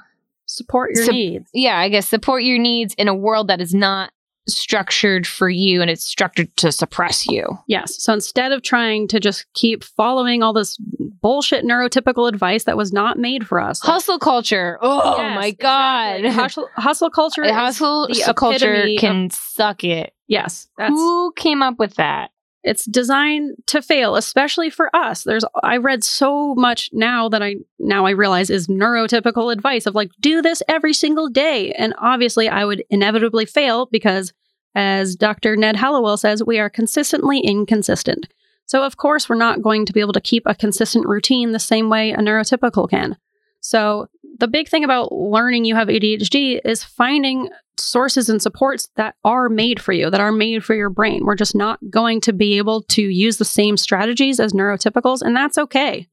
Support 0.47 0.91
your 0.95 1.05
Sup- 1.05 1.13
needs. 1.13 1.49
yeah, 1.53 1.77
I 1.79 1.87
guess 1.87 2.09
support 2.09 2.43
your 2.43 2.57
needs 2.59 2.93
in 2.95 3.07
a 3.07 3.15
world 3.15 3.47
that 3.47 3.61
is 3.61 3.73
not 3.73 4.11
structured 4.47 5.25
for 5.27 5.49
you 5.49 5.81
and 5.81 5.89
it's 5.89 6.03
structured 6.05 6.55
to 6.57 6.71
suppress 6.71 7.27
you. 7.27 7.45
Yes. 7.67 8.01
So 8.01 8.13
instead 8.13 8.51
of 8.51 8.61
trying 8.63 9.07
to 9.09 9.19
just 9.19 9.45
keep 9.53 9.83
following 9.83 10.41
all 10.43 10.53
this 10.53 10.77
bullshit 11.21 11.63
neurotypical 11.63 12.27
advice 12.27 12.63
that 12.63 12.77
was 12.77 12.91
not 12.91 13.17
made 13.19 13.47
for 13.47 13.59
us. 13.59 13.83
like- 13.83 13.93
Hustle 13.93 14.19
culture. 14.19 14.79
Oh 14.81 15.17
Yes, 15.17 15.35
my 15.35 15.45
exactly. 15.47 16.23
god. 16.29 16.33
Hustle, 16.33 16.69
hustle 16.75 17.09
culture. 17.09 17.53
Hustle 17.53 18.07
the 18.07 18.33
culture 18.35 18.87
can 18.97 19.29
suck 19.29 19.83
it. 19.83 20.13
yes. 20.27 20.67
That's 20.77 20.91
Who 20.91 21.31
came 21.35 21.61
up 21.61 21.77
with 21.77 21.95
that? 21.95 22.31
It's 22.63 22.85
designed 22.85 23.55
to 23.67 23.81
fail 23.81 24.15
especially 24.15 24.69
for 24.69 24.95
us. 24.95 25.23
There's 25.23 25.45
i 25.63 25.77
read 25.77 26.03
so 26.03 26.55
much 26.55 26.89
now 26.93 27.29
that 27.29 27.41
i 27.41 27.55
now 27.79 28.05
i 28.05 28.11
realize 28.11 28.49
is 28.49 28.67
neurotypical 28.67 29.51
advice 29.51 29.85
of 29.85 29.95
like 29.95 30.11
do 30.19 30.41
this 30.41 30.61
every 30.67 30.93
single 30.93 31.29
day. 31.29 31.71
And 31.73 31.93
obviously 31.97 32.49
i 32.49 32.65
would 32.65 32.83
inevitably 32.89 33.45
fail 33.45 33.87
because 33.87 34.33
as 34.75 35.15
dr 35.15 35.55
ned 35.57 35.75
hallowell 35.75 36.17
says 36.17 36.43
we 36.43 36.59
are 36.59 36.69
consistently 36.69 37.39
inconsistent. 37.39 38.27
So 38.65 38.83
of 38.83 38.97
course 38.97 39.27
we're 39.27 39.35
not 39.35 39.61
going 39.61 39.85
to 39.85 39.93
be 39.93 39.99
able 39.99 40.13
to 40.13 40.21
keep 40.21 40.43
a 40.45 40.55
consistent 40.55 41.07
routine 41.07 41.51
the 41.51 41.59
same 41.59 41.89
way 41.89 42.11
a 42.11 42.17
neurotypical 42.17 42.89
can. 42.89 43.17
So 43.59 44.07
the 44.41 44.47
big 44.47 44.67
thing 44.67 44.83
about 44.83 45.11
learning 45.11 45.65
you 45.65 45.75
have 45.75 45.87
adhd 45.87 46.59
is 46.65 46.83
finding 46.83 47.49
sources 47.77 48.27
and 48.27 48.41
supports 48.41 48.89
that 48.95 49.15
are 49.23 49.49
made 49.49 49.79
for 49.79 49.93
you, 49.93 50.09
that 50.09 50.19
are 50.19 50.31
made 50.31 50.65
for 50.65 50.73
your 50.73 50.89
brain. 50.89 51.25
We're 51.25 51.35
just 51.35 51.55
not 51.55 51.79
going 51.91 52.21
to 52.21 52.33
be 52.33 52.57
able 52.57 52.81
to 52.83 53.03
use 53.03 53.37
the 53.37 53.45
same 53.45 53.77
strategies 53.77 54.39
as 54.39 54.51
neurotypicals, 54.51 55.21
and 55.21 55.35
that's 55.35 55.59
okay. 55.59 56.07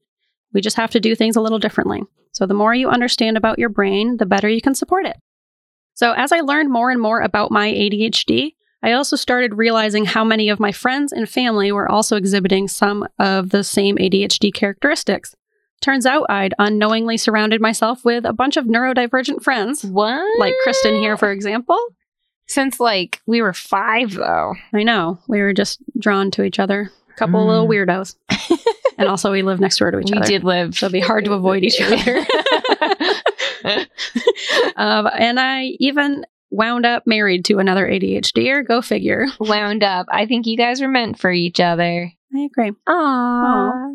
We 0.53 0.61
just 0.61 0.77
have 0.77 0.91
to 0.91 0.99
do 0.99 1.15
things 1.15 1.35
a 1.35 1.41
little 1.41 1.57
differently. 1.57 2.03
So, 2.31 2.45
the 2.45 2.53
more 2.53 2.75
you 2.75 2.87
understand 2.89 3.35
about 3.35 3.57
your 3.57 3.69
brain, 3.69 4.17
the 4.17 4.27
better 4.27 4.47
you 4.47 4.61
can 4.61 4.75
support 4.75 5.07
it. 5.07 5.17
So, 5.95 6.13
as 6.13 6.31
I 6.31 6.41
learned 6.41 6.71
more 6.71 6.91
and 6.91 7.01
more 7.01 7.21
about 7.21 7.51
my 7.51 7.71
ADHD, 7.71 8.53
I 8.83 8.91
also 8.91 9.15
started 9.15 9.57
realizing 9.57 10.05
how 10.05 10.23
many 10.23 10.49
of 10.49 10.59
my 10.59 10.71
friends 10.71 11.11
and 11.11 11.27
family 11.27 11.71
were 11.71 11.89
also 11.89 12.15
exhibiting 12.15 12.67
some 12.67 13.07
of 13.17 13.49
the 13.49 13.63
same 13.63 13.97
ADHD 13.97 14.53
characteristics. 14.53 15.35
Turns 15.81 16.05
out 16.05 16.25
I'd 16.29 16.53
unknowingly 16.59 17.17
surrounded 17.17 17.61
myself 17.61 18.03
with 18.03 18.25
a 18.25 18.33
bunch 18.33 18.57
of 18.57 18.65
neurodivergent 18.65 19.41
friends, 19.43 19.83
What? 19.83 20.23
like 20.39 20.53
Kristen 20.63 20.95
here, 20.95 21.15
for 21.17 21.31
example. 21.31 21.79
Since 22.47 22.79
like 22.79 23.21
we 23.27 23.41
were 23.41 23.53
five 23.53 24.13
though. 24.13 24.55
I 24.73 24.83
know. 24.83 25.19
We 25.27 25.39
were 25.39 25.53
just 25.53 25.79
drawn 25.99 26.31
to 26.31 26.43
each 26.43 26.59
other. 26.59 26.91
A 27.11 27.13
couple 27.15 27.41
Mm. 27.43 27.47
little 27.47 27.67
weirdos. 27.67 28.15
and 28.97 29.07
also, 29.07 29.31
we 29.31 29.41
live 29.41 29.59
next 29.59 29.77
door 29.77 29.91
to 29.91 29.99
each 29.99 30.11
we 30.11 30.17
other. 30.17 30.25
We 30.25 30.27
did 30.27 30.43
live. 30.43 30.75
So 30.77 30.87
it'd 30.87 30.93
be 30.93 30.99
hard 30.99 31.25
to 31.25 31.33
avoid 31.33 31.63
each 31.63 31.79
other. 31.81 32.25
um, 34.75 35.09
and 35.17 35.39
I 35.39 35.75
even 35.79 36.25
wound 36.49 36.85
up 36.85 37.03
married 37.05 37.45
to 37.45 37.59
another 37.59 37.87
ADHDer. 37.87 38.67
Go 38.67 38.81
figure. 38.81 39.27
Wound 39.39 39.83
up. 39.83 40.07
I 40.11 40.25
think 40.25 40.45
you 40.47 40.57
guys 40.57 40.81
were 40.81 40.87
meant 40.87 41.19
for 41.19 41.31
each 41.31 41.59
other. 41.59 42.11
I 42.35 42.39
agree. 42.39 42.71
Aww. 42.87 43.88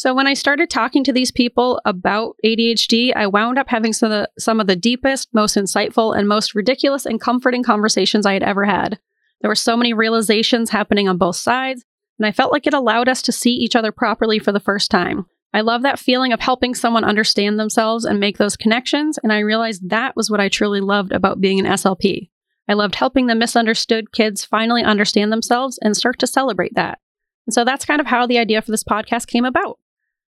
So 0.00 0.14
when 0.14 0.26
I 0.26 0.32
started 0.32 0.70
talking 0.70 1.04
to 1.04 1.12
these 1.12 1.30
people 1.30 1.78
about 1.84 2.34
ADHD, 2.42 3.14
I 3.14 3.26
wound 3.26 3.58
up 3.58 3.68
having 3.68 3.92
some 3.92 4.10
of 4.10 4.22
the, 4.22 4.30
some 4.40 4.58
of 4.58 4.66
the 4.66 4.74
deepest, 4.74 5.28
most 5.34 5.58
insightful, 5.58 6.16
and 6.16 6.26
most 6.26 6.54
ridiculous 6.54 7.04
and 7.04 7.20
comforting 7.20 7.62
conversations 7.62 8.24
I 8.24 8.32
had 8.32 8.42
ever 8.42 8.64
had. 8.64 8.98
There 9.42 9.50
were 9.50 9.54
so 9.54 9.76
many 9.76 9.92
realizations 9.92 10.70
happening 10.70 11.06
on 11.06 11.18
both 11.18 11.36
sides, 11.36 11.84
and 12.18 12.24
I 12.24 12.32
felt 12.32 12.50
like 12.50 12.66
it 12.66 12.72
allowed 12.72 13.10
us 13.10 13.20
to 13.20 13.30
see 13.30 13.52
each 13.52 13.76
other 13.76 13.92
properly 13.92 14.38
for 14.38 14.52
the 14.52 14.58
first 14.58 14.90
time. 14.90 15.26
I 15.52 15.60
love 15.60 15.82
that 15.82 15.98
feeling 15.98 16.32
of 16.32 16.40
helping 16.40 16.74
someone 16.74 17.04
understand 17.04 17.60
themselves 17.60 18.06
and 18.06 18.18
make 18.18 18.38
those 18.38 18.56
connections, 18.56 19.18
and 19.22 19.34
I 19.34 19.40
realized 19.40 19.90
that 19.90 20.16
was 20.16 20.30
what 20.30 20.40
I 20.40 20.48
truly 20.48 20.80
loved 20.80 21.12
about 21.12 21.42
being 21.42 21.60
an 21.60 21.70
SLP. 21.70 22.30
I 22.66 22.72
loved 22.72 22.94
helping 22.94 23.26
the 23.26 23.34
misunderstood 23.34 24.12
kids 24.12 24.46
finally 24.46 24.82
understand 24.82 25.30
themselves 25.30 25.78
and 25.82 25.94
start 25.94 26.18
to 26.20 26.26
celebrate 26.26 26.72
that. 26.74 27.00
And 27.46 27.52
so 27.52 27.66
that's 27.66 27.84
kind 27.84 28.00
of 28.00 28.06
how 28.06 28.26
the 28.26 28.38
idea 28.38 28.62
for 28.62 28.70
this 28.70 28.84
podcast 28.84 29.26
came 29.26 29.44
about. 29.44 29.78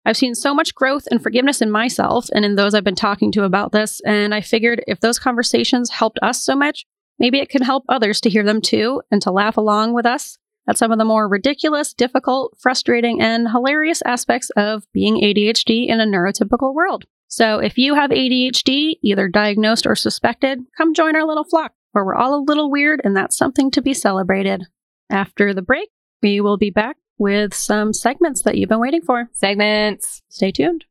I've 0.06 0.18
seen 0.18 0.36
so 0.36 0.54
much 0.54 0.76
growth 0.76 1.08
and 1.10 1.22
forgiveness 1.22 1.62
in 1.62 1.72
myself 1.72 2.30
and 2.34 2.46
in 2.46 2.56
those 2.56 2.76
I've 2.76 2.84
been 2.84 2.96
talking 2.96 3.32
to 3.34 3.44
about 3.44 3.72
this, 3.72 4.02
and 4.06 4.36
I 4.36 4.42
figured 4.42 4.84
if 4.88 5.00
those 5.00 5.18
conversations 5.18 5.90
helped 5.90 6.20
us 6.22 6.44
so 6.44 6.56
much, 6.56 6.86
maybe 7.18 7.40
it 7.40 7.50
can 7.50 7.64
help 7.64 7.84
others 7.90 8.22
to 8.22 8.30
hear 8.30 8.44
them 8.44 8.62
too 8.62 9.02
and 9.10 9.22
to 9.24 9.32
laugh 9.32 9.58
along 9.58 9.94
with 9.94 10.06
us 10.06 10.38
at 10.68 10.78
some 10.78 10.92
of 10.92 11.00
the 11.00 11.06
more 11.06 11.28
ridiculous, 11.28 11.94
difficult, 11.94 12.56
frustrating, 12.60 13.22
and 13.22 13.50
hilarious 13.50 14.02
aspects 14.04 14.52
of 14.56 14.84
being 14.94 15.22
ADHD 15.22 15.88
in 15.88 16.00
a 16.00 16.06
neurotypical 16.06 16.74
world. 16.74 17.06
So 17.28 17.60
if 17.60 17.78
you 17.78 17.96
have 17.96 18.12
ADHD, 18.12 18.96
either 19.02 19.28
diagnosed 19.28 19.86
or 19.88 19.96
suspected, 19.96 20.60
come 20.78 20.94
join 20.94 21.16
our 21.16 21.26
little 21.26 21.44
flock 21.44 21.74
where 21.92 22.06
we're 22.06 22.16
all 22.16 22.36
a 22.36 22.46
little 22.46 22.70
weird 22.70 23.02
and 23.04 23.16
that's 23.16 23.38
something 23.38 23.72
to 23.72 23.82
be 23.82 23.94
celebrated. 23.94 24.64
After 25.10 25.54
the 25.54 25.62
break, 25.62 25.90
we 26.22 26.42
will 26.42 26.58
be 26.58 26.70
back 26.70 26.98
with 27.18 27.54
some 27.54 27.94
segments 27.94 28.42
that 28.44 28.58
you've 28.58 28.70
been 28.70 28.80
waiting 28.80 29.02
for. 29.02 29.30
Segments. 29.34 30.22
Stay 30.30 30.52
tuned. 30.52 30.86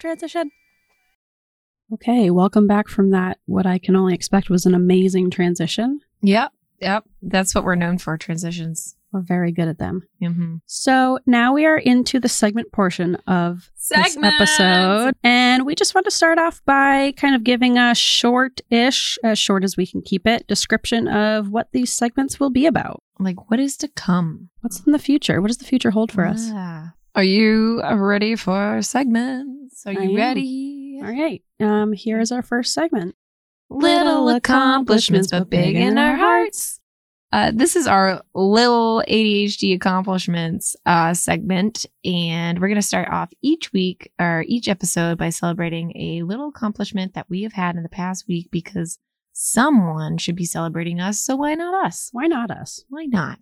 Transition. 0.00 0.50
Okay, 1.92 2.30
welcome 2.30 2.66
back 2.66 2.88
from 2.88 3.10
that. 3.10 3.38
What 3.46 3.66
I 3.66 3.78
can 3.78 3.96
only 3.96 4.14
expect 4.14 4.50
was 4.50 4.66
an 4.66 4.74
amazing 4.74 5.30
transition. 5.30 6.00
Yep. 6.22 6.52
Yep. 6.80 7.04
That's 7.22 7.54
what 7.54 7.64
we're 7.64 7.74
known 7.74 7.98
for 7.98 8.16
transitions. 8.16 8.96
We're 9.16 9.22
very 9.22 9.50
good 9.50 9.66
at 9.66 9.78
them. 9.78 10.06
Mm-hmm. 10.22 10.56
So 10.66 11.18
now 11.24 11.54
we 11.54 11.64
are 11.64 11.78
into 11.78 12.20
the 12.20 12.28
segment 12.28 12.70
portion 12.70 13.14
of 13.26 13.70
this 13.88 14.18
episode. 14.22 15.14
And 15.24 15.64
we 15.64 15.74
just 15.74 15.94
want 15.94 16.04
to 16.04 16.10
start 16.10 16.38
off 16.38 16.62
by 16.66 17.14
kind 17.16 17.34
of 17.34 17.42
giving 17.42 17.78
a 17.78 17.94
short 17.94 18.60
ish, 18.68 19.16
as 19.24 19.38
short 19.38 19.64
as 19.64 19.74
we 19.74 19.86
can 19.86 20.02
keep 20.02 20.26
it, 20.26 20.46
description 20.48 21.08
of 21.08 21.48
what 21.48 21.68
these 21.72 21.90
segments 21.94 22.38
will 22.38 22.50
be 22.50 22.66
about. 22.66 23.02
Like, 23.18 23.50
what 23.50 23.58
is 23.58 23.78
to 23.78 23.88
come 23.88 24.50
What's 24.60 24.84
in 24.84 24.92
the 24.92 24.98
future? 24.98 25.40
What 25.40 25.48
does 25.48 25.56
the 25.56 25.64
future 25.64 25.92
hold 25.92 26.12
for 26.12 26.26
us? 26.26 26.50
Ah. 26.52 26.92
Are 27.14 27.24
you 27.24 27.80
ready 27.82 28.36
for 28.36 28.82
segments? 28.82 29.86
Are 29.86 29.94
you 29.94 30.14
ready? 30.14 31.00
All 31.02 31.10
right. 31.10 31.42
Um, 31.58 31.94
here 31.94 32.20
is 32.20 32.32
our 32.32 32.42
first 32.42 32.74
segment. 32.74 33.14
Little 33.70 34.28
accomplishments, 34.28 35.30
but 35.30 35.48
big 35.48 35.74
in 35.74 35.96
our 35.96 36.16
hearts. 36.16 36.80
Uh, 37.36 37.52
this 37.54 37.76
is 37.76 37.86
our 37.86 38.22
little 38.32 39.04
ADHD 39.06 39.74
accomplishments 39.76 40.74
uh, 40.86 41.12
segment, 41.12 41.84
and 42.02 42.58
we're 42.58 42.68
going 42.68 42.76
to 42.76 42.80
start 42.80 43.10
off 43.10 43.30
each 43.42 43.74
week 43.74 44.10
or 44.18 44.42
each 44.48 44.68
episode 44.68 45.18
by 45.18 45.28
celebrating 45.28 45.92
a 45.98 46.22
little 46.22 46.48
accomplishment 46.48 47.12
that 47.12 47.28
we 47.28 47.42
have 47.42 47.52
had 47.52 47.76
in 47.76 47.82
the 47.82 47.90
past 47.90 48.26
week 48.26 48.48
because 48.50 48.98
someone 49.34 50.16
should 50.16 50.34
be 50.34 50.46
celebrating 50.46 50.98
us. 50.98 51.20
So 51.20 51.36
why 51.36 51.54
not 51.54 51.74
us? 51.84 52.08
Why 52.10 52.26
not 52.26 52.50
us? 52.50 52.86
Why 52.88 53.04
not? 53.04 53.40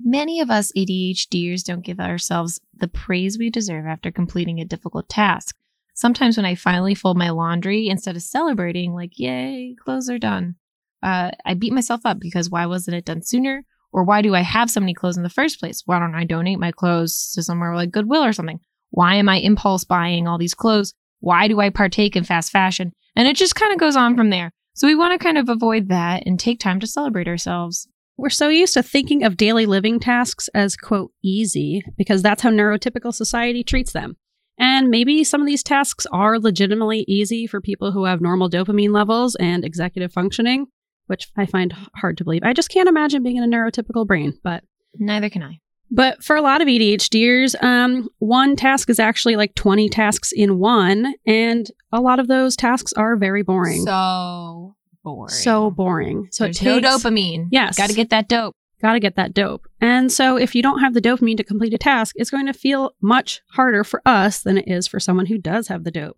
Many 0.00 0.40
of 0.40 0.50
us 0.50 0.72
ADHDers 0.76 1.62
don't 1.62 1.84
give 1.84 2.00
ourselves 2.00 2.60
the 2.74 2.88
praise 2.88 3.38
we 3.38 3.50
deserve 3.50 3.86
after 3.86 4.10
completing 4.10 4.58
a 4.58 4.64
difficult 4.64 5.08
task. 5.08 5.54
Sometimes 5.94 6.36
when 6.36 6.46
I 6.46 6.56
finally 6.56 6.96
fold 6.96 7.16
my 7.16 7.30
laundry, 7.30 7.86
instead 7.86 8.16
of 8.16 8.22
celebrating, 8.22 8.94
like, 8.94 9.16
yay, 9.16 9.76
clothes 9.78 10.10
are 10.10 10.18
done, 10.18 10.56
uh, 11.02 11.30
I 11.44 11.54
beat 11.54 11.72
myself 11.72 12.00
up 12.04 12.18
because 12.20 12.50
why 12.50 12.66
wasn't 12.66 12.96
it 12.96 13.04
done 13.04 13.22
sooner? 13.22 13.64
Or 13.92 14.04
why 14.04 14.20
do 14.20 14.34
I 14.34 14.42
have 14.42 14.70
so 14.70 14.80
many 14.80 14.94
clothes 14.94 15.16
in 15.16 15.22
the 15.22 15.30
first 15.30 15.60
place? 15.60 15.82
Why 15.86 15.98
don't 15.98 16.14
I 16.14 16.24
donate 16.24 16.58
my 16.58 16.72
clothes 16.72 17.32
to 17.34 17.42
somewhere 17.42 17.74
like 17.74 17.90
Goodwill 17.90 18.24
or 18.24 18.32
something? 18.32 18.60
Why 18.90 19.14
am 19.14 19.28
I 19.28 19.36
impulse 19.36 19.84
buying 19.84 20.28
all 20.28 20.38
these 20.38 20.54
clothes? 20.54 20.92
Why 21.20 21.48
do 21.48 21.60
I 21.60 21.70
partake 21.70 22.14
in 22.14 22.24
fast 22.24 22.52
fashion? 22.52 22.92
And 23.16 23.26
it 23.26 23.36
just 23.36 23.54
kind 23.54 23.72
of 23.72 23.78
goes 23.78 23.96
on 23.96 24.16
from 24.16 24.30
there. 24.30 24.52
So 24.74 24.86
we 24.86 24.94
want 24.94 25.18
to 25.18 25.24
kind 25.24 25.38
of 25.38 25.48
avoid 25.48 25.88
that 25.88 26.24
and 26.26 26.38
take 26.38 26.60
time 26.60 26.80
to 26.80 26.86
celebrate 26.86 27.28
ourselves. 27.28 27.88
We're 28.16 28.30
so 28.30 28.48
used 28.48 28.74
to 28.74 28.82
thinking 28.82 29.24
of 29.24 29.36
daily 29.36 29.66
living 29.66 30.00
tasks 30.00 30.48
as, 30.54 30.76
quote, 30.76 31.12
easy, 31.22 31.82
because 31.96 32.22
that's 32.22 32.42
how 32.42 32.50
neurotypical 32.50 33.14
society 33.14 33.62
treats 33.62 33.92
them. 33.92 34.16
And 34.58 34.88
maybe 34.88 35.22
some 35.22 35.40
of 35.40 35.46
these 35.46 35.62
tasks 35.62 36.04
are 36.12 36.38
legitimately 36.38 37.04
easy 37.06 37.46
for 37.46 37.60
people 37.60 37.92
who 37.92 38.04
have 38.04 38.20
normal 38.20 38.50
dopamine 38.50 38.92
levels 38.92 39.36
and 39.36 39.64
executive 39.64 40.12
functioning, 40.12 40.66
which 41.08 41.28
I 41.36 41.44
find 41.46 41.74
hard 41.96 42.16
to 42.18 42.24
believe. 42.24 42.42
I 42.44 42.52
just 42.52 42.70
can't 42.70 42.88
imagine 42.88 43.22
being 43.22 43.36
in 43.36 43.42
a 43.44 43.56
neurotypical 43.56 44.06
brain, 44.06 44.38
but 44.42 44.62
Neither 44.98 45.28
can 45.28 45.42
I. 45.42 45.60
but 45.90 46.22
for 46.24 46.34
a 46.36 46.40
lot 46.42 46.60
of 46.62 46.68
ADHDers, 46.68 47.60
um, 47.62 48.08
one 48.18 48.56
task 48.56 48.88
is 48.88 48.98
actually 48.98 49.36
like 49.36 49.54
20 49.54 49.88
tasks 49.88 50.32
in 50.32 50.58
one, 50.58 51.14
and 51.26 51.70
a 51.92 52.00
lot 52.00 52.18
of 52.20 52.28
those 52.28 52.56
tasks 52.56 52.92
are 52.94 53.16
very 53.16 53.42
boring. 53.42 53.84
So 53.84 54.74
boring. 55.04 55.28
So 55.30 55.70
boring. 55.70 56.28
So 56.32 56.44
There's 56.44 56.56
it 56.60 56.64
takes, 56.64 56.82
no 56.82 56.88
dopamine. 56.96 57.48
Yes. 57.50 57.76
Got 57.76 57.88
to 57.90 57.94
get 57.94 58.10
that 58.10 58.28
dope. 58.28 58.54
Got 58.80 58.92
to 58.92 59.00
get 59.00 59.16
that 59.16 59.34
dope. 59.34 59.66
And 59.80 60.12
so 60.12 60.36
if 60.36 60.54
you 60.54 60.62
don't 60.62 60.80
have 60.80 60.94
the 60.94 61.00
dopamine 61.00 61.36
to 61.38 61.44
complete 61.44 61.74
a 61.74 61.78
task, 61.78 62.14
it's 62.16 62.30
going 62.30 62.46
to 62.46 62.52
feel 62.52 62.92
much 63.02 63.40
harder 63.52 63.82
for 63.84 64.00
us 64.06 64.40
than 64.42 64.56
it 64.58 64.68
is 64.68 64.86
for 64.86 65.00
someone 65.00 65.26
who 65.26 65.38
does 65.38 65.66
have 65.68 65.82
the 65.84 65.90
dope. 65.90 66.16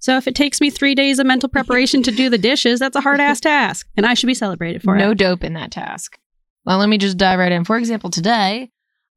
So 0.00 0.16
if 0.16 0.26
it 0.26 0.34
takes 0.34 0.60
me 0.60 0.70
three 0.70 0.94
days 0.94 1.18
of 1.18 1.26
mental 1.26 1.48
preparation 1.48 2.02
to 2.04 2.10
do 2.10 2.28
the 2.30 2.38
dishes, 2.38 2.80
that's 2.80 2.96
a 2.96 3.00
hard 3.00 3.20
ass 3.20 3.38
task, 3.52 3.86
and 3.96 4.04
I 4.06 4.14
should 4.14 4.26
be 4.26 4.34
celebrated 4.34 4.82
for 4.82 4.96
no 4.96 5.04
it. 5.04 5.06
No 5.08 5.14
dope 5.14 5.44
in 5.44 5.52
that 5.54 5.70
task. 5.70 6.18
Well, 6.64 6.78
let 6.78 6.88
me 6.88 6.98
just 6.98 7.16
dive 7.16 7.38
right 7.38 7.52
in. 7.52 7.64
For 7.64 7.76
example, 7.78 8.10
today 8.10 8.70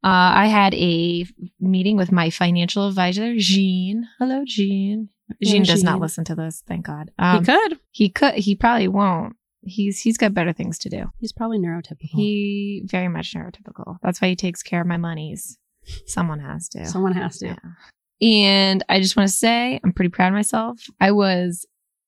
uh, 0.03 0.07
I 0.35 0.47
had 0.47 0.73
a 0.75 1.25
meeting 1.59 1.97
with 1.97 2.11
my 2.11 2.29
financial 2.29 2.87
advisor, 2.87 3.33
Jean. 3.37 4.07
Hello, 4.19 4.43
Jean. 4.45 5.09
Jean 5.41 5.63
does 5.63 5.83
not 5.83 5.99
listen 5.99 6.25
to 6.25 6.35
this, 6.35 6.63
thank 6.67 6.85
God. 6.85 7.11
he 7.17 7.23
Um, 7.23 7.45
could. 7.45 7.79
he 7.91 8.09
could. 8.09 8.35
He 8.35 8.55
probably 8.55 8.87
won't. 8.89 9.35
He's 9.65 9.99
he's 10.01 10.17
got 10.17 10.33
better 10.33 10.51
things 10.51 10.77
to 10.79 10.89
do. 10.89 11.05
He's 11.19 11.31
probably 11.31 11.57
neurotypical. 11.57 12.09
He 12.09 12.83
very 12.85 13.07
much 13.07 13.33
neurotypical. 13.33 13.97
That's 14.03 14.21
why 14.21 14.27
he 14.27 14.35
takes 14.35 14.61
care 14.61 14.81
of 14.81 14.87
my 14.87 14.97
monies. 14.97 15.57
Someone 16.05 16.39
has 16.39 16.67
to. 16.69 16.85
Someone 16.85 17.13
has 17.13 17.37
to. 17.39 17.47
Yeah. 17.47 17.55
And 18.21 18.83
I 18.89 18.99
just 19.01 19.15
want 19.15 19.29
to 19.29 19.35
say 19.35 19.79
I'm 19.83 19.93
pretty 19.93 20.09
proud 20.09 20.27
of 20.29 20.33
myself. 20.33 20.79
I 20.99 21.11
was 21.11 21.65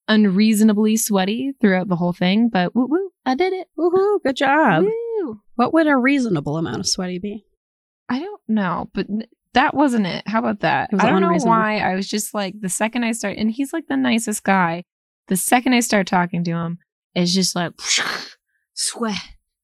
unreasonably 0.07 0.97
sweaty 0.97 1.53
throughout 1.59 1.87
the 1.87 1.95
whole 1.95 2.13
thing, 2.13 2.49
but 2.49 2.75
woo 2.75 2.87
woo, 2.87 3.09
I 3.25 3.35
did 3.35 3.53
it. 3.53 3.67
Woohoo! 3.77 4.21
Good 4.23 4.35
job. 4.35 4.83
Woo. 4.83 5.41
What 5.55 5.73
would 5.73 5.87
a 5.87 5.97
reasonable 5.97 6.57
amount 6.57 6.79
of 6.79 6.87
sweaty 6.87 7.19
be? 7.19 7.45
I 8.07 8.19
don't 8.19 8.41
know, 8.47 8.89
but 8.93 9.07
that 9.53 9.73
wasn't 9.73 10.05
it. 10.05 10.23
How 10.27 10.39
about 10.39 10.59
that? 10.59 10.89
I 10.99 11.09
don't 11.09 11.21
know 11.21 11.33
why. 11.43 11.79
I 11.79 11.95
was 11.95 12.07
just 12.07 12.33
like 12.33 12.59
the 12.59 12.69
second 12.69 13.03
I 13.03 13.13
start, 13.13 13.37
and 13.37 13.49
he's 13.49 13.73
like 13.73 13.87
the 13.87 13.97
nicest 13.97 14.43
guy. 14.43 14.83
The 15.27 15.37
second 15.37 15.73
I 15.73 15.79
start 15.79 16.07
talking 16.07 16.43
to 16.43 16.51
him, 16.51 16.77
it's 17.15 17.33
just 17.33 17.55
like 17.55 17.73
sweat, 18.73 19.15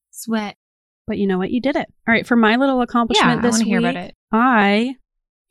sweat. 0.09 0.55
But 1.05 1.17
you 1.17 1.27
know 1.27 1.37
what? 1.37 1.51
You 1.51 1.61
did 1.61 1.75
it. 1.75 1.87
All 2.07 2.13
right. 2.13 2.25
For 2.25 2.35
my 2.35 2.55
little 2.55 2.81
accomplishment 2.81 3.39
I 3.39 3.41
this 3.41 3.57
to 3.59 3.63
week, 3.63 3.67
hear 3.67 3.79
about 3.79 3.95
it. 3.95 4.15
I 4.31 4.95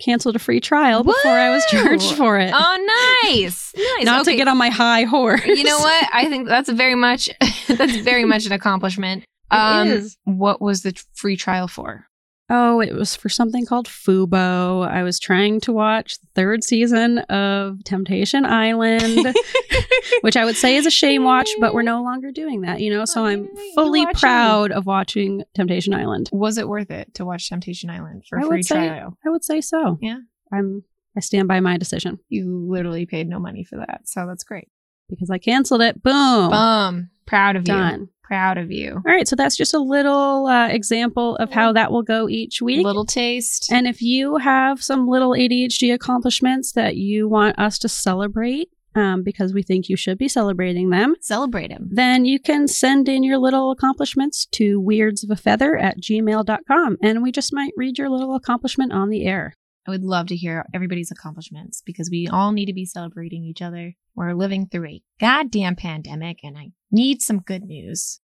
canceled 0.01 0.37
a 0.37 0.39
free 0.39 0.61
trial 0.61 1.05
before 1.05 1.31
I 1.33 1.51
was 1.51 1.65
charged 1.67 2.15
for 2.15 2.39
it. 2.39 2.53
Oh, 2.55 3.23
nice, 3.25 3.73
nice. 3.77 4.05
Not 4.05 4.23
Okay. 4.23 4.33
to 4.33 4.37
get 4.37 4.49
on 4.49 4.57
my 4.57 4.71
high 4.71 5.03
horse. 5.05 5.45
you 5.45 5.63
know 5.65 5.79
what? 5.79 6.09
I 6.13 6.29
think 6.29 6.49
that's 6.49 6.69
very 6.71 6.95
much 6.95 7.29
that's 7.69 7.97
very 7.97 8.25
much 8.25 8.47
an 8.47 8.53
accomplishment. 8.53 9.25
Um, 9.51 9.89
It 9.89 9.95
is. 9.95 10.17
What 10.25 10.61
was 10.61 10.83
the 10.83 11.01
free 11.15 11.37
trial 11.37 11.69
for? 11.69 12.07
Oh, 12.53 12.81
it 12.81 12.93
was 12.95 13.15
for 13.15 13.29
something 13.29 13.65
called 13.65 13.87
Fubo. 13.87 14.87
I 14.87 15.03
was 15.05 15.21
trying 15.21 15.61
to 15.61 15.73
watch 15.73 16.19
the 16.21 16.27
third 16.35 16.65
season 16.65 17.19
of 17.19 17.83
Temptation 17.85 18.45
Island, 18.45 19.35
which 20.23 20.37
I 20.37 20.45
would 20.45 20.57
say 20.57 20.77
is 20.77 20.85
a 20.85 20.91
shame 20.91 21.23
watch, 21.25 21.49
but 21.61 21.73
we're 21.75 21.83
no 21.83 22.03
longer 22.03 22.31
doing 22.33 22.63
that, 22.63 22.81
you 22.81 22.91
know? 22.91 23.05
So 23.05 23.23
Oh, 23.23 23.27
I'm 23.27 23.49
fully 23.75 24.05
proud 24.15 24.73
of 24.73 24.85
watching 24.87 25.45
Temptation 25.55 25.95
Island. 25.95 26.29
Was 26.33 26.59
it 26.59 26.69
worth 26.69 26.91
it 26.91 27.15
to 27.15 27.25
watch 27.25 27.49
Temptation 27.49 27.89
Island 27.89 28.25
for 28.29 28.39
I 28.39 28.43
a 28.43 28.45
would 28.47 28.51
free 28.55 28.63
say- 28.65 28.89
trial? 28.89 29.17
I 29.25 29.31
would 29.31 29.45
say 29.45 29.61
so. 29.61 29.99
Yeah. 30.01 30.19
I'm 30.53 30.83
I 31.17 31.21
stand 31.21 31.49
by 31.49 31.61
my 31.61 31.77
decision 31.77 32.19
You 32.29 32.67
literally 32.69 33.05
paid 33.07 33.29
no 33.29 33.39
money 33.39 33.65
for 33.65 33.77
that, 33.77 34.03
so 34.05 34.27
that's 34.27 34.45
great. 34.45 34.69
because 35.09 35.31
I 35.31 35.39
canceled 35.39 35.83
it. 35.83 36.03
Boom. 36.03 36.51
Bum, 36.51 37.11
proud 37.27 37.57
of 37.57 37.63
you. 37.63 37.75
Done. 37.75 38.09
Proud 38.31 38.59
of 38.59 38.71
you. 38.71 38.93
All 38.95 39.03
right, 39.13 39.27
so 39.27 39.35
that's 39.35 39.57
just 39.57 39.75
a 39.75 39.81
little 39.81 40.47
uh, 40.47 40.69
example 40.69 41.35
of 41.39 41.51
how 41.51 41.73
that 41.73 41.91
will 41.91 42.05
go 42.05 42.29
each 42.29 42.63
week. 42.63 42.87
Little 42.87 43.05
taste. 43.05 43.73
And 43.73 43.89
if 43.89 44.01
you 44.01 44.37
have 44.37 44.81
some 44.85 45.09
little 45.09 45.31
ADHD 45.33 45.93
accomplishments 45.93 46.71
that 46.75 46.95
you 46.95 47.29
want 47.29 47.59
us 47.59 47.77
to 47.81 47.89
celebrate, 47.89 48.69
um, 48.95 49.25
because 49.25 49.53
we 49.53 49.65
think 49.65 49.89
you 49.89 49.97
should 49.97 50.17
be 50.17 50.29
celebrating 50.29 50.91
them, 50.91 51.17
Celebrate 51.21 51.71
them. 51.71 51.89
then 51.91 52.25
you 52.25 52.39
can 52.39 52.69
send 52.69 53.09
in 53.09 53.25
your 53.25 53.39
little 53.39 53.73
accomplishments 53.73 54.47
to 54.53 54.81
weirdsofafeather 54.81 55.81
at 55.83 56.01
gmail.com 56.01 56.97
and 57.03 57.23
we 57.23 57.33
just 57.33 57.53
might 57.53 57.73
read 57.77 57.99
your 57.99 58.09
little 58.11 58.35
accomplishment 58.37 58.93
on 58.93 59.09
the 59.09 59.27
air. 59.27 59.55
I 59.87 59.91
would 59.91 60.05
love 60.05 60.27
to 60.29 60.37
hear 60.37 60.67
everybody's 60.75 61.11
accomplishments 61.11 61.83
because 61.85 62.11
we 62.11 62.29
all 62.29 62.53
need 62.53 62.67
to 62.67 62.73
be 62.73 62.85
celebrating 62.85 63.45
each 63.45 63.63
other. 63.63 63.95
We're 64.15 64.35
living 64.35 64.67
through 64.67 64.87
a 64.87 65.03
goddamn 65.19 65.77
pandemic 65.77 66.41
and 66.43 66.59
I 66.59 66.73
need 66.91 67.23
some 67.23 67.41
good 67.41 67.65
news. 67.65 68.21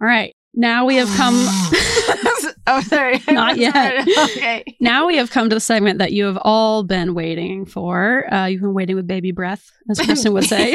All 0.00 0.06
right. 0.06 0.34
Now 0.56 0.84
we 0.84 0.96
have 0.96 1.08
come. 1.16 1.34
oh, 2.68 2.80
sorry. 2.86 3.20
Not 3.28 3.56
yet. 3.56 4.06
okay. 4.18 4.64
now 4.80 5.06
we 5.06 5.16
have 5.16 5.30
come 5.30 5.48
to 5.50 5.56
the 5.56 5.60
segment 5.60 5.98
that 5.98 6.12
you 6.12 6.26
have 6.26 6.38
all 6.42 6.84
been 6.84 7.14
waiting 7.14 7.66
for. 7.66 8.32
Uh, 8.32 8.46
you've 8.46 8.60
been 8.60 8.74
waiting 8.74 8.94
with 8.94 9.08
baby 9.08 9.32
breath, 9.32 9.72
as 9.90 9.98
Kristen 9.98 10.32
would 10.32 10.44
say. 10.44 10.74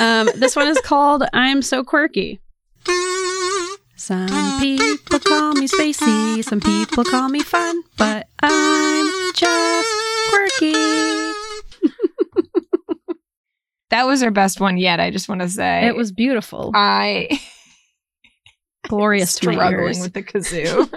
um, 0.00 0.28
this 0.34 0.56
one 0.56 0.66
is 0.66 0.80
called 0.80 1.22
I'm 1.32 1.62
So 1.62 1.84
Quirky. 1.84 2.40
Some 3.96 4.60
people 4.60 5.18
call 5.20 5.54
me 5.54 5.66
spacey, 5.68 6.42
some 6.44 6.60
people 6.60 7.04
call 7.04 7.28
me 7.28 7.40
fun, 7.40 7.80
but 7.96 8.26
I'm 8.42 9.32
just 9.34 9.88
quirky. 10.30 10.72
That 13.90 14.06
was 14.08 14.24
our 14.24 14.32
best 14.32 14.60
one 14.60 14.76
yet, 14.76 14.98
I 14.98 15.12
just 15.12 15.28
want 15.28 15.40
to 15.42 15.48
say. 15.48 15.86
It 15.86 15.94
was 15.94 16.10
beautiful, 16.10 16.72
I 16.74 17.38
glorious 18.88 19.30
struggling 19.34 20.00
with 20.00 20.14
the 20.14 20.22
kazoo. 20.24 20.92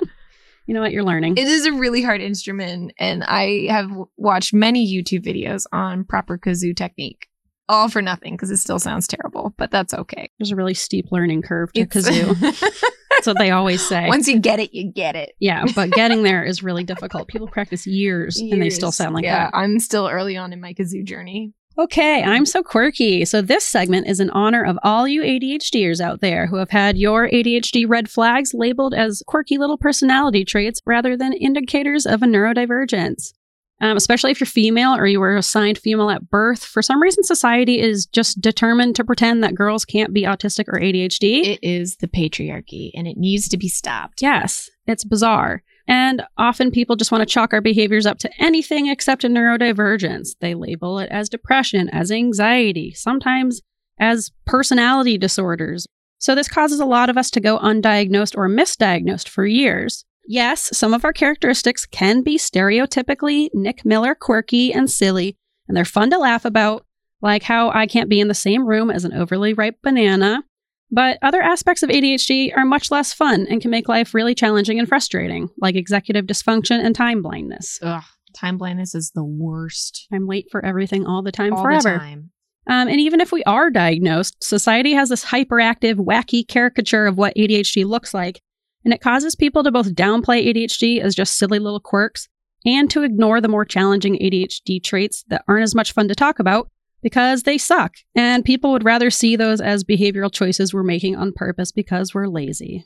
you 0.66 0.74
know 0.74 0.82
what? 0.82 0.92
You're 0.92 1.04
learning. 1.04 1.38
it 1.38 1.48
is 1.48 1.68
a 1.68 1.74
really 1.74 2.02
hard 2.02 2.22
instrument, 2.22 2.94
and 2.98 3.24
I 3.24 3.68
have 3.70 3.90
w- 3.90 4.08
watched 4.18 4.52
many 4.52 4.92
YouTube 4.92 5.24
videos 5.24 5.66
on 5.72 6.06
proper 6.06 6.40
kazoo 6.40 6.76
technique. 6.76 7.28
All 7.70 7.90
for 7.90 8.02
nothing 8.02 8.34
because 8.36 8.50
it 8.52 8.58
still 8.58 8.80
sounds 8.80 9.08
terrible, 9.08 9.54
but 9.58 9.72
that's 9.72 9.94
okay. 9.94 10.30
There's 10.40 10.52
a 10.52 10.56
really 10.56 10.74
steep 10.74 11.12
learning 11.12 11.42
curve 11.42 11.74
to 11.74 11.82
It's- 11.82 12.08
kazoo. 12.08 12.82
That's 13.12 13.26
what 13.26 13.40
they 13.40 13.50
always 13.50 13.82
say. 13.82 14.08
Once 14.08 14.28
you 14.28 14.38
get 14.38 14.60
it, 14.60 14.76
you 14.76 14.92
get 14.92 15.16
it. 15.16 15.34
Yeah, 15.40 15.66
but 15.76 15.90
getting 15.90 16.22
there 16.22 16.44
is 16.44 16.62
really 16.62 16.84
difficult. 16.94 17.28
People 17.28 17.48
practice 17.48 17.88
years, 17.88 18.38
and 18.38 18.62
they 18.62 18.70
still 18.70 18.92
sound 18.92 19.16
like 19.16 19.24
that. 19.24 19.28
yeah, 19.28 19.46
that. 19.46 19.56
I'm 19.58 19.80
still 19.80 20.08
early 20.08 20.38
on 20.38 20.54
in 20.54 20.62
my 20.62 20.72
kazoo 20.76 21.04
journey. 21.04 21.52
Okay, 21.80 22.22
I'm 22.24 22.46
so 22.46 22.62
quirky. 22.62 23.26
So 23.26 23.42
this 23.42 23.66
segment 23.66 24.08
is 24.08 24.20
in 24.20 24.30
honor 24.32 24.64
of 24.64 24.78
all 24.84 25.08
you 25.08 25.24
ADHDers 25.24 26.00
out 26.00 26.22
there 26.22 26.46
who 26.46 26.58
have 26.58 26.70
had 26.70 26.96
your 26.98 27.28
ADHD 27.28 27.90
red 27.90 28.08
flags 28.10 28.54
labeled 28.54 28.94
as 28.94 29.24
quirky 29.26 29.58
little 29.58 29.78
personality 29.80 30.46
traits 30.46 30.80
rather 30.86 31.18
than 31.18 31.34
indicators 31.34 32.06
of 32.06 32.22
a 32.22 32.26
neurodivergence. 32.28 33.34
Um, 33.80 33.96
especially 33.96 34.32
if 34.32 34.40
you're 34.40 34.48
female 34.48 34.96
or 34.96 35.06
you 35.06 35.20
were 35.20 35.36
assigned 35.36 35.78
female 35.78 36.10
at 36.10 36.30
birth, 36.30 36.64
for 36.64 36.82
some 36.82 37.02
reason 37.02 37.24
society 37.24 37.80
is 37.80 38.08
just 38.08 38.42
determined 38.42 38.96
to 38.96 39.04
pretend 39.04 39.44
that 39.44 39.54
girls 39.54 39.86
can't 39.86 40.14
be 40.14 40.24
autistic 40.24 40.66
or 40.68 40.80
ADHD. 40.80 41.46
It 41.46 41.60
is 41.62 41.98
the 41.98 42.08
patriarchy, 42.08 42.90
and 42.96 43.08
it 43.08 43.18
needs 43.18 43.48
to 43.50 43.58
be 43.58 43.68
stopped. 43.68 44.22
Yes, 44.22 44.70
it's 44.88 45.04
bizarre. 45.04 45.62
And 45.88 46.24
often 46.38 46.72
people 46.72 46.96
just 46.96 47.12
want 47.12 47.22
to 47.22 47.34
chalk 47.34 47.54
our 47.54 47.62
behaviors 47.62 48.06
up 48.06 48.18
to 48.20 48.32
anything 48.40 48.88
except 48.88 49.24
a 49.24 49.30
neurodivergence. 49.30 50.36
They 50.42 50.54
label 50.54 51.00
it 51.00 51.10
as 51.12 51.30
depression, 51.30 51.88
as 51.90 52.12
anxiety, 52.12 52.94
sometimes 52.94 53.62
as 54.00 54.32
personality 54.46 55.18
disorders. 55.18 55.88
So 56.20 56.36
this 56.36 56.50
causes 56.50 56.80
a 56.80 56.86
lot 56.86 57.10
of 57.10 57.18
us 57.18 57.30
to 57.32 57.40
go 57.40 57.60
undiagnosed 57.60 58.36
or 58.36 58.50
misdiagnosed 58.50 59.30
for 59.30 59.46
years. 59.46 60.04
Yes, 60.28 60.70
some 60.78 60.94
of 60.94 61.06
our 61.06 61.14
characteristics 61.14 61.86
can 61.86 62.22
be 62.22 62.38
stereotypically 62.38 63.50
Nick 63.54 63.86
Miller 63.86 64.14
quirky 64.14 64.74
and 64.74 64.90
silly, 64.92 65.38
and 65.68 65.76
they're 65.76 65.86
fun 65.86 66.10
to 66.12 66.18
laugh 66.18 66.44
about, 66.46 66.86
like 67.22 67.44
how 67.44 67.70
I 67.72 67.88
can't 67.88 68.10
be 68.10 68.20
in 68.20 68.28
the 68.28 68.34
same 68.34 68.68
room 68.68 68.92
as 68.92 69.06
an 69.06 69.14
overly 69.14 69.54
ripe 69.54 69.78
banana, 69.82 70.44
but 70.92 71.18
other 71.22 71.42
aspects 71.42 71.84
of 71.84 71.90
ADHD 71.90 72.56
are 72.56 72.66
much 72.66 72.92
less 72.92 73.14
fun 73.14 73.48
and 73.50 73.62
can 73.62 73.72
make 73.72 73.90
life 73.90 74.14
really 74.14 74.36
challenging 74.36 74.80
and 74.80 74.88
frustrating, 74.88 75.50
like 75.60 75.76
executive 75.76 76.26
dysfunction 76.26 76.84
and 76.84 76.96
time 76.96 77.22
blindness. 77.22 77.80
Ugh, 77.82 78.04
time 78.34 78.58
blindness 78.58 78.96
is 78.96 79.12
the 79.16 79.24
worst. 79.24 80.08
I'm 80.12 80.28
late 80.28 80.48
for 80.52 80.64
everything 80.64 81.06
all 81.06 81.22
the 81.22 81.32
time, 81.32 81.54
All 81.54 81.64
forever. 81.64 81.94
the 81.94 82.00
time. 82.00 82.32
Um, 82.70 82.90
and 82.90 83.00
even 83.00 83.22
if 83.22 83.32
we 83.32 83.44
are 83.46 83.70
diagnosed, 83.70 84.44
society 84.44 84.92
has 84.94 85.08
this 85.08 85.24
hyperactive, 85.24 85.96
wacky 85.96 86.46
caricature 86.46 87.06
of 87.06 87.18
what 87.18 87.34
ADHD 87.38 87.86
looks 87.86 88.14
like, 88.14 88.42
and 88.88 88.94
it 88.94 89.02
causes 89.02 89.36
people 89.36 89.66
to 89.66 89.72
both 89.72 89.96
downplay 89.96 90.48
ADHD 90.48 91.02
as 91.02 91.14
just 91.14 91.36
silly 91.36 91.60
little 91.60 91.82
quirks 91.82 92.30
and 92.66 92.90
to 92.90 93.04
ignore 93.04 93.42
the 93.42 93.50
more 93.50 93.66
challenging 93.66 94.18
ADHD 94.18 94.82
traits 94.82 95.26
that 95.28 95.44
aren't 95.46 95.64
as 95.64 95.76
much 95.76 95.92
fun 95.92 96.08
to 96.08 96.16
talk 96.16 96.40
about 96.40 96.70
because 97.04 97.44
they 97.44 97.58
suck. 97.58 97.96
And 98.16 98.46
people 98.46 98.72
would 98.72 98.86
rather 98.86 99.10
see 99.10 99.36
those 99.36 99.60
as 99.60 99.84
behavioral 99.84 100.32
choices 100.32 100.74
we're 100.74 100.84
making 100.84 101.18
on 101.18 101.34
purpose 101.34 101.74
because 101.74 102.14
we're 102.14 102.30
lazy. 102.30 102.86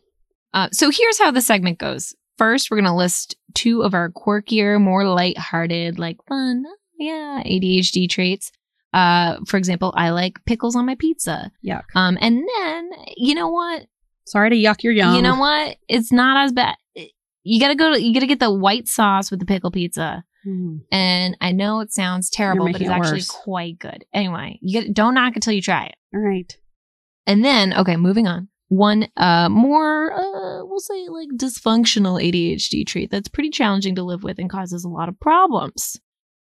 Uh, 0.55 0.69
so 0.71 0.89
here's 0.89 1.19
how 1.19 1.29
the 1.29 1.39
segment 1.39 1.77
goes. 1.77 2.15
First, 2.35 2.71
we're 2.71 2.77
going 2.77 2.85
to 2.85 2.95
list 2.95 3.35
two 3.53 3.83
of 3.83 3.93
our 3.93 4.09
quirkier, 4.09 4.81
more 4.81 5.05
lighthearted, 5.05 5.99
like 5.99 6.17
fun, 6.27 6.65
yeah, 6.97 7.43
ADHD 7.45 8.09
traits. 8.09 8.51
Uh, 8.91 9.37
for 9.45 9.57
example, 9.57 9.93
I 9.95 10.09
like 10.09 10.43
pickles 10.47 10.75
on 10.75 10.87
my 10.87 10.95
pizza. 10.95 11.51
Yuck. 11.63 11.83
Um, 11.93 12.17
and 12.19 12.41
then 12.57 12.89
you 13.17 13.35
know 13.35 13.49
what? 13.49 13.85
Sorry 14.31 14.49
to 14.49 14.55
yuck 14.55 14.81
your 14.81 14.93
yum. 14.93 15.13
You 15.13 15.21
know 15.21 15.35
what? 15.35 15.75
It's 15.89 16.09
not 16.09 16.45
as 16.45 16.53
bad. 16.53 16.77
You 17.43 17.59
gotta 17.59 17.75
go 17.75 17.93
to, 17.93 18.01
you 18.01 18.13
gotta 18.13 18.27
get 18.27 18.39
the 18.39 18.53
white 18.53 18.87
sauce 18.87 19.29
with 19.29 19.41
the 19.41 19.45
pickle 19.45 19.71
pizza. 19.71 20.23
Hmm. 20.45 20.77
And 20.89 21.35
I 21.41 21.51
know 21.51 21.81
it 21.81 21.91
sounds 21.91 22.29
terrible, 22.29 22.67
but 22.67 22.79
it's 22.79 22.89
it 22.89 22.93
actually 22.93 23.17
worse. 23.17 23.29
quite 23.29 23.77
good. 23.79 24.05
Anyway, 24.13 24.57
you 24.61 24.81
get, 24.81 24.93
don't 24.93 25.15
knock 25.15 25.35
until 25.35 25.51
you 25.51 25.61
try 25.61 25.87
it. 25.87 25.95
All 26.15 26.21
right. 26.21 26.57
And 27.27 27.43
then, 27.43 27.73
okay, 27.73 27.97
moving 27.97 28.25
on. 28.25 28.47
One 28.69 29.09
uh 29.17 29.49
more 29.49 30.13
uh 30.13 30.63
we'll 30.63 30.79
say 30.79 31.09
like 31.09 31.27
dysfunctional 31.35 32.23
ADHD 32.23 32.87
trait 32.87 33.11
that's 33.11 33.27
pretty 33.27 33.49
challenging 33.49 33.95
to 33.95 34.03
live 34.03 34.23
with 34.23 34.39
and 34.39 34.49
causes 34.49 34.85
a 34.85 34.89
lot 34.89 35.09
of 35.09 35.19
problems. 35.19 35.99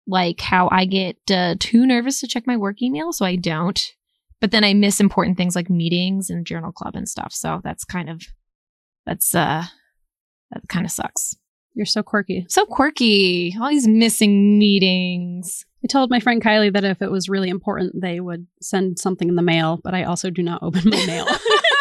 Like 0.08 0.40
how 0.40 0.68
I 0.72 0.86
get 0.86 1.18
uh, 1.30 1.54
too 1.60 1.86
nervous 1.86 2.18
to 2.20 2.26
check 2.26 2.48
my 2.48 2.56
work 2.56 2.82
email, 2.82 3.12
so 3.12 3.24
I 3.24 3.36
don't. 3.36 3.80
But 4.40 4.50
then 4.50 4.64
I 4.64 4.74
miss 4.74 5.00
important 5.00 5.36
things 5.36 5.56
like 5.56 5.70
meetings 5.70 6.30
and 6.30 6.46
journal 6.46 6.72
club 6.72 6.94
and 6.94 7.08
stuff. 7.08 7.32
So 7.32 7.60
that's 7.64 7.84
kind 7.84 8.10
of 8.10 8.22
that's 9.06 9.34
uh 9.34 9.64
that 10.50 10.68
kind 10.68 10.84
of 10.84 10.92
sucks. 10.92 11.34
You're 11.74 11.86
so 11.86 12.02
quirky. 12.02 12.46
So 12.48 12.64
quirky. 12.64 13.54
All 13.60 13.68
these 13.68 13.86
missing 13.86 14.58
meetings. 14.58 15.64
I 15.84 15.88
told 15.88 16.10
my 16.10 16.20
friend 16.20 16.42
Kylie 16.42 16.72
that 16.72 16.84
if 16.84 17.02
it 17.02 17.10
was 17.10 17.28
really 17.28 17.50
important, 17.50 18.00
they 18.00 18.18
would 18.18 18.46
send 18.62 18.98
something 18.98 19.28
in 19.28 19.36
the 19.36 19.42
mail, 19.42 19.78
but 19.84 19.94
I 19.94 20.04
also 20.04 20.30
do 20.30 20.42
not 20.42 20.62
open 20.62 20.82
my 20.86 21.06
mail. 21.06 21.26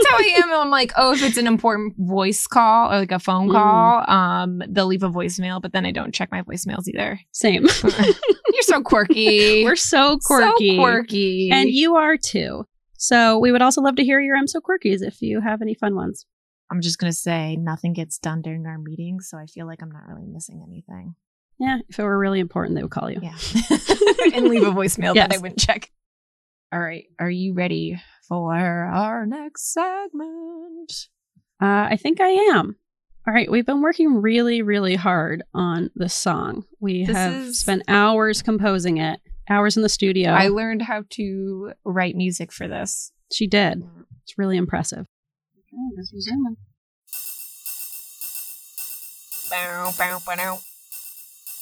That's 0.00 0.10
how 0.10 0.16
I 0.18 0.40
am. 0.42 0.52
I'm 0.52 0.70
like, 0.70 0.92
oh, 0.96 1.12
if 1.12 1.22
it's 1.22 1.36
an 1.36 1.46
important 1.46 1.94
voice 1.98 2.46
call 2.46 2.92
or 2.92 2.98
like 3.00 3.12
a 3.12 3.18
phone 3.18 3.48
Mm. 3.48 3.52
call, 3.52 4.10
um, 4.10 4.62
they'll 4.68 4.86
leave 4.86 5.02
a 5.02 5.10
voicemail, 5.10 5.60
but 5.60 5.72
then 5.72 5.84
I 5.86 5.90
don't 5.92 6.12
check 6.14 6.30
my 6.30 6.42
voicemails 6.42 6.88
either. 6.88 7.20
Same. 7.32 7.62
You're 7.82 8.62
so 8.62 8.82
quirky. 8.82 9.64
We're 9.64 9.76
so 9.76 10.18
quirky. 10.24 10.76
So 10.76 10.82
quirky. 10.82 11.50
And 11.52 11.70
you 11.70 11.96
are 11.96 12.16
too. 12.16 12.64
So 12.96 13.38
we 13.38 13.50
would 13.52 13.62
also 13.62 13.80
love 13.80 13.96
to 13.96 14.04
hear 14.04 14.20
your 14.20 14.36
I'm 14.36 14.46
so 14.46 14.60
quirkies 14.60 15.02
if 15.02 15.20
you 15.22 15.40
have 15.40 15.60
any 15.62 15.74
fun 15.74 15.94
ones. 15.94 16.24
I'm 16.70 16.80
just 16.80 16.98
gonna 16.98 17.12
say 17.12 17.56
nothing 17.56 17.92
gets 17.92 18.18
done 18.18 18.40
during 18.42 18.64
our 18.66 18.78
meetings, 18.78 19.28
so 19.28 19.36
I 19.36 19.46
feel 19.46 19.66
like 19.66 19.82
I'm 19.82 19.90
not 19.90 20.06
really 20.08 20.26
missing 20.26 20.64
anything. 20.66 21.14
Yeah, 21.58 21.78
if 21.88 21.98
it 21.98 22.02
were 22.02 22.18
really 22.18 22.40
important, 22.40 22.76
they 22.76 22.82
would 22.82 22.90
call 22.90 23.10
you. 23.10 23.20
Yeah. 23.22 23.34
and 24.34 24.48
leave 24.48 24.62
a 24.62 24.70
voicemail 24.70 25.14
that 25.14 25.32
I 25.34 25.38
wouldn't 25.38 25.60
check. 25.60 25.90
All 26.72 26.80
right. 26.80 27.04
Are 27.18 27.30
you 27.30 27.52
ready 27.54 28.00
for 28.26 28.54
our 28.54 29.26
next 29.26 29.72
segment? 29.72 31.08
Uh, 31.60 31.86
I 31.90 31.98
think 32.00 32.20
I 32.20 32.28
am. 32.28 32.76
All 33.26 33.32
right, 33.32 33.48
we've 33.48 33.66
been 33.66 33.82
working 33.82 34.20
really, 34.20 34.62
really 34.62 34.96
hard 34.96 35.44
on 35.54 35.90
this 35.94 36.12
song. 36.14 36.64
We 36.80 37.04
This 37.04 37.14
have 37.16 37.32
is- 37.34 37.60
spent 37.60 37.82
hours 37.86 38.42
composing 38.42 38.96
it, 38.96 39.20
hours 39.48 39.76
in 39.76 39.82
the 39.84 39.88
studio. 39.88 40.30
I 40.32 40.48
learned 40.48 40.82
how 40.82 41.04
to 41.10 41.72
write 41.84 42.16
music 42.16 42.50
for 42.52 42.66
this. 42.66 43.12
she 43.32 43.46
did. 43.46 43.84
It's 44.24 44.36
really 44.38 44.56
impressive. 44.56 45.06
Okay, 45.56 45.76
let's 45.96 46.12
resume. 46.12 46.56
Bow, 49.50 49.92
bow. 49.98 50.18
Bow, 50.26 50.26
bow, 50.26 50.26
bow, 50.26 50.58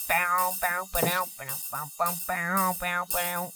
bow, 0.09 0.55
bow, 0.61 0.89
bow, 0.93 1.27
bow. 1.39 1.57
Bow, 1.71 1.87
bow, 1.99 2.15
ba-dow, 2.27 2.75
ba-dow, 2.77 2.77
bow, 2.81 3.07
bow. 3.13 3.53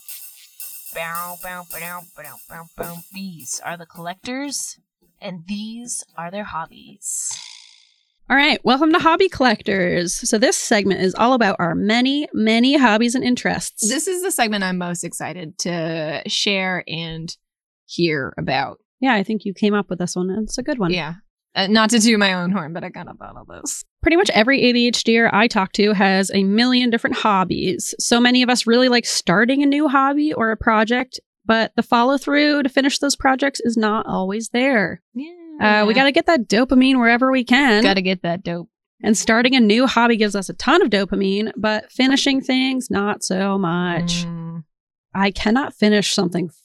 These 3.13 3.61
are 3.65 3.77
the 3.77 3.87
collectors, 3.87 4.79
and 5.21 5.43
these 5.47 6.05
are 6.17 6.31
their 6.31 6.45
hobbies. 6.45 7.37
All 8.31 8.37
right, 8.37 8.65
welcome 8.65 8.93
to 8.93 8.99
Hobby 8.99 9.29
Collectors. 9.29 10.15
So, 10.29 10.39
this 10.39 10.57
segment 10.57 11.01
is 11.01 11.15
all 11.15 11.33
about 11.33 11.57
our 11.59 11.75
many, 11.75 12.29
many 12.33 12.79
hobbies 12.79 13.15
and 13.15 13.25
interests. 13.25 13.89
This 13.89 14.07
is 14.07 14.23
the 14.23 14.31
segment 14.31 14.65
I'm 14.65 14.79
most 14.79 15.05
excited 15.05 15.59
to 15.59 16.23
share 16.27 16.85
and 16.87 17.37
hear 17.87 18.33
about. 18.39 18.79
yeah, 19.01 19.15
I 19.15 19.25
think 19.25 19.45
you 19.45 19.53
came 19.53 19.75
up 19.75 19.91
with 19.91 19.99
this 19.99 20.17
one, 20.17 20.31
and 20.31 20.45
it's 20.45 20.59
a 20.59 20.63
good 20.63 20.79
one. 20.79 20.93
Yeah. 20.93 21.15
Uh, 21.55 21.67
not 21.69 21.91
to 21.91 21.99
do 22.01 22.19
my 22.19 22.33
own 22.33 22.51
horn, 22.51 22.73
but 22.73 22.83
I 22.83 22.91
kind 22.91 23.09
of 23.09 23.17
thought 23.17 23.37
of 23.37 23.47
this. 23.47 23.85
Pretty 24.03 24.17
much 24.17 24.31
every 24.31 24.61
ADHDer 24.61 25.31
I 25.33 25.47
talk 25.47 25.73
to 25.75 25.93
has 25.93 26.31
a 26.35 26.43
million 26.45 26.91
different 26.91 27.17
hobbies. 27.17 27.95
So 27.99 28.21
many 28.21 28.43
of 28.43 28.51
us 28.51 28.67
really 28.67 28.89
like 28.89 29.07
starting 29.07 29.63
a 29.63 29.67
new 29.67 29.89
hobby 29.89 30.33
or 30.33 30.51
a 30.51 30.57
project, 30.57 31.21
but 31.47 31.73
the 31.77 31.83
follow 31.83 32.19
through 32.19 32.65
to 32.65 32.69
finish 32.69 32.99
those 32.99 33.15
projects 33.17 33.61
is 33.61 33.77
not 33.77 34.07
always 34.07 34.49
there. 34.49 35.01
Yeah. 35.15 35.83
Uh, 35.83 35.87
we 35.87 35.95
got 35.95 36.05
to 36.05 36.13
get 36.13 36.27
that 36.27 36.49
dopamine 36.49 36.99
wherever 36.99 37.31
we 37.31 37.45
can. 37.45 37.85
got 37.85 37.95
to 37.95 38.03
get 38.03 38.23
that 38.23 38.43
dope. 38.43 38.69
And 39.05 39.17
starting 39.17 39.55
a 39.55 39.61
new 39.61 39.87
hobby 39.87 40.17
gives 40.17 40.35
us 40.35 40.49
a 40.49 40.55
ton 40.55 40.83
of 40.83 40.91
dopamine, 40.91 41.53
but 41.57 41.93
finishing 41.93 42.41
things, 42.41 42.91
not 42.91 43.23
so 43.23 43.59
much. 43.59 44.25
Mm, 44.25 44.65
I 45.15 45.31
cannot 45.31 45.75
finish 45.75 46.13
something 46.15 46.47
f- 46.49 46.57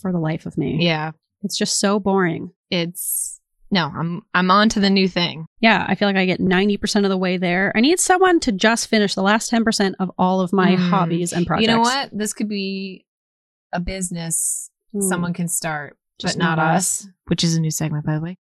for 0.00 0.12
the 0.12 0.18
life 0.18 0.46
of 0.46 0.56
me. 0.56 0.78
yeah. 0.80 1.10
It's 1.42 1.56
just 1.58 1.80
so 1.80 1.98
boring. 1.98 2.50
It's 2.70 3.35
no, 3.76 3.92
I'm 3.94 4.22
I'm 4.34 4.50
on 4.50 4.68
to 4.70 4.80
the 4.80 4.90
new 4.90 5.06
thing. 5.08 5.46
Yeah, 5.60 5.84
I 5.86 5.94
feel 5.94 6.08
like 6.08 6.16
I 6.16 6.24
get 6.26 6.40
90% 6.40 7.04
of 7.04 7.10
the 7.10 7.16
way 7.18 7.36
there. 7.36 7.72
I 7.76 7.80
need 7.80 8.00
someone 8.00 8.40
to 8.40 8.52
just 8.52 8.88
finish 8.88 9.14
the 9.14 9.22
last 9.22 9.50
10% 9.52 9.94
of 10.00 10.10
all 10.18 10.40
of 10.40 10.52
my 10.52 10.72
Mm. 10.76 10.88
hobbies 10.90 11.32
and 11.32 11.46
projects. 11.46 11.68
You 11.68 11.74
know 11.74 11.80
what? 11.80 12.08
This 12.12 12.32
could 12.32 12.48
be 12.48 13.04
a 13.72 13.80
business 13.80 14.70
Mm. 14.94 15.02
someone 15.08 15.32
can 15.34 15.46
start, 15.48 15.98
Just 16.18 16.38
but 16.38 16.44
not, 16.44 16.56
not 16.58 16.74
us, 16.76 17.06
which 17.26 17.44
is 17.44 17.54
a 17.56 17.60
new 17.60 17.70
segment, 17.70 18.06
by 18.06 18.14
the 18.14 18.20
way. 18.22 18.38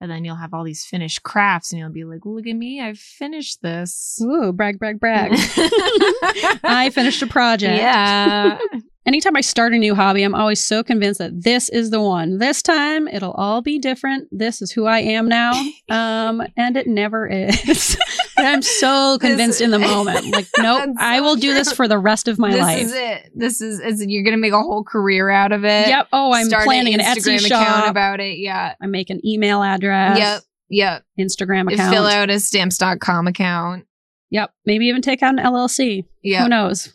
And 0.00 0.10
then 0.10 0.24
you'll 0.24 0.36
have 0.36 0.52
all 0.54 0.64
these 0.64 0.84
finished 0.84 1.22
crafts, 1.22 1.72
and 1.72 1.78
you'll 1.80 1.90
be 1.90 2.04
like, 2.04 2.24
"Look 2.24 2.46
at 2.46 2.54
me! 2.56 2.80
I've 2.80 2.98
finished 2.98 3.62
this." 3.62 4.18
Ooh, 4.22 4.52
brag, 4.52 4.78
brag, 4.78 4.98
brag. 5.00 5.30
I 6.64 6.90
finished 6.92 7.22
a 7.22 7.26
project. 7.26 7.76
Yeah. 7.78 8.58
Anytime 9.04 9.34
I 9.34 9.40
start 9.40 9.74
a 9.74 9.78
new 9.78 9.96
hobby, 9.96 10.22
I'm 10.22 10.34
always 10.34 10.60
so 10.60 10.84
convinced 10.84 11.18
that 11.18 11.42
this 11.42 11.68
is 11.70 11.90
the 11.90 12.00
one. 12.00 12.38
This 12.38 12.62
time 12.62 13.08
it'll 13.08 13.32
all 13.32 13.60
be 13.60 13.80
different. 13.80 14.28
This 14.30 14.62
is 14.62 14.70
who 14.70 14.86
I 14.86 15.00
am 15.00 15.28
now. 15.28 15.52
Um, 15.90 16.42
and 16.56 16.74
it 16.78 16.86
never 16.86 17.26
is. 17.26 17.98
I'm 18.38 18.62
so 18.62 19.18
convinced 19.20 19.60
in 19.60 19.70
the 19.70 19.78
moment. 19.92 20.32
Like, 20.32 20.46
nope, 20.56 20.84
That's 20.86 20.98
I 20.98 21.18
so 21.18 21.22
will 21.22 21.36
do 21.36 21.52
this 21.52 21.70
for 21.70 21.86
the 21.86 21.98
rest 21.98 22.28
of 22.28 22.38
my 22.38 22.50
this 22.52 22.60
life. 22.60 22.78
This 22.78 22.86
is 22.88 22.94
it. 22.94 23.32
This 23.34 23.60
is, 23.60 23.80
is 23.80 24.04
you're 24.06 24.22
gonna 24.22 24.38
make 24.38 24.54
a 24.54 24.62
whole 24.62 24.84
career 24.84 25.28
out 25.28 25.52
of 25.52 25.64
it. 25.64 25.88
Yep. 25.88 26.08
Oh, 26.14 26.32
I'm 26.32 26.46
Start 26.46 26.64
planning 26.64 26.94
an 26.94 27.00
Instagram 27.00 27.40
Etsy 27.40 27.46
account 27.46 27.66
shop. 27.66 27.90
about 27.90 28.20
it. 28.20 28.38
Yeah. 28.38 28.74
I 28.80 28.86
make 28.86 29.10
an 29.10 29.20
email 29.26 29.62
address. 29.62 30.18
Yep. 30.18 30.42
Yep. 30.70 31.04
Instagram 31.20 31.70
account. 31.70 31.92
Fill 31.94 32.06
out 32.06 32.30
a 32.30 32.40
stamps.com 32.40 33.26
account. 33.26 33.84
Yep. 34.30 34.50
Maybe 34.64 34.86
even 34.86 35.02
take 35.02 35.22
out 35.22 35.38
an 35.38 35.44
LLC. 35.44 36.06
Yeah. 36.22 36.44
Who 36.44 36.48
knows? 36.48 36.94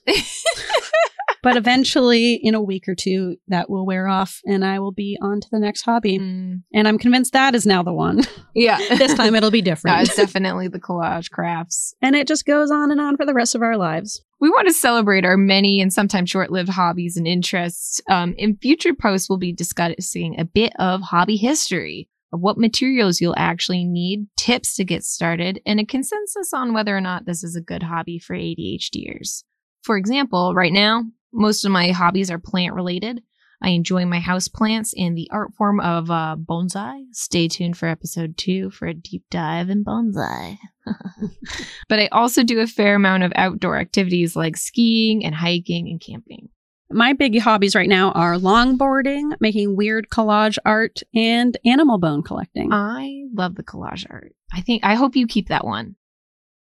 But 1.43 1.55
eventually, 1.57 2.33
in 2.35 2.55
a 2.55 2.61
week 2.61 2.87
or 2.87 2.95
two, 2.95 3.37
that 3.47 3.69
will 3.69 3.85
wear 3.85 4.07
off 4.07 4.41
and 4.45 4.63
I 4.65 4.79
will 4.79 4.91
be 4.91 5.17
on 5.21 5.39
to 5.41 5.47
the 5.51 5.59
next 5.59 5.81
hobby. 5.83 6.19
Mm, 6.19 6.63
And 6.73 6.87
I'm 6.87 6.97
convinced 6.97 7.33
that 7.33 7.55
is 7.55 7.65
now 7.65 7.83
the 7.83 7.93
one. 7.93 8.21
yeah. 8.55 8.77
this 8.97 9.13
time 9.13 9.35
it'll 9.35 9.51
be 9.51 9.61
No, 9.61 9.65
different. 9.65 10.01
it's 10.07 10.15
definitely 10.15 10.67
the 10.67 10.79
collage 10.79 11.29
crafts. 11.31 11.93
and 12.01 12.15
it 12.15 12.27
just 12.27 12.45
goes 12.45 12.71
on 12.71 12.91
and 12.91 12.99
on 13.01 13.17
for 13.17 13.25
the 13.25 13.33
rest 13.33 13.55
of 13.55 13.61
our 13.61 13.77
lives. 13.77 14.21
We 14.39 14.49
want 14.49 14.67
to 14.67 14.73
celebrate 14.73 15.25
our 15.25 15.37
many 15.37 15.81
and 15.81 15.91
sometimes 15.91 16.29
short 16.29 16.51
lived 16.51 16.69
hobbies 16.69 17.17
and 17.17 17.27
interests. 17.27 17.99
Um, 18.09 18.35
in 18.37 18.55
future 18.57 18.93
posts, 18.93 19.29
we'll 19.29 19.39
be 19.39 19.51
discussing 19.53 20.39
a 20.39 20.45
bit 20.45 20.73
of 20.77 21.01
hobby 21.01 21.37
history, 21.37 22.07
of 22.31 22.41
what 22.41 22.57
materials 22.57 23.19
you'll 23.19 23.33
actually 23.37 23.83
need, 23.83 24.27
tips 24.35 24.75
to 24.75 24.83
get 24.83 25.03
started, 25.03 25.59
and 25.65 25.79
a 25.79 25.85
consensus 25.85 26.53
on 26.53 26.73
whether 26.73 26.95
or 26.95 27.01
not 27.01 27.25
this 27.25 27.43
is 27.43 27.55
a 27.55 27.61
good 27.61 27.81
hobby 27.81 28.19
for 28.19 28.35
ADHDers. 28.35 29.43
For 29.83 29.97
example, 29.97 30.53
right 30.53 30.73
now, 30.73 31.05
most 31.33 31.65
of 31.65 31.71
my 31.71 31.89
hobbies 31.89 32.31
are 32.31 32.39
plant 32.39 32.73
related. 32.73 33.21
I 33.61 33.69
enjoy 33.69 34.05
my 34.05 34.19
house 34.19 34.47
plants 34.47 34.93
and 34.95 35.17
the 35.17 35.29
art 35.31 35.53
form 35.55 35.79
of 35.79 36.11
uh, 36.11 36.35
bonsai. 36.37 37.05
Stay 37.11 37.47
tuned 37.47 37.75
for 37.75 37.87
episode 37.87 38.37
two 38.37 38.69
for 38.69 38.87
a 38.87 38.93
deep 38.93 39.23
dive 39.31 39.69
in 39.69 39.83
bonsai. 39.83 40.57
but 41.89 41.99
I 41.99 42.07
also 42.11 42.43
do 42.43 42.59
a 42.59 42.67
fair 42.67 42.95
amount 42.95 43.23
of 43.23 43.33
outdoor 43.35 43.77
activities 43.77 44.35
like 44.35 44.57
skiing 44.57 45.25
and 45.25 45.33
hiking 45.33 45.87
and 45.89 45.99
camping. 45.99 46.49
My 46.89 47.13
big 47.13 47.37
hobbies 47.39 47.75
right 47.75 47.89
now 47.89 48.11
are 48.11 48.35
longboarding, 48.35 49.35
making 49.41 49.75
weird 49.75 50.07
collage 50.09 50.57
art, 50.63 51.01
and 51.13 51.57
animal 51.65 51.97
bone 51.97 52.23
collecting. 52.23 52.71
I 52.71 53.23
love 53.33 53.55
the 53.55 53.63
collage 53.63 54.05
art. 54.09 54.33
I 54.53 54.61
think 54.61 54.85
I 54.85 54.95
hope 54.95 55.15
you 55.15 55.27
keep 55.27 55.49
that 55.49 55.65
one. 55.65 55.95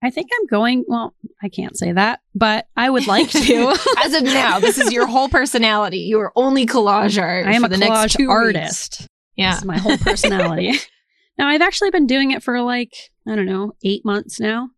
I 0.04 0.10
think 0.12 0.30
I'm 0.40 0.46
going, 0.48 0.86
well, 0.88 1.16
I 1.42 1.50
can't 1.50 1.76
say 1.78 1.92
that, 1.92 2.20
but 2.36 2.68
I 2.78 2.90
would 2.90 3.08
like 3.08 3.30
to. 3.32 3.76
As 4.04 4.14
of 4.14 4.24
now, 4.24 4.60
this 4.60 4.78
is 4.78 4.92
your 4.94 5.08
whole 5.08 5.30
personality. 5.30 6.00
You 6.00 6.20
are 6.20 6.32
only 6.36 6.66
collage 6.66 7.20
art. 7.22 7.48
I 7.48 7.54
am 7.54 7.64
a 7.64 7.70
the 7.70 7.78
next 7.78 7.92
collage 7.92 8.18
two 8.18 8.24
weeks. 8.24 8.32
artist. 8.32 9.08
Yeah. 9.36 9.52
This 9.52 9.60
is 9.60 9.66
my 9.66 9.78
whole 9.78 9.98
personality. 9.98 10.74
now, 11.38 11.48
I've 11.48 11.62
actually 11.62 11.90
been 11.92 12.06
doing 12.08 12.32
it 12.32 12.44
for 12.44 12.62
like, 12.62 12.94
I 13.28 13.36
don't 13.36 13.48
know, 13.48 13.74
eight 13.84 14.06
months 14.06 14.40
now. 14.40 14.70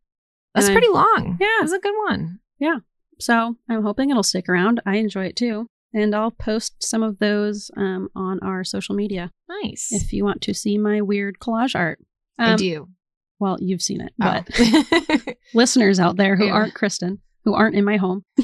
That's 0.55 0.69
pretty 0.69 0.87
long. 0.87 1.37
Yeah. 1.39 1.47
That's 1.59 1.73
a 1.73 1.79
good 1.79 1.93
one. 2.07 2.39
Yeah. 2.59 2.77
So 3.19 3.55
I'm 3.69 3.83
hoping 3.83 4.09
it'll 4.09 4.23
stick 4.23 4.47
around. 4.49 4.79
I 4.85 4.95
enjoy 4.97 5.25
it 5.25 5.35
too. 5.35 5.67
And 5.93 6.15
I'll 6.15 6.31
post 6.31 6.75
some 6.83 7.03
of 7.03 7.19
those 7.19 7.69
um, 7.77 8.09
on 8.15 8.39
our 8.41 8.63
social 8.63 8.95
media 8.95 9.31
Nice. 9.63 9.87
if 9.91 10.13
you 10.13 10.23
want 10.23 10.41
to 10.43 10.53
see 10.53 10.77
my 10.77 11.01
weird 11.01 11.37
collage 11.39 11.75
art. 11.75 11.99
I 12.39 12.51
Um, 12.51 12.57
do. 12.57 12.89
Well, 13.39 13.57
you've 13.61 13.81
seen 13.81 14.01
it, 14.01 14.13
Oh. 14.21 14.41
but 14.45 15.37
listeners 15.53 15.99
out 15.99 16.17
there 16.17 16.35
who 16.35 16.45
Yeah. 16.47 16.53
aren't 16.53 16.73
Kristen, 16.73 17.19
who 17.45 17.53
aren't 17.53 17.75
in 17.75 17.85
my 17.85 17.97
home. 17.97 18.23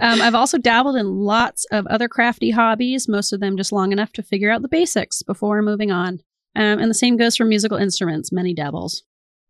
um, 0.00 0.20
I've 0.20 0.34
also 0.36 0.58
dabbled 0.58 0.96
in 0.96 1.06
lots 1.06 1.64
of 1.72 1.86
other 1.88 2.08
crafty 2.08 2.50
hobbies, 2.50 3.08
most 3.08 3.32
of 3.32 3.40
them 3.40 3.56
just 3.56 3.72
long 3.72 3.90
enough 3.92 4.12
to 4.12 4.22
figure 4.22 4.50
out 4.52 4.62
the 4.62 4.68
basics 4.68 5.22
before 5.22 5.60
moving 5.62 5.90
on. 5.90 6.20
Um, 6.56 6.78
and 6.78 6.88
the 6.90 6.94
same 6.94 7.16
goes 7.16 7.36
for 7.36 7.44
musical 7.44 7.76
instruments, 7.78 8.30
many 8.32 8.54
dabbles. 8.54 9.02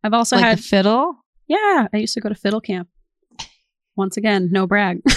I've 0.02 0.14
also 0.14 0.36
like 0.36 0.44
had, 0.44 0.58
the 0.58 0.62
fiddle. 0.62 1.16
yeah, 1.46 1.88
I 1.92 1.96
used 1.98 2.14
to 2.14 2.20
go 2.20 2.28
to 2.28 2.34
fiddle 2.34 2.60
camp. 2.60 2.88
Once 3.96 4.16
again, 4.16 4.48
no 4.52 4.64
brag. 4.66 5.00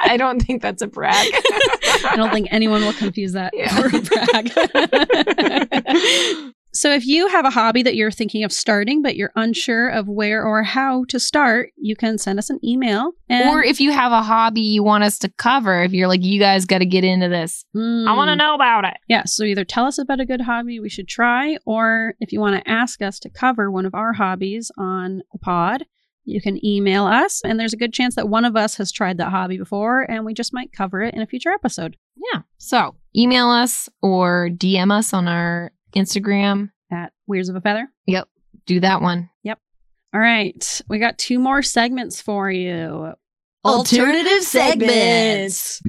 I 0.00 0.16
don't 0.16 0.40
think 0.40 0.62
that's 0.62 0.80
a 0.80 0.86
brag. 0.86 1.26
I 1.34 2.14
don't 2.16 2.30
think 2.32 2.48
anyone 2.50 2.80
will 2.80 2.94
confuse 2.94 3.32
that 3.34 3.52
Yeah. 3.54 3.76
for 3.76 3.88
a 3.94 4.00
brag. 4.00 4.50
So, 6.72 6.92
if 6.92 7.06
you 7.06 7.28
have 7.28 7.44
a 7.44 7.50
hobby 7.50 7.82
that 7.82 7.94
you're 7.96 8.10
thinking 8.10 8.44
of 8.44 8.52
starting, 8.52 9.02
but 9.02 9.16
you're 9.16 9.32
unsure 9.36 9.88
of 9.88 10.08
where 10.08 10.44
or 10.44 10.62
how 10.62 11.04
to 11.08 11.18
start, 11.18 11.70
you 11.76 11.96
can 11.96 12.18
send 12.18 12.38
us 12.38 12.50
an 12.50 12.58
email. 12.64 13.12
And, 13.28 13.48
or 13.50 13.62
if 13.64 13.80
you 13.80 13.92
have 13.92 14.12
a 14.12 14.22
hobby 14.22 14.60
you 14.60 14.82
want 14.82 15.04
us 15.04 15.18
to 15.20 15.28
cover, 15.38 15.82
if 15.82 15.92
you're 15.92 16.08
like, 16.08 16.22
you 16.22 16.38
guys 16.38 16.64
got 16.64 16.78
to 16.78 16.86
get 16.86 17.04
into 17.04 17.28
this. 17.28 17.64
I 17.74 17.78
want 18.14 18.28
to 18.28 18.34
Mm. 18.34 18.38
know 18.38 18.54
about 18.54 18.84
it. 18.84 18.94
Yeah, 19.08 19.22
so 19.24 19.44
either 19.44 19.64
tell 19.64 19.86
us 19.86 19.98
about 19.98 20.20
a 20.20 20.26
good 20.26 20.42
hobby 20.42 20.78
we 20.80 20.88
should 20.88 21.08
try, 21.08 21.56
or 21.66 22.14
if 22.20 22.32
you 22.32 22.40
want 22.40 22.62
to 22.62 22.70
ask 22.70 23.00
us 23.02 23.18
to 23.20 23.30
cover 23.30 23.70
one 23.70 23.86
of 23.86 23.94
our 23.94 24.12
hobbies 24.12 24.70
on 24.78 25.22
the 25.32 25.38
pod, 25.38 25.84
you 26.24 26.40
can 26.42 26.62
email 26.64 27.06
us. 27.06 27.40
And 27.42 27.58
there's 27.58 27.72
a 27.72 27.76
good 27.78 27.94
chance 27.94 28.14
that 28.16 28.28
one 28.28 28.44
of 28.44 28.54
us 28.56 28.76
has 28.76 28.92
tried 28.92 29.16
that 29.18 29.30
hobby 29.30 29.56
before, 29.56 30.02
and 30.10 30.26
we 30.26 30.34
just 30.34 30.52
might 30.52 30.72
cover 30.72 31.02
it 31.02 31.14
in 31.14 31.22
a 31.22 31.26
future 31.26 31.50
episode. 31.52 31.96
Yeah. 32.32 32.42
So 32.58 32.96
email 33.16 33.48
us 33.48 33.88
or 34.02 34.50
DM 34.52 34.92
us 34.92 35.14
on 35.14 35.26
our 35.26 35.72
Instagram. 35.94 36.70
At 36.90 37.12
Weirds 37.26 37.48
of 37.48 37.56
a 37.56 37.60
Feather. 37.60 37.88
Yep. 38.06 38.28
Do 38.66 38.80
that 38.80 39.02
one. 39.02 39.28
Yep. 39.42 39.58
All 40.14 40.20
right, 40.20 40.80
we 40.88 40.98
got 40.98 41.18
two 41.18 41.38
more 41.38 41.62
segments 41.62 42.20
for 42.20 42.50
you. 42.50 43.12
Alternative 43.62 44.42
segments. 44.42 45.82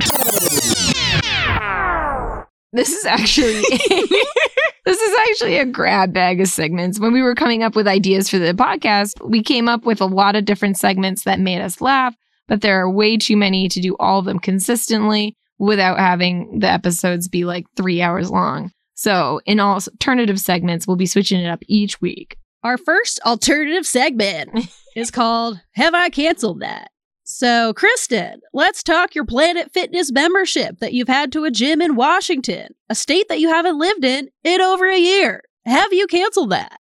This 2.73 2.91
is 2.91 3.05
actually 3.05 3.61
this 4.85 5.01
is 5.01 5.17
actually 5.29 5.57
a 5.57 5.65
grab 5.65 6.13
bag 6.13 6.41
of 6.41 6.47
segments. 6.47 6.99
When 6.99 7.13
we 7.13 7.21
were 7.21 7.33
coming 7.33 7.63
up 7.63 7.75
with 7.75 7.87
ideas 7.87 8.29
for 8.29 8.37
the 8.37 8.53
podcast, 8.53 9.13
we 9.27 9.41
came 9.41 9.67
up 9.69 9.85
with 9.85 10.01
a 10.01 10.05
lot 10.05 10.35
of 10.35 10.45
different 10.45 10.77
segments 10.77 11.23
that 11.23 11.39
made 11.39 11.61
us 11.61 11.81
laugh, 11.81 12.15
but 12.47 12.61
there 12.61 12.79
are 12.79 12.91
way 12.91 13.17
too 13.17 13.37
many 13.37 13.69
to 13.69 13.79
do 13.79 13.95
all 13.99 14.19
of 14.19 14.25
them 14.25 14.39
consistently 14.39 15.35
without 15.57 15.97
having 15.97 16.59
the 16.59 16.69
episodes 16.69 17.27
be 17.27 17.45
like 17.45 17.65
3 17.75 18.01
hours 18.01 18.29
long. 18.29 18.71
So, 18.99 19.39
in 19.45 19.61
all 19.61 19.75
alternative 19.75 20.41
segments, 20.41 20.85
we'll 20.85 20.97
be 20.97 21.05
switching 21.05 21.39
it 21.39 21.47
up 21.47 21.63
each 21.69 22.01
week. 22.01 22.37
Our 22.65 22.77
first 22.77 23.21
alternative 23.25 23.87
segment 23.87 24.49
is 24.95 25.09
called 25.09 25.61
Have 25.75 25.93
I 25.93 26.09
Canceled 26.09 26.59
That? 26.59 26.91
So, 27.23 27.73
Kristen, 27.75 28.41
let's 28.51 28.83
talk 28.83 29.15
your 29.15 29.23
Planet 29.23 29.71
Fitness 29.71 30.11
membership 30.11 30.79
that 30.79 30.91
you've 30.91 31.07
had 31.07 31.31
to 31.31 31.45
a 31.45 31.49
gym 31.49 31.81
in 31.81 31.95
Washington, 31.95 32.75
a 32.89 32.95
state 32.95 33.29
that 33.29 33.39
you 33.39 33.47
haven't 33.47 33.79
lived 33.79 34.03
in 34.03 34.31
in 34.43 34.59
over 34.59 34.85
a 34.89 34.99
year. 34.99 35.43
Have 35.65 35.93
you 35.93 36.05
canceled 36.05 36.49
that? 36.49 36.81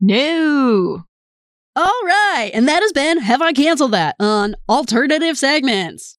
No. 0.00 1.04
All 1.76 2.00
right, 2.04 2.50
and 2.52 2.66
that 2.66 2.82
has 2.82 2.92
been 2.92 3.20
Have 3.20 3.42
I 3.42 3.52
Canceled 3.52 3.92
That 3.92 4.16
on 4.18 4.56
Alternative 4.68 5.38
Segments. 5.38 6.18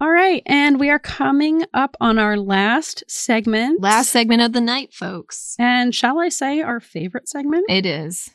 All 0.00 0.10
right, 0.10 0.42
and 0.46 0.80
we 0.80 0.88
are 0.88 0.98
coming 0.98 1.64
up 1.74 1.94
on 2.00 2.18
our 2.18 2.36
last 2.38 3.04
segment. 3.06 3.82
Last 3.82 4.08
segment 4.10 4.40
of 4.40 4.52
the 4.54 4.60
night, 4.60 4.94
folks. 4.94 5.56
And 5.58 5.94
shall 5.94 6.18
I 6.18 6.30
say 6.30 6.62
our 6.62 6.80
favorite 6.80 7.28
segment? 7.28 7.66
It 7.68 7.84
is 7.84 8.30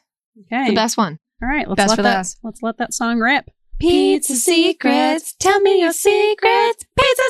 Okay. 0.45 0.67
the 0.69 0.75
best 0.75 0.95
one. 0.95 1.17
All 1.41 1.49
right, 1.49 1.67
let's 1.67 1.77
Best 1.77 1.89
let 1.89 1.95
for 1.95 2.01
that 2.03 2.15
last. 2.17 2.37
let's 2.43 2.61
let 2.61 2.77
that 2.77 2.93
song 2.93 3.19
rip. 3.19 3.49
Pizza 3.79 4.35
secrets, 4.35 5.35
tell 5.39 5.59
me 5.61 5.81
your 5.81 5.91
secrets. 5.91 6.85
Pizza 6.97 7.23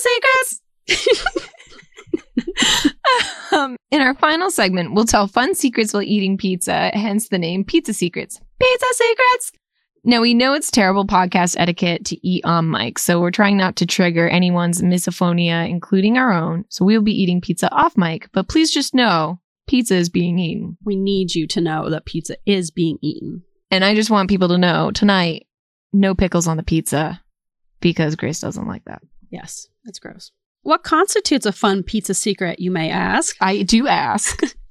secrets. 0.88 1.50
um, 3.52 3.78
in 3.92 4.02
our 4.02 4.14
final 4.16 4.52
segment, 4.52 4.94
we'll 4.94 5.06
tell 5.06 5.28
fun 5.28 5.56
secrets 5.56 5.94
while 5.94 6.04
eating 6.04 6.38
pizza, 6.38 6.92
hence 6.94 7.30
the 7.30 7.40
name 7.40 7.64
Pizza 7.64 7.94
Secrets. 7.94 8.40
Pizza 8.60 8.86
Secrets! 8.94 9.52
Now, 10.08 10.22
we 10.22 10.36
know 10.36 10.53
it's 10.53 10.70
terrible 10.70 11.08
podcast 11.08 11.56
etiquette 11.58 12.06
to 12.06 12.28
eat 12.28 12.45
on 12.45 12.70
mic, 12.70 12.99
so 12.99 13.20
we're 13.20 13.32
trying 13.32 13.58
not 13.58 13.76
to 13.78 13.88
trigger 13.88 14.30
anyone's 14.30 14.84
misophonia, 14.84 15.68
including 15.68 16.16
our 16.20 16.32
own. 16.32 16.66
So 16.70 16.86
we'll 16.86 17.01
be 17.01 17.20
eating 17.20 17.41
pizza 17.41 17.74
off 17.74 17.97
mic, 17.97 18.30
but 18.32 18.47
please 18.47 18.72
just 18.72 18.93
know 18.93 19.39
pizza 19.68 19.95
is 19.95 20.10
being 20.10 20.38
eaten. 20.38 20.78
We 20.86 20.95
need 20.95 21.34
you 21.34 21.47
to 21.47 21.60
know 21.60 21.89
that 21.89 22.06
pizza 22.06 22.38
is 22.45 22.70
being 22.70 22.99
eaten. 23.01 23.41
And 23.72 23.84
I 23.84 23.95
just 23.95 24.12
want 24.12 24.30
people 24.30 24.49
to 24.49 24.60
know 24.60 24.91
tonight, 24.91 25.47
no 25.91 26.14
pickles 26.14 26.45
on 26.45 26.58
the 26.58 26.64
pizza 26.64 27.20
because 27.80 28.16
Grace 28.16 28.41
doesn't 28.41 28.68
like 28.68 28.86
that. 28.86 29.01
Yes, 29.32 29.68
that's 29.86 29.97
gross. 29.97 30.32
What 30.62 30.84
constitutes 30.84 31.47
a 31.47 31.51
fun 31.51 31.82
pizza 31.82 32.14
secret, 32.14 32.60
you 32.60 32.70
may 32.70 32.91
ask? 32.91 33.36
I 33.41 33.64
do 33.64 33.88
ask. 33.88 34.39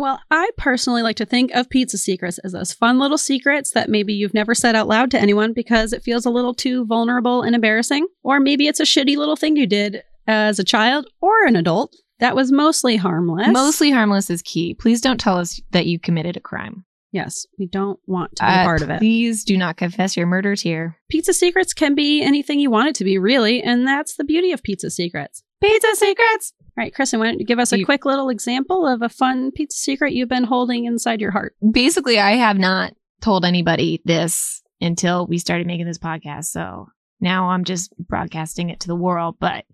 Well, 0.00 0.18
I 0.30 0.48
personally 0.56 1.02
like 1.02 1.16
to 1.16 1.26
think 1.26 1.50
of 1.52 1.68
pizza 1.68 1.98
secrets 1.98 2.38
as 2.38 2.52
those 2.52 2.72
fun 2.72 2.98
little 2.98 3.18
secrets 3.18 3.72
that 3.72 3.90
maybe 3.90 4.14
you've 4.14 4.32
never 4.32 4.54
said 4.54 4.74
out 4.74 4.88
loud 4.88 5.10
to 5.10 5.20
anyone 5.20 5.52
because 5.52 5.92
it 5.92 6.02
feels 6.02 6.24
a 6.24 6.30
little 6.30 6.54
too 6.54 6.86
vulnerable 6.86 7.42
and 7.42 7.54
embarrassing. 7.54 8.06
Or 8.22 8.40
maybe 8.40 8.66
it's 8.66 8.80
a 8.80 8.84
shitty 8.84 9.18
little 9.18 9.36
thing 9.36 9.56
you 9.56 9.66
did 9.66 10.02
as 10.26 10.58
a 10.58 10.64
child 10.64 11.06
or 11.20 11.44
an 11.46 11.54
adult 11.54 11.94
that 12.18 12.34
was 12.34 12.50
mostly 12.50 12.96
harmless. 12.96 13.48
Mostly 13.48 13.90
harmless 13.90 14.30
is 14.30 14.40
key. 14.40 14.72
Please 14.72 15.02
don't 15.02 15.20
tell 15.20 15.36
us 15.36 15.60
that 15.72 15.84
you 15.84 15.98
committed 15.98 16.34
a 16.34 16.40
crime. 16.40 16.86
Yes, 17.12 17.44
we 17.58 17.66
don't 17.66 18.00
want 18.06 18.36
to 18.36 18.42
be 18.42 18.48
Uh, 18.48 18.64
part 18.64 18.80
of 18.80 18.88
it. 18.88 19.00
Please 19.00 19.44
do 19.44 19.58
not 19.58 19.76
confess 19.76 20.16
your 20.16 20.26
murders 20.26 20.62
here. 20.62 20.96
Pizza 21.10 21.34
secrets 21.34 21.74
can 21.74 21.94
be 21.94 22.22
anything 22.22 22.58
you 22.58 22.70
want 22.70 22.88
it 22.88 22.94
to 22.94 23.04
be, 23.04 23.18
really, 23.18 23.62
and 23.62 23.86
that's 23.86 24.16
the 24.16 24.24
beauty 24.24 24.52
of 24.52 24.62
pizza 24.62 24.88
secrets. 24.88 25.42
Pizza 25.60 25.94
secrets. 25.94 26.54
All 26.80 26.84
right, 26.86 26.94
Kristen, 26.94 27.20
why 27.20 27.26
don't 27.26 27.38
you 27.38 27.44
give 27.44 27.58
us 27.58 27.72
a 27.74 27.78
You- 27.78 27.84
quick 27.84 28.06
little 28.06 28.30
example 28.30 28.86
of 28.86 29.02
a 29.02 29.10
fun 29.10 29.50
pizza 29.52 29.76
secret 29.76 30.14
you've 30.14 30.30
been 30.30 30.44
holding 30.44 30.86
inside 30.86 31.20
your 31.20 31.30
heart? 31.30 31.54
Basically, 31.72 32.18
I 32.18 32.36
have 32.36 32.56
not 32.56 32.94
told 33.20 33.44
anybody 33.44 34.00
this 34.06 34.62
until 34.80 35.26
we 35.26 35.36
started 35.36 35.66
making 35.66 35.84
this 35.84 35.98
podcast. 35.98 36.46
So 36.46 36.88
now 37.20 37.50
I'm 37.50 37.64
just 37.64 37.92
broadcasting 37.98 38.70
it 38.70 38.80
to 38.80 38.86
the 38.86 38.96
world. 38.96 39.36
But 39.38 39.66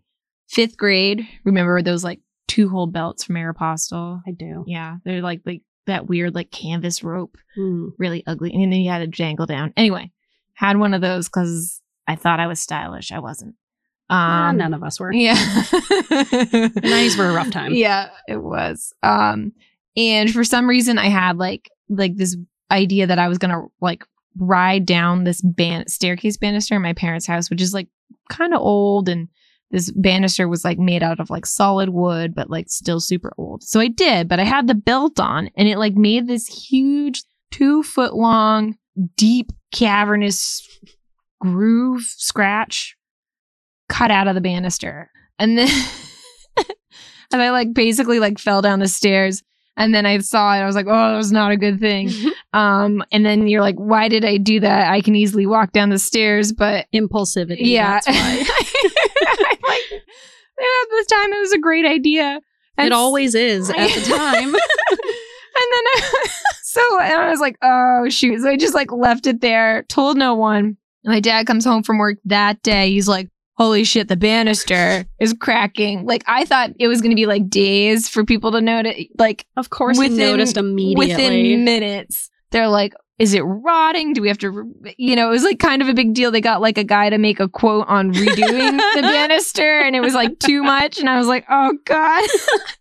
fifth 0.49 0.77
grade, 0.77 1.29
remember 1.45 1.81
those 1.81 2.03
like 2.03 2.19
two 2.49 2.69
hole 2.71 2.89
belts 2.89 3.23
from 3.23 3.37
Aeropostale? 3.37 4.21
I 4.27 4.33
do. 4.33 4.65
Yeah, 4.67 4.97
they're 5.05 5.23
like 5.23 5.43
like 5.47 5.63
that 5.87 6.09
weird 6.09 6.35
like 6.35 6.51
canvas 6.51 7.05
rope, 7.05 7.37
Hmm. 7.55 7.91
really 7.99 8.25
ugly, 8.27 8.53
and 8.53 8.73
then 8.73 8.81
you 8.81 8.91
had 8.91 8.99
to 8.99 9.07
jangle 9.07 9.47
down. 9.47 9.73
Anyway, 9.77 10.11
had 10.55 10.77
one 10.77 10.93
of 10.93 11.03
those 11.03 11.29
because 11.29 11.81
I 12.09 12.17
thought 12.17 12.41
I 12.41 12.49
was 12.49 12.59
stylish. 12.59 13.13
I 13.13 13.21
wasn't. 13.21 13.55
Um, 14.09 14.57
none 14.57 14.75
of 14.75 14.83
us 14.83 15.01
were. 15.01 15.13
Yeah. 15.13 15.35
The 16.07 16.81
90s 16.83 17.19
were 17.19 17.29
a 17.29 17.33
rough 17.33 17.51
time. 17.51 17.75
Yeah, 17.75 18.11
it 18.29 18.43
was. 18.43 18.93
Um, 19.03 19.53
and 19.97 20.31
for 20.33 20.45
some 20.45 20.69
reason 20.69 20.99
I 20.99 21.09
had 21.09 21.39
like 21.39 21.71
like 21.89 22.17
this 22.17 22.37
idea 22.71 23.07
that 23.07 23.19
I 23.19 23.29
was 23.29 23.39
gonna 23.39 23.63
like 23.81 24.05
ride 24.39 24.87
down 24.87 25.25
this 25.25 25.41
ban- 25.41 25.89
staircase 25.89 26.37
banister 26.37 26.77
in 26.77 26.83
my 26.83 26.93
parents' 26.93 27.27
house, 27.27 27.51
which 27.51 27.61
is 27.61 27.75
like 27.75 27.89
kind 28.29 28.55
of 28.55 28.61
old 28.61 29.09
and 29.09 29.29
this 29.71 29.91
banister 29.93 30.49
was 30.49 30.65
like 30.65 30.79
made 30.79 31.03
out 31.03 31.19
of 31.19 31.31
like 31.31 31.45
solid 31.45 31.89
wood, 31.89 32.35
but 32.35 32.51
like 32.51 32.69
still 32.69 33.01
super 33.01 33.33
old. 33.37 33.65
So 33.65 33.81
I 33.81 33.89
did, 33.89 34.29
but 34.29 34.39
I 34.39 34.45
had 34.45 34.69
the 34.69 34.75
belt 34.75 35.19
on 35.19 35.51
and 35.57 35.69
it 35.69 35.79
like 35.79 35.95
made 35.95 36.29
this 36.29 36.47
huge 36.47 37.25
two 37.51 37.83
foot 37.83 38.15
long, 38.15 38.77
deep, 39.17 39.51
cavernous 39.73 40.63
groove 41.41 42.03
scratch 42.03 42.96
cut 43.89 44.11
out 44.11 44.29
of 44.29 44.35
the 44.35 44.41
banister. 44.41 45.11
And 45.39 45.59
then 45.59 45.69
and 47.33 47.43
I 47.43 47.51
like 47.51 47.75
basically 47.75 48.21
like 48.21 48.39
fell 48.39 48.63
down 48.63 48.81
the 48.81 48.89
stairs. 48.89 49.43
And 49.79 49.95
then 49.95 50.07
I 50.07 50.17
saw 50.19 50.55
it. 50.55 50.61
I 50.61 50.65
was 50.65 50.75
like, 50.75 50.87
oh, 50.87 51.11
that 51.11 51.17
was 51.17 51.33
not 51.33 51.53
a 51.53 51.57
good 51.57 51.79
thing. 51.79 52.11
um, 52.55 53.05
and 53.13 53.27
then 53.27 53.47
you're 53.47 53.61
like, 53.61 53.77
why 53.77 54.09
did 54.09 54.25
I 54.25 54.39
do 54.39 54.59
that? 54.61 54.91
I 54.91 55.03
can 55.03 55.15
easily 55.15 55.45
walk 55.47 55.73
down 55.73 55.91
the 55.91 55.99
stairs, 55.99 56.51
but 56.51 56.87
Impulsivity. 56.95 57.59
yeah. 57.61 58.01
That's 58.01 58.07
why. 58.09 58.15
I'm 58.17 59.59
like, 59.69 60.03
at 60.59 60.91
this 60.91 61.07
time, 61.09 61.31
it 61.31 61.41
was 61.41 61.53
a 61.53 61.59
great 61.59 61.85
idea. 61.85 62.41
And 62.79 62.87
it 62.87 62.93
always 62.93 63.35
is 63.35 63.69
at 63.69 63.77
the 63.77 64.17
time. 64.17 64.45
and 64.49 64.55
then 64.55 65.85
I, 65.95 66.29
so 66.63 67.01
and 67.01 67.21
I 67.21 67.31
was 67.31 67.41
like, 67.41 67.57
oh 67.63 68.09
shoot. 68.09 68.41
So 68.41 68.49
I 68.51 68.57
just 68.57 68.75
like 68.75 68.93
left 68.93 69.27
it 69.27 69.41
there, 69.41 69.85
told 69.85 70.17
no 70.17 70.35
one. 70.35 70.77
My 71.05 71.21
dad 71.21 71.47
comes 71.47 71.65
home 71.65 71.83
from 71.83 71.99
work 71.99 72.19
that 72.25 72.63
day. 72.63 72.91
He's 72.91 73.09
like, 73.09 73.29
holy 73.57 73.85
shit, 73.85 74.09
the 74.09 74.17
banister 74.17 75.07
is 75.21 75.33
cracking. 75.41 76.05
Like 76.07 76.23
I 76.27 76.45
thought 76.45 76.71
it 76.79 76.89
was 76.89 77.01
gonna 77.01 77.15
be 77.15 77.27
like 77.27 77.49
days 77.49 78.09
for 78.09 78.25
people 78.25 78.53
to 78.53 78.61
notice. 78.61 79.05
Like 79.19 79.47
Of 79.57 79.71
course, 79.71 79.99
Within- 79.99 80.13
we 80.17 80.19
noticed 80.25 80.57
immediately. 80.57 81.09
within 81.15 81.65
minutes, 81.65 82.31
they're 82.51 82.69
like, 82.69 82.93
is 83.19 83.33
it 83.33 83.41
rotting? 83.41 84.13
Do 84.13 84.21
we 84.21 84.29
have 84.29 84.37
to, 84.39 84.71
you 84.99 85.17
know, 85.17 85.29
it 85.29 85.31
was 85.31 85.43
like 85.43 85.59
kind 85.59 85.81
of 85.81 85.89
a 85.89 85.95
big 85.95 86.13
deal. 86.13 86.31
They 86.31 86.43
got 86.43 86.61
like 86.61 86.77
a 86.77 86.85
guy 86.85 87.09
to 87.09 87.17
make 87.17 87.41
a 87.41 87.49
quote 87.49 87.87
on 87.89 88.13
redoing 88.13 88.77
the 88.95 89.01
banister, 89.03 89.81
and 89.81 89.97
it 89.97 90.01
was 90.01 90.13
like 90.13 90.39
too 90.39 90.63
much. 90.63 90.99
And 90.99 91.09
I 91.09 91.17
was 91.17 91.27
like, 91.27 91.47
oh 91.49 91.73
God. 91.87 92.29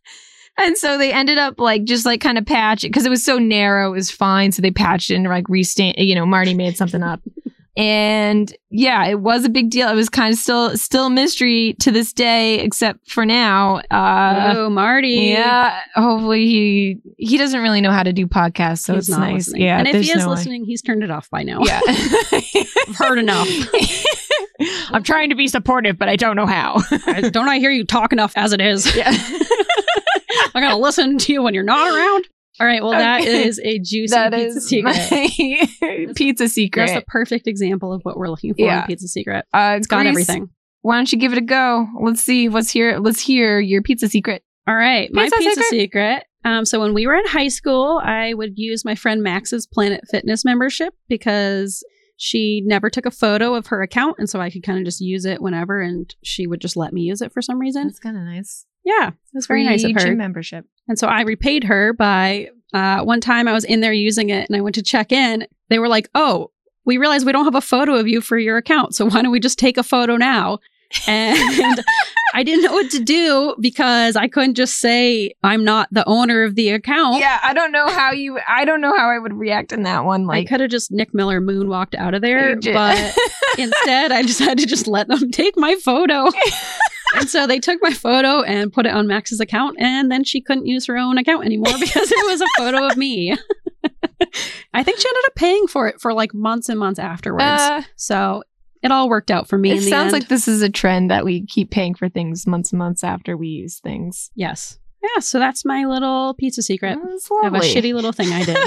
and 0.58 0.78
so 0.78 0.98
they 0.98 1.14
ended 1.14 1.38
up 1.38 1.58
like 1.60 1.86
just 1.86 2.06
like 2.06 2.20
kind 2.20 2.38
of 2.38 2.46
patch 2.46 2.84
it 2.84 2.90
because 2.90 3.06
it 3.06 3.10
was 3.10 3.24
so 3.24 3.38
narrow, 3.40 3.88
it 3.90 3.96
was 3.96 4.12
fine. 4.12 4.52
So 4.52 4.62
they 4.62 4.72
patched 4.72 5.10
it 5.10 5.16
and 5.16 5.24
like 5.26 5.48
restain, 5.48 5.94
you 5.98 6.16
know, 6.16 6.26
Marty 6.26 6.54
made 6.54 6.76
something 6.76 7.02
up. 7.02 7.22
And 7.78 8.56
yeah, 8.70 9.06
it 9.06 9.20
was 9.20 9.44
a 9.44 9.50
big 9.50 9.70
deal. 9.70 9.90
It 9.90 9.96
was 9.96 10.08
kind 10.08 10.34
of 10.34 10.40
still 10.40 10.78
still 10.78 11.08
a 11.08 11.10
mystery 11.10 11.76
to 11.82 11.92
this 11.92 12.14
day, 12.14 12.60
except 12.60 13.10
for 13.10 13.26
now. 13.26 13.82
Uh, 13.92 14.54
oh, 14.56 14.70
Marty. 14.70 15.10
yeah, 15.10 15.82
hopefully 15.94 16.46
he 16.46 17.02
he 17.18 17.38
doesn't 17.38 17.62
really 17.62 17.82
know 17.82 17.92
how 17.92 18.04
to 18.04 18.14
do 18.14 18.28
podcasts, 18.28 18.80
so 18.80 18.94
he's 18.96 19.10
it's 19.10 19.18
nice. 19.18 19.34
listening. 19.34 19.64
Yeah, 19.64 19.78
and 19.78 19.88
if 19.90 20.06
he 20.06 20.12
is 20.12 20.18
no 20.18 20.30
way. 20.30 20.36
listening, 20.36 20.64
he's 20.64 20.82
turned 20.82 21.04
it 21.04 21.12
off 21.12 21.30
by 21.30 21.44
now. 21.44 21.60
yeah, 21.64 21.82
I've 21.88 22.96
heard 22.96 23.20
enough. 23.20 23.48
I'm 24.90 25.04
trying 25.04 25.30
to 25.30 25.36
be 25.36 25.48
supportive, 25.48 25.98
but 25.98 26.08
I 26.08 26.16
don't 26.16 26.36
know 26.36 26.46
how. 26.46 26.82
Don't 27.32 27.50
I 27.50 27.60
hear 27.60 27.72
you 27.72 27.84
talk 27.84 28.14
enough 28.14 28.32
as 28.36 28.54
it 28.54 28.62
is? 28.62 28.86
yeah, 28.96 29.12
I 29.12 30.62
gotta 30.62 30.78
listen 30.78 31.18
to 31.18 31.34
you 31.34 31.44
when 31.44 31.54
you're 31.54 31.64
not 31.64 31.94
around. 31.94 32.28
All 32.60 32.66
right. 32.68 32.82
Well, 32.82 32.92
that 32.92 33.22
Okay. 33.22 33.48
is 33.48 33.60
a 33.60 33.80
juicy 33.80 34.08
that 34.16 34.32
pizza 34.34 34.58
is 34.58 34.68
secret. 34.68 36.16
pizza 36.16 36.48
secret. 36.48 36.88
That's 36.88 36.98
a 37.02 37.06
perfect 37.06 37.48
example 37.48 37.92
of 37.94 38.02
what 38.04 38.18
we're 38.18 38.30
looking 38.30 38.54
for 38.54 38.62
Yeah. 38.66 38.82
in 38.82 38.88
pizza 38.88 39.08
secret. 39.08 39.46
uh, 39.54 39.76
It's 39.78 39.88
got 39.88 40.06
everything. 40.06 40.50
Why 40.82 40.96
don't 40.96 41.12
you 41.12 41.18
give 41.18 41.32
it 41.34 41.38
a 41.38 41.42
go? 41.42 41.88
Let's 42.00 42.22
see 42.22 42.48
what's 42.48 42.70
here. 42.70 43.00
Let's 43.00 43.20
hear 43.20 43.60
your 43.60 43.82
pizza 43.82 44.08
secret. 44.08 44.44
All 44.68 44.76
right, 44.76 45.10
my 45.14 45.24
Pizza 45.26 45.38
pizza 45.38 45.62
secret? 45.64 45.70
secret. 45.80 46.24
Um, 46.44 46.66
so 46.66 46.80
when 46.80 46.94
we 46.94 47.06
were 47.08 47.16
in 47.16 47.26
high 47.28 47.48
school, 47.50 48.02
I 48.04 48.34
would 48.34 48.58
use 48.58 48.84
my 48.86 48.96
friend 48.96 49.22
Max's 49.22 49.66
Planet 49.68 50.02
Fitness 50.10 50.44
membership 50.46 50.94
because 51.08 51.84
she 52.18 52.62
never 52.66 52.90
took 52.90 53.06
a 53.06 53.12
photo 53.12 53.54
of 53.56 53.68
her 53.68 53.82
account, 53.82 54.16
and 54.20 54.30
so 54.30 54.40
I 54.40 54.50
could 54.50 54.64
kind 54.64 54.80
of 54.80 54.86
just 54.86 55.02
use 55.02 55.26
it 55.26 55.42
whenever, 55.42 55.82
and 55.82 56.14
she 56.24 56.48
would 56.48 56.62
just 56.62 56.78
let 56.78 56.94
me 56.94 57.02
use 57.02 57.22
it 57.22 57.32
for 57.34 57.42
some 57.42 57.60
reason. 57.60 57.88
That's 57.88 58.00
kind 58.00 58.16
of 58.18 58.24
nice. 58.24 58.66
Yeah, 58.84 59.10
it 59.10 59.14
was 59.34 59.48
very 59.48 59.64
nice 59.64 59.84
of 59.84 59.92
her. 59.94 60.00
gym 60.00 60.18
membership. 60.18 60.66
And 60.88 61.00
so 61.00 61.08
I 61.08 61.22
repaid 61.22 61.64
her 61.66 61.94
by 61.94 62.50
uh, 62.74 63.02
one 63.04 63.22
time 63.22 63.48
I 63.48 63.54
was 63.54 63.64
in 63.64 63.82
there 63.82 63.94
using 63.94 64.30
it, 64.30 64.48
and 64.50 64.56
I 64.56 64.62
went 64.62 64.76
to 64.76 64.84
check 64.84 65.12
in. 65.12 65.48
They 65.70 65.80
were 65.80 65.88
like, 65.88 66.10
"Oh, 66.16 66.52
we 66.86 66.98
realize 66.98 67.26
we 67.26 67.32
don't 67.32 67.46
have 67.46 67.56
a 67.56 67.62
photo 67.62 67.96
of 67.96 68.08
you 68.08 68.22
for 68.22 68.38
your 68.38 68.58
account, 68.58 68.96
so 68.96 69.06
why 69.06 69.22
don't 69.22 69.32
we 69.32 69.40
just 69.40 69.60
take 69.60 69.78
a 69.78 69.84
photo 69.84 70.18
now?" 70.18 70.60
And 71.08 71.82
I 72.34 72.44
didn't 72.44 72.64
know 72.64 72.74
what 72.74 72.92
to 72.92 73.00
do 73.04 73.56
because 73.60 74.16
I 74.16 74.28
couldn't 74.28 74.56
just 74.56 74.80
say 74.80 75.34
I'm 75.44 75.64
not 75.64 75.88
the 75.92 76.08
owner 76.08 76.44
of 76.44 76.56
the 76.56 76.70
account. 76.70 77.20
Yeah, 77.20 77.40
I 77.42 77.54
don't 77.54 77.72
know 77.72 77.88
how 77.88 78.12
you. 78.12 78.40
I 78.48 78.66
don't 78.66 78.82
know 78.82 78.96
how 78.96 79.10
I 79.10 79.18
would 79.18 79.34
react 79.34 79.72
in 79.72 79.84
that 79.84 80.06
one. 80.06 80.26
Like, 80.26 80.46
I 80.46 80.50
could 80.50 80.60
have 80.60 80.70
just 80.70 80.92
Nick 80.92 81.14
Miller 81.14 81.42
moonwalked 81.42 81.96
out 81.96 82.14
of 82.14 82.22
there, 82.22 82.56
but 82.58 83.16
instead 83.58 84.12
I 84.12 84.22
just 84.24 84.40
had 84.40 84.58
to 84.60 84.66
just 84.66 84.88
let 84.88 85.08
them 85.08 85.32
take 85.32 85.58
my 85.58 85.76
photo. 85.76 86.30
and 87.16 87.30
so 87.30 87.48
they 87.48 87.60
took 87.60 87.80
my 87.82 87.92
photo 87.92 88.42
and 88.42 88.72
put 88.74 88.86
it 88.86 88.94
on 88.94 89.08
Max's 89.08 89.40
account, 89.40 89.78
and 89.80 90.12
then 90.12 90.24
she 90.24 90.42
couldn't 90.42 90.66
use 90.66 90.86
her 90.88 90.98
own 90.98 91.18
account 91.18 91.46
anymore 91.46 91.74
because 91.80 92.12
it 92.12 92.26
was 92.32 92.42
a 92.42 92.48
photo 92.58 92.88
of 92.88 92.98
me. 92.98 93.36
I 94.74 94.84
think 94.84 95.00
she 95.00 95.08
ended 95.08 95.24
up 95.28 95.36
paying 95.36 95.68
for 95.68 95.88
it 95.88 96.02
for 96.02 96.14
like 96.14 96.34
months 96.34 96.70
and 96.70 96.80
months 96.80 97.00
afterwards. 97.00 97.44
Uh, 97.44 97.82
so 97.96 98.44
it 98.82 98.92
all 98.92 99.10
worked 99.10 99.32
out 99.32 99.48
for 99.48 99.58
me. 99.58 99.72
it 99.72 99.78
in 99.78 99.84
the 99.84 99.90
sounds 99.90 100.14
end. 100.14 100.14
like 100.14 100.28
this 100.28 100.48
is 100.48 100.62
a 100.62 100.70
trend 100.70 101.10
that 101.12 101.26
we 101.26 101.46
keep 101.46 101.72
paying 101.72 101.96
for 101.96 102.10
things 102.10 102.46
months 102.46 102.72
and 102.72 102.80
months 102.80 103.04
after 103.04 103.36
we 103.38 103.48
use 103.48 103.80
things. 103.80 104.32
yes, 104.36 104.78
yeah. 105.14 105.20
So 105.20 105.40
that's 105.40 105.66
my 105.66 105.86
little 105.86 106.34
pizza 106.36 106.62
secret 106.62 106.98
of 106.98 107.54
a 107.54 107.60
shitty 107.60 107.94
little 107.94 108.12
thing 108.12 108.32
I 108.32 108.44
did 108.44 108.58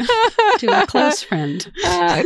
to 0.59 0.83
a 0.83 0.87
close 0.89 1.23
friend. 1.23 1.71
Uh, 1.85 2.23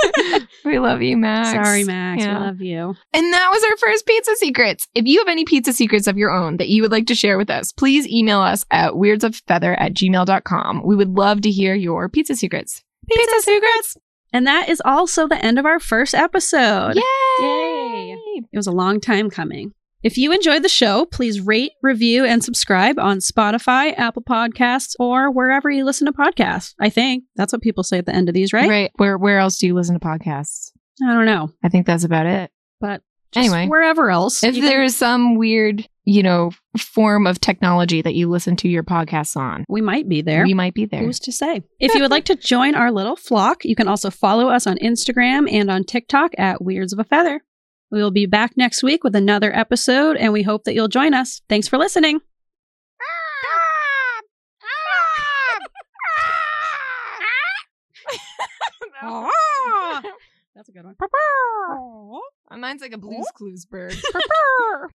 we 0.64 0.78
love 0.78 1.02
you, 1.02 1.16
Max. 1.16 1.50
Sorry, 1.50 1.84
Max. 1.84 2.22
Yeah. 2.22 2.38
We 2.38 2.44
love 2.46 2.60
you. 2.60 2.96
And 3.12 3.32
that 3.32 3.50
was 3.52 3.64
our 3.64 3.76
first 3.78 4.06
pizza 4.06 4.36
secrets. 4.36 4.86
If 4.94 5.06
you 5.06 5.18
have 5.18 5.28
any 5.28 5.44
pizza 5.44 5.72
secrets 5.72 6.06
of 6.06 6.16
your 6.16 6.30
own 6.30 6.58
that 6.58 6.68
you 6.68 6.82
would 6.82 6.92
like 6.92 7.06
to 7.06 7.14
share 7.14 7.38
with 7.38 7.50
us, 7.50 7.72
please 7.72 8.06
email 8.08 8.40
us 8.40 8.64
at 8.70 8.92
weirdsofeather 8.92 9.74
at 9.78 9.94
gmail.com. 9.94 10.82
We 10.84 10.96
would 10.96 11.10
love 11.16 11.40
to 11.42 11.50
hear 11.50 11.74
your 11.74 12.08
pizza 12.08 12.36
secrets. 12.36 12.82
Pizza, 13.08 13.40
secrets! 13.40 13.96
And 14.32 14.46
that 14.46 14.68
is 14.68 14.80
also 14.84 15.26
the 15.26 15.44
end 15.44 15.58
of 15.58 15.66
our 15.66 15.80
first 15.80 16.14
episode. 16.14 16.94
Yay! 16.94 17.02
Yay. 17.40 18.42
It 18.52 18.56
was 18.56 18.68
a 18.68 18.72
long 18.72 19.00
time 19.00 19.30
coming. 19.30 19.72
If 20.02 20.16
you 20.16 20.32
enjoyed 20.32 20.62
the 20.62 20.68
show, 20.68 21.04
please 21.04 21.40
rate, 21.40 21.72
review, 21.82 22.24
and 22.24 22.42
subscribe 22.42 22.98
on 22.98 23.18
Spotify, 23.18 23.92
Apple 23.98 24.22
Podcasts, 24.22 24.94
or 24.98 25.30
wherever 25.30 25.68
you 25.70 25.84
listen 25.84 26.06
to 26.06 26.12
podcasts. 26.12 26.74
I 26.80 26.88
think 26.88 27.24
that's 27.36 27.52
what 27.52 27.60
people 27.60 27.82
say 27.84 27.98
at 27.98 28.06
the 28.06 28.14
end 28.14 28.28
of 28.28 28.34
these, 28.34 28.52
right? 28.54 28.68
Right. 28.68 28.90
Where 28.96 29.18
where 29.18 29.38
else 29.38 29.58
do 29.58 29.66
you 29.66 29.74
listen 29.74 29.98
to 29.98 30.04
podcasts? 30.06 30.70
I 31.06 31.12
don't 31.12 31.26
know. 31.26 31.50
I 31.62 31.68
think 31.68 31.86
that's 31.86 32.04
about 32.04 32.26
it. 32.26 32.50
But 32.80 33.02
Anyway. 33.36 33.68
wherever 33.68 34.10
else. 34.10 34.42
If 34.42 34.56
there 34.56 34.82
is 34.82 34.96
some 34.96 35.36
weird, 35.36 35.86
you 36.04 36.22
know, 36.22 36.50
form 36.78 37.26
of 37.26 37.40
technology 37.40 38.02
that 38.02 38.14
you 38.14 38.28
listen 38.28 38.56
to 38.56 38.68
your 38.68 38.82
podcasts 38.82 39.36
on, 39.36 39.64
we 39.68 39.80
might 39.82 40.08
be 40.08 40.22
there. 40.22 40.44
we 40.44 40.54
might 40.54 40.74
be 40.74 40.86
there. 40.86 41.00
Who's 41.00 41.20
to 41.20 41.32
say? 41.32 41.62
If 41.78 41.94
you 41.94 42.00
would 42.00 42.10
like 42.10 42.24
to 42.24 42.34
join 42.36 42.74
our 42.74 42.90
little 42.90 43.16
flock, 43.16 43.64
you 43.64 43.76
can 43.76 43.86
also 43.86 44.10
follow 44.10 44.48
us 44.48 44.66
on 44.66 44.78
Instagram 44.78 45.50
and 45.50 45.70
on 45.70 45.84
TikTok 45.84 46.32
at 46.38 46.62
Weirds 46.64 46.92
of 46.94 46.98
a 46.98 47.04
Feather. 47.04 47.42
We 47.90 48.02
will 48.02 48.10
be 48.10 48.26
back 48.26 48.56
next 48.56 48.82
week 48.82 49.02
with 49.02 49.16
another 49.16 49.54
episode, 49.54 50.16
and 50.16 50.32
we 50.32 50.42
hope 50.42 50.64
that 50.64 50.74
you'll 50.74 50.88
join 50.88 51.12
us. 51.12 51.42
Thanks 51.48 51.68
for 51.68 51.76
listening. 51.78 52.20
That's 60.54 60.68
a 60.68 60.72
good 60.72 60.84
one. 60.84 60.94
Mine's 62.60 62.82
like 62.82 62.92
a 62.92 62.98
Blue's 62.98 63.26
Clues 63.34 63.64
bird. 63.64 63.96